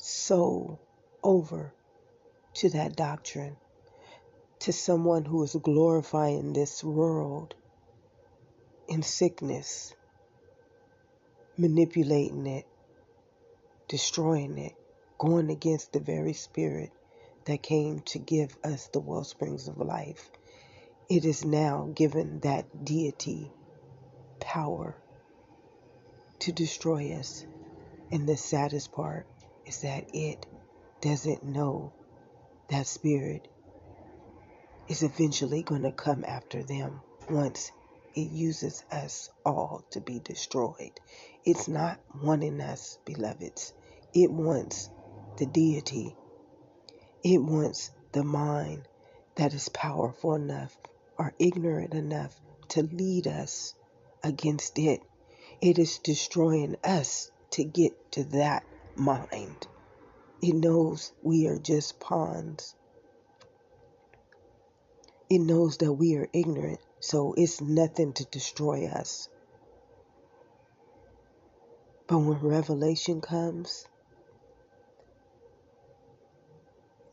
[0.00, 0.80] soul
[1.22, 1.72] over
[2.54, 3.56] to that doctrine,
[4.60, 7.54] to someone who is glorifying this world
[8.88, 9.94] in sickness,
[11.56, 12.66] manipulating it,
[13.88, 14.74] destroying it,
[15.18, 16.90] going against the very spirit
[17.46, 20.30] that came to give us the well springs of life.
[21.08, 23.50] It is now given that deity
[24.40, 24.96] power
[26.40, 27.44] to destroy us.
[28.10, 29.26] And the saddest part
[29.66, 30.46] is that it
[31.00, 31.92] doesn't know
[32.70, 33.48] that spirit
[34.88, 37.70] is eventually going to come after them once
[38.14, 40.92] it uses us all to be destroyed.
[41.44, 43.72] It's not wanting us, beloveds.
[44.14, 44.88] It wants
[45.38, 46.14] the deity.
[47.24, 48.82] It wants the mind
[49.36, 50.76] that is powerful enough
[51.18, 52.38] or ignorant enough
[52.70, 53.74] to lead us
[54.22, 55.00] against it.
[55.60, 58.64] It is destroying us to get to that
[58.96, 59.66] mind.
[60.42, 62.74] It knows we are just pawns.
[65.30, 69.28] It knows that we are ignorant, so it's nothing to destroy us.
[72.06, 73.86] But when revelation comes,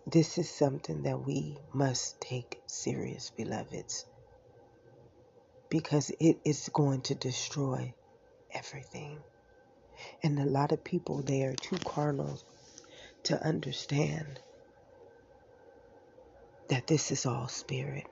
[0.05, 4.05] this is something that we must take serious, beloveds,
[5.69, 7.93] because it is going to destroy
[8.51, 9.19] everything.
[10.23, 12.39] And a lot of people, they are too carnal
[13.23, 14.39] to understand
[16.67, 18.05] that this is all spirit.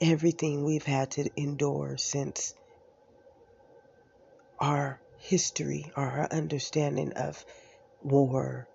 [0.00, 2.54] Everything we've had to endure since
[4.58, 7.44] our history, our understanding of
[8.02, 8.66] war,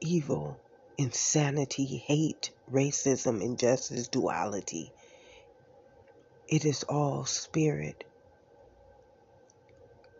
[0.00, 0.58] evil,
[0.96, 4.92] insanity, hate, racism, injustice, duality.
[6.48, 8.04] It is all spirit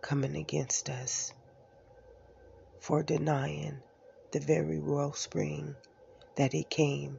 [0.05, 1.33] coming against us
[2.79, 3.79] for denying
[4.33, 5.75] the very wellspring
[6.37, 7.19] that it came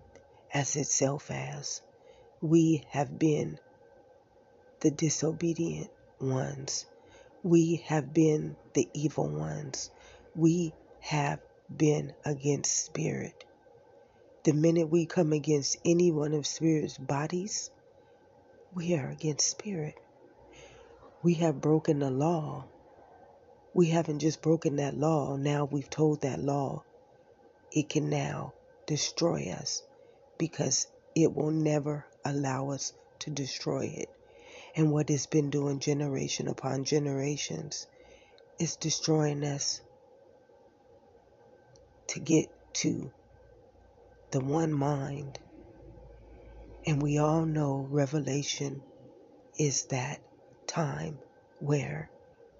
[0.53, 1.81] as itself as.
[2.41, 3.57] We have been
[4.81, 5.89] the disobedient
[6.21, 6.85] ones.
[7.41, 9.89] We have been the evil ones.
[10.35, 11.39] We have
[11.75, 13.45] been against spirit.
[14.43, 17.71] The minute we come against any one of spirit's bodies,
[18.75, 19.95] we are against spirit.
[21.23, 22.65] We have broken the law
[23.75, 26.83] We haven't just broken that law, now we've told that law
[27.73, 28.53] it can now
[28.87, 29.83] destroy us
[30.37, 34.09] because it will never allow us to destroy it.
[34.77, 37.85] And what it's been doing generation upon generations
[38.61, 39.81] is destroying us
[42.07, 43.11] to get to
[44.31, 45.37] the one mind.
[46.87, 48.81] And we all know Revelation
[49.59, 50.21] is that
[50.65, 51.19] time
[51.59, 52.09] where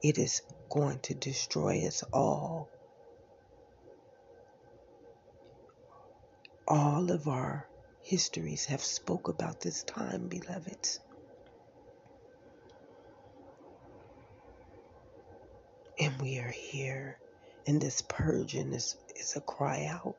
[0.04, 2.70] it is going to destroy us all.
[6.68, 7.68] All of our
[8.02, 11.00] histories have spoke about this time, beloveds.
[16.00, 17.18] And we are here,
[17.68, 20.16] and this purging is, is a cry out.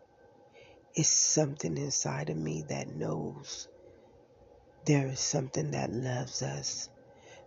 [0.94, 3.68] It's something inside of me that knows
[4.86, 6.88] there is something that loves us.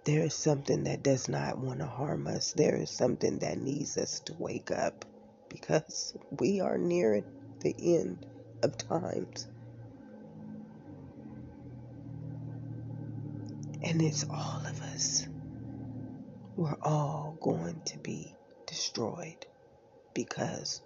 [0.09, 2.53] There is something that does not want to harm us.
[2.53, 5.05] There is something that needs us to wake up
[5.49, 7.23] because we are near
[7.59, 8.25] the end
[8.63, 9.45] of times.
[13.83, 15.27] And it's all of us.
[16.55, 18.33] We're all going to be
[18.65, 19.45] destroyed
[20.15, 20.81] because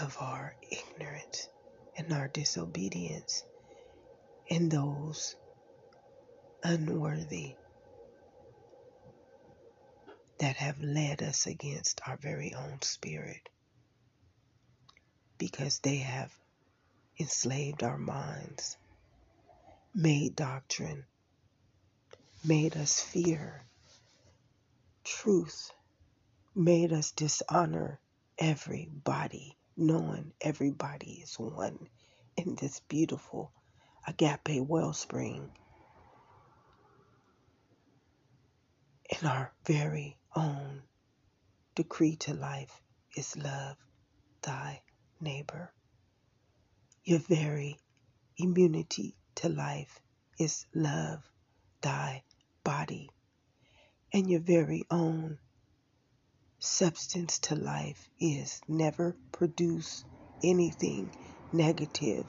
[0.00, 1.48] of our ignorance
[1.96, 3.42] and our disobedience
[4.48, 5.34] and those
[6.62, 7.56] unworthy
[10.38, 13.48] that have led us against our very own spirit
[15.38, 16.32] because they have
[17.18, 18.76] enslaved our minds,
[19.94, 21.04] made doctrine,
[22.44, 23.64] made us fear
[25.04, 25.70] truth,
[26.54, 28.00] made us dishonor
[28.38, 31.88] everybody knowing everybody is one
[32.36, 33.52] in this beautiful
[34.06, 35.50] agape wellspring
[39.20, 40.82] in our very own
[41.74, 42.80] decree to life
[43.14, 43.76] is love
[44.40, 44.80] thy
[45.20, 45.70] neighbor.
[47.04, 47.76] Your very
[48.38, 50.00] immunity to life
[50.38, 51.20] is love
[51.82, 52.22] thy
[52.64, 53.10] body.
[54.14, 55.38] And your very own
[56.58, 60.04] substance to life is never produce
[60.42, 61.10] anything
[61.52, 62.24] negative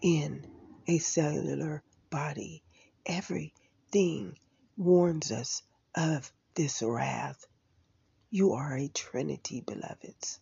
[0.00, 0.46] in
[0.86, 2.62] a cellular body.
[3.04, 4.38] Everything
[4.78, 5.62] warns us
[5.96, 7.44] of this wrath.
[8.30, 10.38] You are a trinity, beloveds.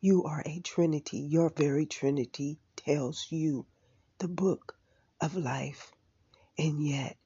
[0.00, 1.18] You are a trinity.
[1.18, 3.66] Your very trinity tells you
[4.18, 4.76] the book
[5.20, 5.92] of life.
[6.58, 7.16] And yet,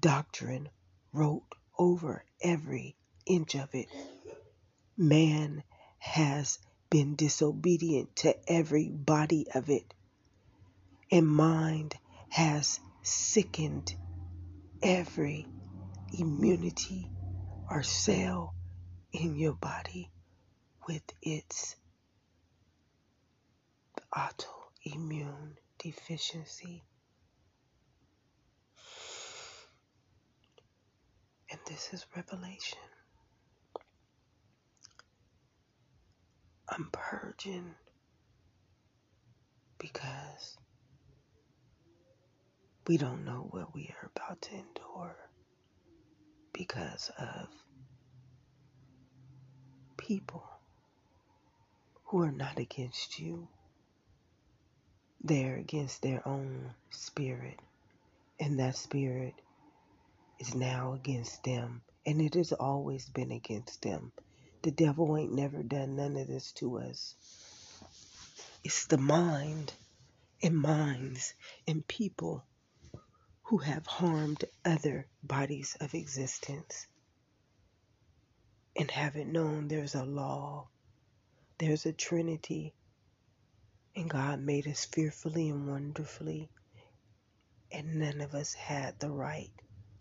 [0.00, 0.68] doctrine
[1.12, 2.96] wrote over every
[3.26, 3.86] inch of it.
[4.96, 5.62] Man
[5.98, 6.58] has
[6.90, 9.94] been disobedient to every body of it,
[11.12, 11.94] and mind
[12.28, 13.94] has sickened
[14.82, 15.46] every
[16.12, 17.10] immunity
[17.70, 18.54] or cell
[19.12, 20.10] in your body
[20.88, 21.76] with its
[24.14, 26.84] autoimmune deficiency.
[31.50, 32.78] And this is revelation.
[36.68, 37.74] I'm purging
[39.78, 40.56] because
[42.86, 45.16] we don't know what we are about to endure
[46.60, 47.48] because of
[49.96, 50.44] people
[52.04, 53.48] who are not against you.
[55.24, 57.58] They're against their own spirit,
[58.38, 59.32] and that spirit
[60.38, 64.12] is now against them, and it has always been against them.
[64.62, 67.14] The devil ain't never done none of this to us.
[68.62, 69.72] It's the mind
[70.42, 71.32] and minds
[71.66, 72.44] and people
[73.50, 76.86] who have harmed other bodies of existence
[78.76, 80.68] and haven't known there's a law,
[81.58, 82.72] there's a trinity,
[83.96, 86.48] and God made us fearfully and wonderfully,
[87.72, 89.50] and none of us had the right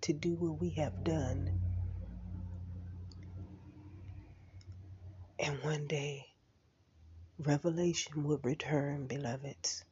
[0.02, 1.60] to do what we have done.
[5.40, 6.28] And one day,
[7.40, 9.84] revelation will return, beloveds.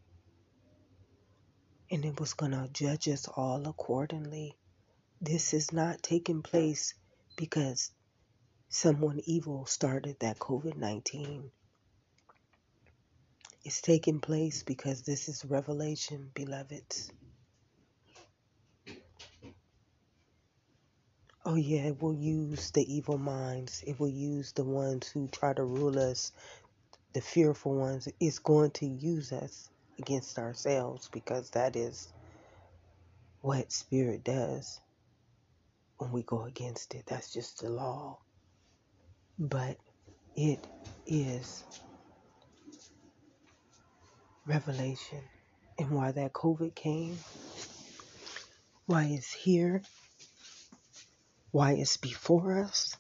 [1.89, 4.57] And it was going to judge us all accordingly.
[5.21, 6.93] This is not taking place
[7.37, 7.91] because
[8.67, 11.49] someone evil started that COVID 19.
[13.63, 17.09] It's taking place because this is revelation, beloveds.
[21.45, 23.81] Oh, yeah, it will use the evil minds.
[23.87, 26.33] It will use the ones who try to rule us,
[27.13, 28.09] the fearful ones.
[28.19, 32.11] It's going to use us against ourselves because that is
[33.41, 34.79] what spirit does.
[35.97, 37.05] when we go against it.
[37.07, 38.19] That's just the law.
[39.39, 39.77] But
[40.35, 40.65] it
[41.07, 41.63] is
[44.47, 45.21] revelation.
[45.79, 47.17] And why that COVID came,
[48.87, 49.81] why it's here,
[51.51, 52.97] why it's before us,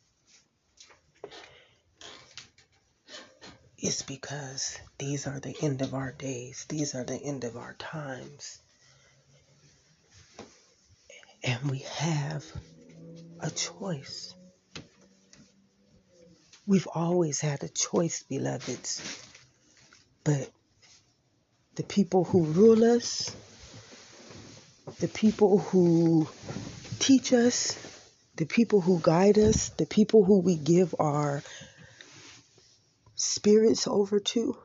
[3.77, 6.65] is because these are the end of our days.
[6.67, 8.59] These are the end of our times.
[11.43, 12.43] And we have
[13.39, 14.33] a choice.
[16.65, 19.01] We've always had a choice, beloveds.
[20.23, 20.49] But
[21.75, 23.33] the people who rule us,
[24.99, 26.27] the people who
[26.99, 27.77] teach us,
[28.35, 31.43] the people who guide us, the people who we give our
[33.17, 34.57] spirits over to,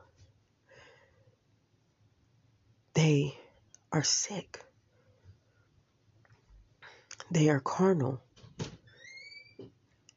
[2.93, 3.35] they
[3.91, 4.63] are sick.
[7.31, 8.21] They are carnal.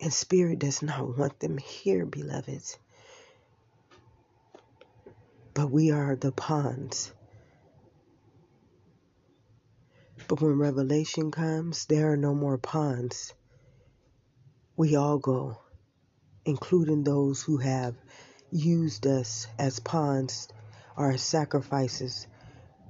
[0.00, 2.78] And spirit does not want them here, beloveds.
[5.54, 7.12] But we are the pawns.
[10.28, 13.32] But when revelation comes, there are no more pawns.
[14.76, 15.58] We all go,
[16.44, 17.94] including those who have
[18.57, 20.49] used us as pawns
[20.97, 22.27] or sacrifices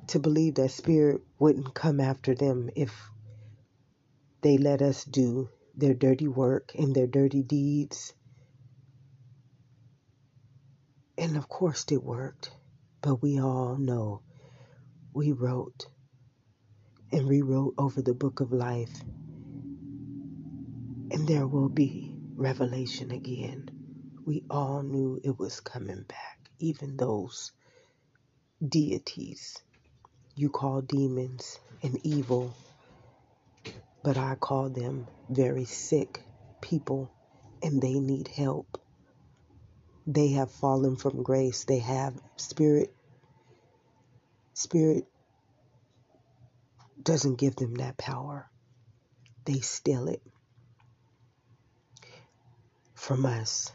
[0.09, 2.93] to believe that spirit wouldn't come after them if
[4.43, 8.15] they let us do their dirty work and their dirty deeds.
[11.19, 12.51] And of course it worked,
[13.01, 14.23] but we all know
[15.13, 15.87] we wrote
[17.11, 19.03] and rewrote over the book of life.
[21.11, 23.76] And there will be revelation again.
[24.27, 27.53] We all knew it was coming back, even those
[28.67, 29.59] deities
[30.37, 32.55] you call demons and evil
[34.05, 36.25] but I call them very sick
[36.63, 37.11] people
[37.63, 38.81] and they need help.
[40.07, 41.65] They have fallen from grace.
[41.65, 42.95] They have spirit.
[44.55, 45.05] Spirit
[47.03, 48.49] doesn't give them that power.
[49.47, 50.23] They steal it
[52.95, 53.73] from us.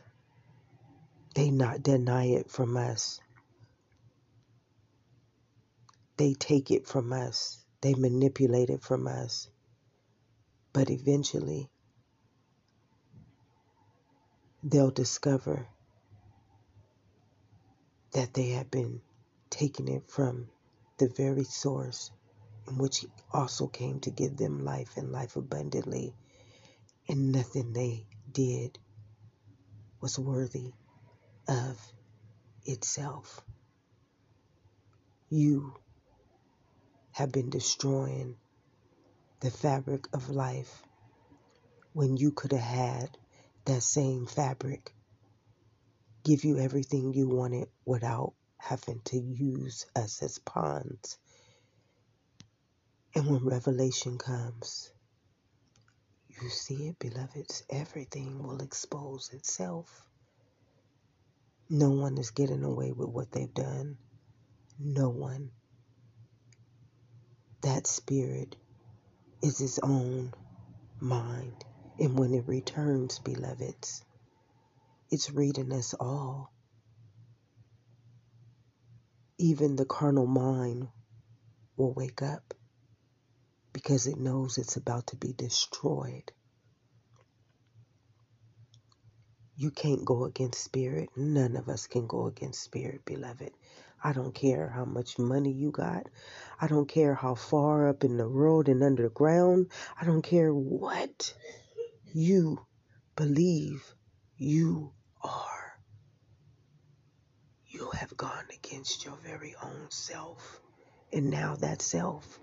[1.33, 3.21] They not deny it from us.
[6.17, 7.63] They take it from us.
[7.81, 9.49] They manipulate it from us.
[10.73, 11.69] But eventually,
[14.63, 15.67] they'll discover
[18.13, 19.01] that they have been
[19.49, 20.49] taking it from
[20.97, 22.11] the very source
[22.67, 26.13] in which He also came to give them life and life abundantly,
[27.07, 28.77] and nothing they did
[30.01, 30.73] was worthy
[31.47, 31.79] of
[32.65, 33.41] itself.
[35.29, 35.73] You
[37.11, 38.37] have been destroying
[39.41, 40.83] the fabric of life
[41.93, 43.17] when you could have had
[43.65, 44.93] that same fabric
[46.23, 51.17] give you everything you wanted without having to use us as pawns.
[53.15, 54.91] And when revelation comes,
[56.29, 60.07] you see it, beloveds, everything will expose itself.
[61.71, 63.97] No one is getting away with what they've done.
[64.79, 65.51] No one.
[67.63, 68.55] That spirit
[69.43, 70.33] is its own
[71.01, 71.65] mind.
[71.99, 74.03] And when it returns, beloveds,
[75.11, 76.53] it's reading us all.
[79.39, 80.89] Even the carnal mind
[81.77, 82.53] will wake up
[83.73, 86.31] because it knows it's about to be destroyed.
[89.61, 91.09] You can't go against spirit.
[91.15, 93.51] None of us can go against spirit, beloved.
[94.03, 96.07] I don't care how much money you got.
[96.59, 99.69] I don't care how far up in the road and underground.
[100.01, 101.35] I don't care what
[102.11, 102.57] you
[103.15, 103.85] believe
[104.35, 104.93] you
[105.23, 105.77] are.
[107.67, 110.59] You have gone against your very own self.
[111.13, 112.39] And now that self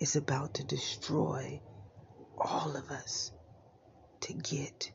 [0.00, 1.60] is about to destroy
[2.38, 3.32] all of us
[4.22, 4.92] to get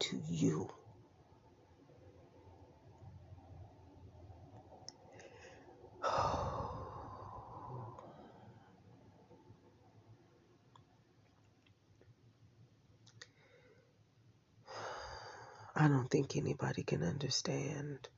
[0.00, 0.70] to you.
[15.76, 18.08] I don't think anybody can understand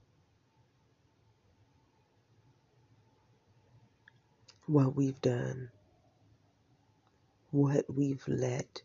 [4.67, 5.71] what we've done,
[7.53, 8.83] what we've let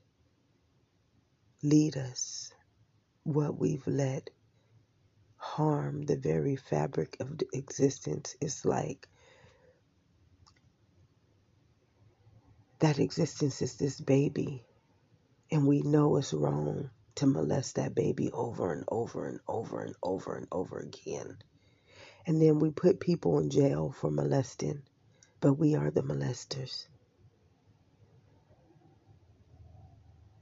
[1.63, 2.44] lead us,
[3.25, 4.31] what we've let
[5.37, 8.35] harm the very fabric of existence.
[8.41, 9.07] is like
[12.79, 14.65] That existence is this baby,
[15.51, 19.95] and we know it's wrong to molest that baby over and over and over and
[20.03, 21.37] over and over again.
[22.27, 24.83] And then we put people in jail for molesting,
[25.41, 26.87] but we are the molesters.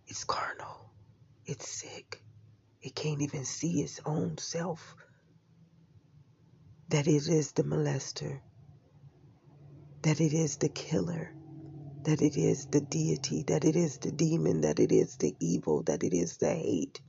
[0.07, 0.89] It's carnal.
[1.45, 2.22] It's sick.
[2.84, 4.95] It can't even see its own self.
[6.89, 8.41] That it is the molester,
[10.03, 11.34] that it is the killer,
[12.03, 15.84] that it is the deity, that it is the demon, that it is the evil,
[15.84, 17.01] that it is the hate.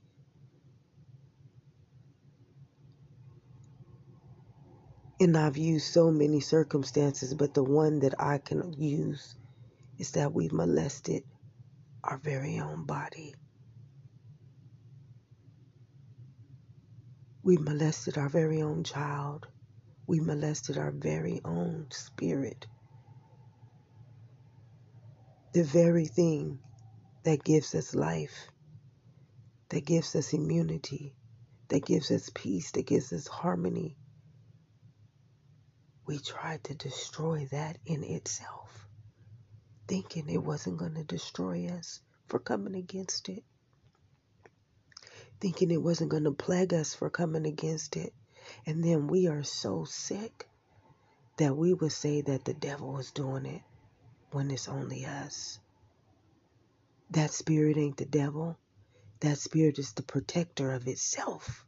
[5.19, 9.35] And I've used so many circumstances, but the one that I can use
[9.99, 11.23] is that we've molested
[12.03, 13.35] our very own body.
[17.45, 19.47] We molested our very own child.
[20.07, 22.67] We molested our very own spirit.
[25.53, 26.59] The very thing
[27.23, 28.49] that gives us life,
[29.69, 31.15] that gives us immunity,
[31.69, 33.97] that gives us peace, that gives us harmony.
[36.07, 38.87] We tried to destroy that in itself,
[39.87, 43.43] thinking it wasn't going to destroy us for coming against it,
[45.41, 48.13] thinking it wasn't going to plague us for coming against it.
[48.65, 50.47] And then we are so sick
[51.37, 53.61] that we would say that the devil was doing it
[54.31, 55.59] when it's only us.
[57.11, 58.57] That spirit ain't the devil.
[59.21, 61.65] That spirit is the protector of itself.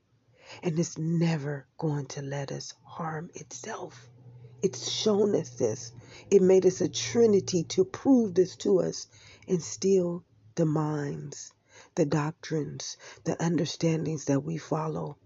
[0.63, 4.09] And it's never going to let us harm itself.
[4.61, 5.91] It's shown us this.
[6.31, 9.07] It made us a trinity to prove this to us
[9.47, 10.23] and steal
[10.55, 11.53] the minds,
[11.97, 15.17] the doctrines, the understandings that we follow.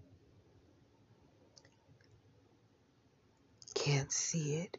[3.74, 4.78] Can't see it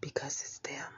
[0.00, 0.92] because it's them.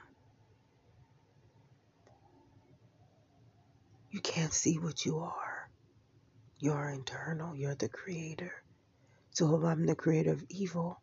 [4.11, 5.69] You can't see what you are.
[6.59, 8.51] You're internal, you're the creator.
[9.31, 10.99] So if I'm the creator of evil,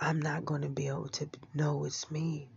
[0.00, 2.48] I'm not going to be able to know it's me.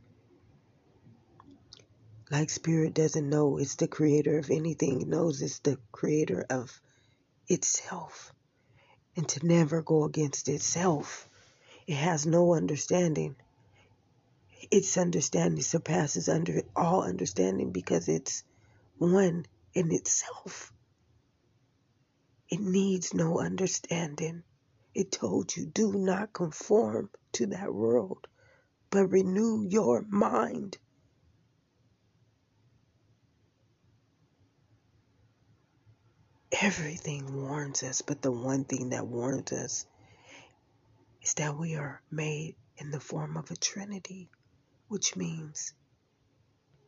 [2.31, 6.79] Like spirit doesn't know it's the creator of anything, it knows it's the creator of
[7.49, 8.33] itself.
[9.17, 11.27] And to never go against itself,
[11.87, 13.35] it has no understanding.
[14.71, 18.45] Its understanding surpasses under all understanding because it's
[18.97, 20.71] one in itself.
[22.47, 24.43] It needs no understanding.
[24.95, 28.25] It told you, do not conform to that world,
[28.89, 30.77] but renew your mind.
[36.59, 39.85] Everything warns us, but the one thing that warns us
[41.21, 44.29] is that we are made in the form of a trinity,
[44.89, 45.73] which means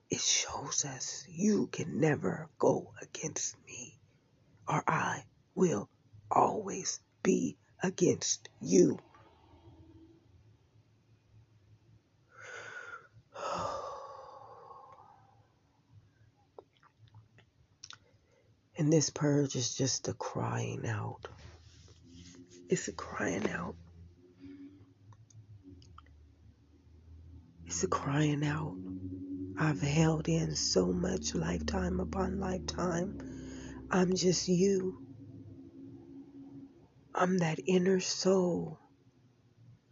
[0.10, 4.00] it shows us you can never go against me,
[4.68, 5.24] or I
[5.56, 5.90] will
[6.32, 9.00] always be against you.
[18.84, 21.30] And this purge is just a crying out.
[22.68, 23.76] It's a crying out.
[27.66, 28.76] It's a crying out.
[29.58, 33.88] I've held in so much lifetime upon lifetime.
[33.90, 35.02] I'm just you.
[37.16, 38.80] I'm that inner soul.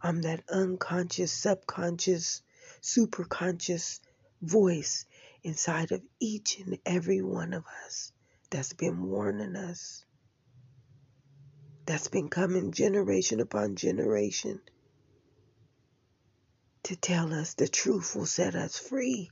[0.02, 2.42] I'm that unconscious, subconscious,
[2.82, 4.00] superconscious
[4.42, 5.06] voice
[5.42, 8.11] inside of each and every one of us
[8.52, 10.04] that's been warning us,
[11.86, 14.60] that's been coming generation upon generation
[16.82, 19.30] to tell us the truth will set us free.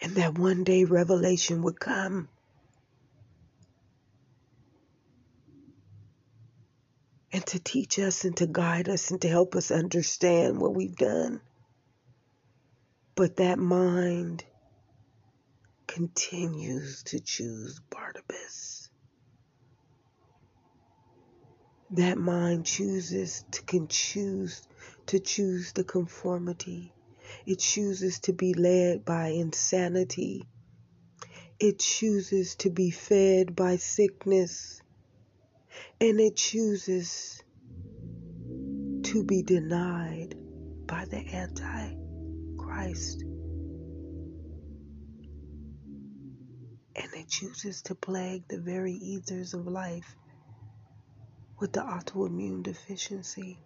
[0.00, 2.28] And that one day revelation would come.
[7.32, 10.96] And to teach us and to guide us and to help us understand what we've
[10.96, 11.40] done.
[13.16, 14.44] But that mind
[15.90, 18.88] continues to choose Barabbas.
[21.92, 24.62] That mind chooses to can choose
[25.06, 26.94] to choose the conformity
[27.46, 30.46] it chooses to be led by insanity.
[31.58, 34.80] It chooses to be fed by sickness.
[36.00, 37.42] And it chooses
[39.04, 40.34] to be denied
[40.86, 43.24] by the Antichrist.
[46.96, 50.16] And it chooses to plague the very ethers of life
[51.58, 53.58] with the autoimmune deficiency.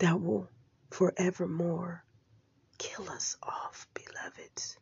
[0.00, 0.48] that will
[0.90, 2.02] forevermore
[2.78, 4.78] kill us off, beloveds,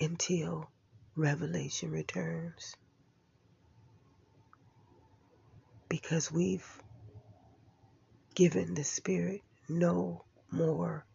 [0.00, 0.68] until
[1.16, 2.74] revelation returns.
[5.88, 6.82] Because we've
[8.34, 11.06] given the Spirit no more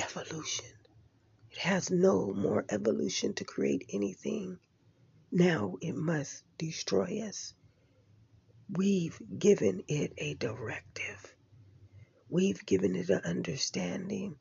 [0.00, 0.66] evolution.
[1.50, 4.58] It has no more evolution to create anything.
[5.30, 7.54] Now it must destroy us.
[8.70, 11.34] We've given it a directive.
[12.28, 14.36] We've given it an understanding.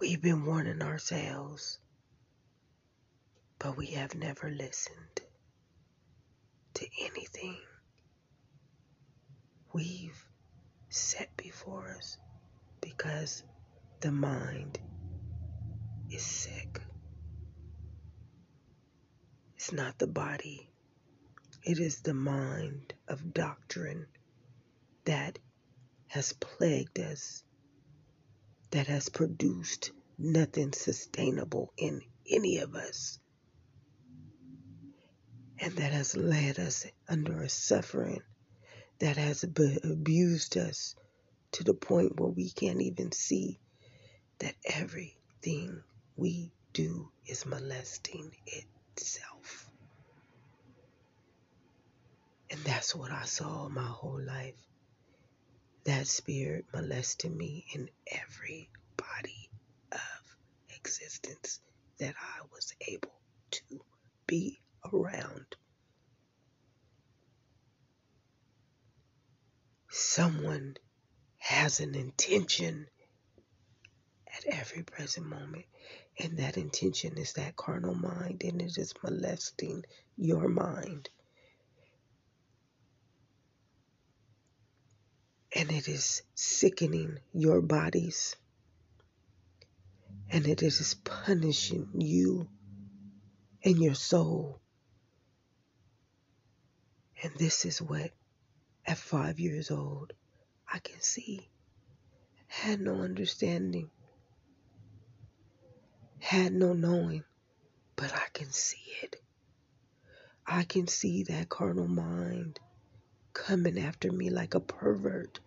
[0.00, 1.78] We've been warning ourselves,
[3.58, 5.20] but we have never listened
[6.74, 7.56] to anything
[9.72, 10.23] we've
[10.94, 12.18] set before us
[12.80, 13.42] because
[14.00, 14.78] the mind
[16.08, 16.80] is sick.
[19.56, 20.70] It's not the body,
[21.64, 24.06] it is the mind of doctrine
[25.04, 25.38] that
[26.06, 27.42] has plagued us,
[28.70, 33.18] that has produced nothing sustainable in any of us,
[35.58, 38.20] and that has led us under a suffering
[39.04, 40.96] that has abused us
[41.52, 43.60] to the point where we can't even see
[44.38, 45.82] that everything
[46.16, 49.68] we do is molesting itself.
[52.50, 54.54] And that's what I saw my whole life.
[55.84, 59.50] That spirit molesting me in every body
[59.92, 60.36] of
[60.74, 61.60] existence
[61.98, 63.20] that I was able
[63.50, 63.80] to
[64.26, 64.60] be
[64.94, 65.56] around.
[69.96, 70.76] Someone
[71.38, 72.88] has an intention
[74.36, 75.66] at every present moment.
[76.18, 79.84] And that intention is that carnal mind, and it is molesting
[80.16, 81.10] your mind.
[85.54, 88.34] And it is sickening your bodies.
[90.28, 92.48] And it is punishing you
[93.64, 94.60] and your soul.
[97.22, 98.10] And this is what,
[98.86, 100.12] at five years old,
[100.72, 101.48] I can see.
[102.46, 103.90] Had no understanding,
[106.20, 107.24] had no knowing,
[107.96, 109.16] but I can see it.
[110.46, 112.60] I can see that carnal mind
[113.32, 115.40] coming after me like a pervert.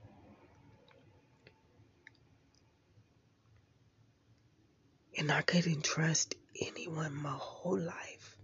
[5.18, 8.38] And I couldn't trust anyone my whole life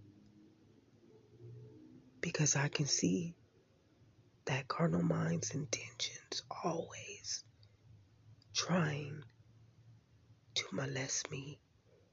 [2.20, 3.34] because I can see
[4.46, 7.44] that carnal mind's intentions always
[8.54, 9.22] trying
[10.54, 11.58] to molest me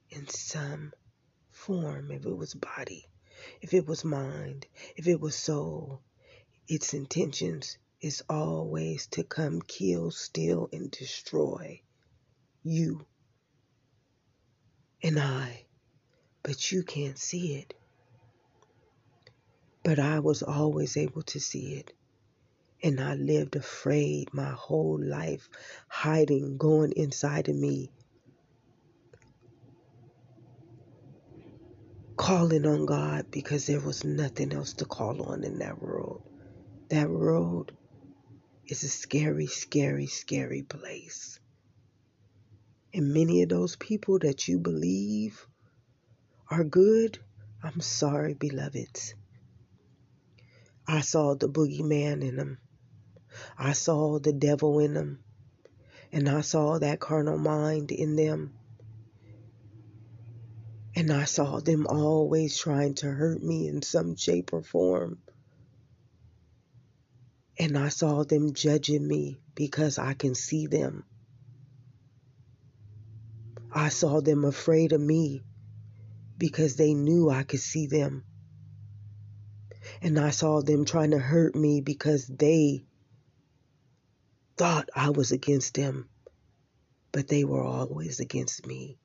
[0.10, 0.92] in some
[1.52, 3.06] form, if it was body,
[3.62, 6.02] if it was mind, if it was soul,
[6.68, 11.82] its intentions is always to come kill, steal, and destroy
[12.64, 13.06] you
[15.04, 15.66] and I.
[16.44, 17.74] But you can't see it.
[19.84, 21.94] But I was always able to see it.
[22.84, 25.50] And I lived afraid my whole life,
[25.88, 27.92] hiding, going inside of me,
[32.18, 36.22] calling on God because there was nothing else to call on in that world.
[36.90, 37.72] That world
[38.68, 41.40] is a scary, scary, scary place.
[42.94, 45.46] And many of those people that you believe
[46.50, 47.20] are good,
[47.64, 49.14] I'm sorry, beloveds.
[50.88, 52.58] I saw the boogeyman in them.
[53.58, 55.24] I saw the devil in them,
[56.12, 58.54] and I saw that carnal mind in them.
[60.96, 65.20] And I saw them always trying to hurt me in some shape or form.
[67.58, 71.06] And I saw them judging me because I can see them.
[73.72, 75.44] I saw them afraid of me
[76.38, 78.26] because they knew I could see them.
[80.02, 82.84] And I saw them trying to hurt me because they
[84.58, 86.10] thought I was against them,
[87.12, 88.98] but they were always against me.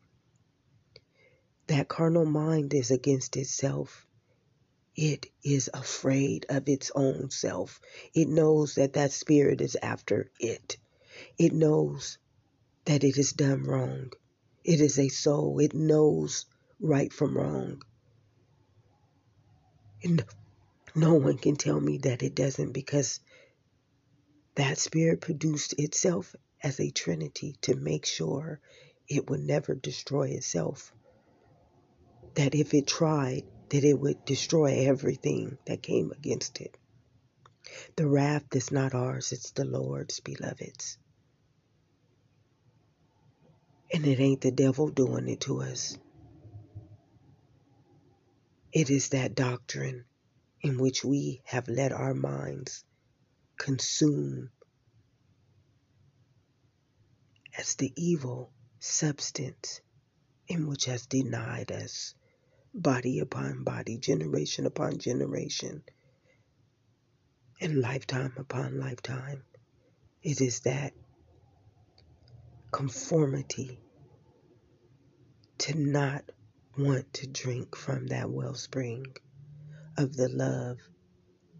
[1.68, 4.06] That carnal mind is against itself.
[4.94, 7.80] It is afraid of its own self.
[8.14, 10.78] It knows that that spirit is after it.
[11.38, 12.18] It knows
[12.84, 14.12] that it is done wrong.
[14.64, 15.58] It is a soul.
[15.58, 16.46] It knows
[16.80, 17.82] right from wrong.
[20.02, 20.24] And
[20.94, 23.20] no one can tell me that it doesn't because
[24.56, 28.60] that spirit produced itself as a trinity to make sure
[29.08, 30.92] it would never destroy itself.
[32.34, 36.76] That if it tried, that it would destroy everything that came against it.
[37.96, 40.98] The wrath is not ours, it's the Lord's, beloveds.
[43.92, 45.98] And it ain't the devil doing it to us.
[48.72, 50.04] It is that doctrine
[50.62, 52.84] in which we have let our minds
[53.58, 54.50] consume
[57.58, 58.50] as the evil
[58.80, 59.80] substance
[60.48, 62.14] in which has denied us
[62.74, 65.82] body upon body, generation upon generation,
[67.60, 69.42] and lifetime upon lifetime.
[70.22, 70.92] It is that
[72.72, 73.80] conformity
[75.58, 76.24] to not
[76.76, 79.06] want to drink from that wellspring
[79.96, 80.78] of the love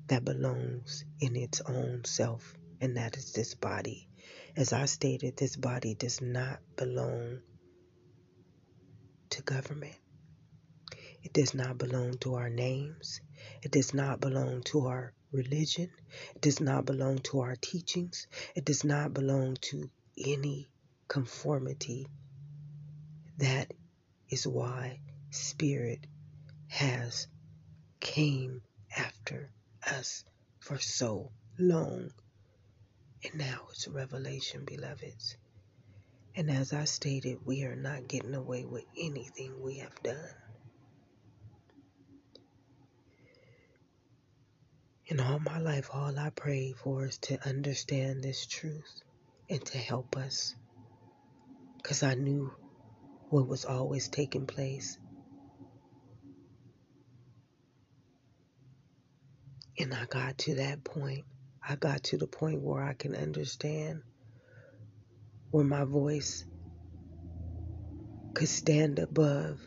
[0.08, 4.08] that belongs in its own self, and that is this body.
[4.56, 7.40] As I stated, this body does not belong
[9.30, 9.96] to government.
[11.22, 13.20] It does not belong to our names.
[13.62, 15.90] It does not belong to our religion.
[16.34, 18.28] It does not belong to our teachings.
[18.54, 20.70] It does not belong to any
[21.08, 22.06] conformity.
[23.38, 23.72] That
[24.30, 25.00] is why
[25.30, 26.06] Spirit
[26.68, 27.26] has
[28.00, 28.62] came
[28.96, 29.50] after
[29.86, 30.24] us
[30.60, 32.10] for so long.
[33.24, 35.36] And now it's revelation, beloveds.
[36.34, 40.34] And as I stated, we are not getting away with anything we have done.
[45.06, 49.02] In all my life, all I prayed for is to understand this truth
[49.48, 50.54] and to help us.
[51.76, 52.52] Because I knew
[53.30, 54.98] what was always taking place.
[59.78, 61.24] And I got to that point.
[61.66, 64.02] I got to the point where I can understand
[65.50, 66.44] where my voice
[68.34, 69.60] could stand above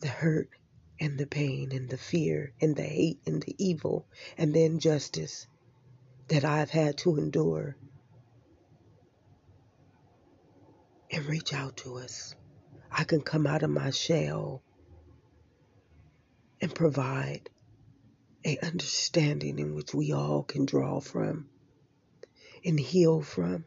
[0.00, 0.50] the hurt
[1.00, 4.06] and the pain and the fear and the hate and the evil
[4.38, 5.46] and the injustice
[6.28, 7.76] that I've had to endure
[11.10, 12.34] and reach out to us.
[12.90, 14.62] I can come out of my shell
[16.60, 17.50] and provide
[18.44, 21.48] a understanding in which we all can draw from
[22.64, 23.64] and heal from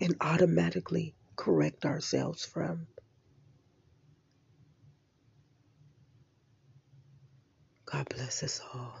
[0.00, 2.86] and automatically correct ourselves from.
[7.86, 8.94] God bless us all.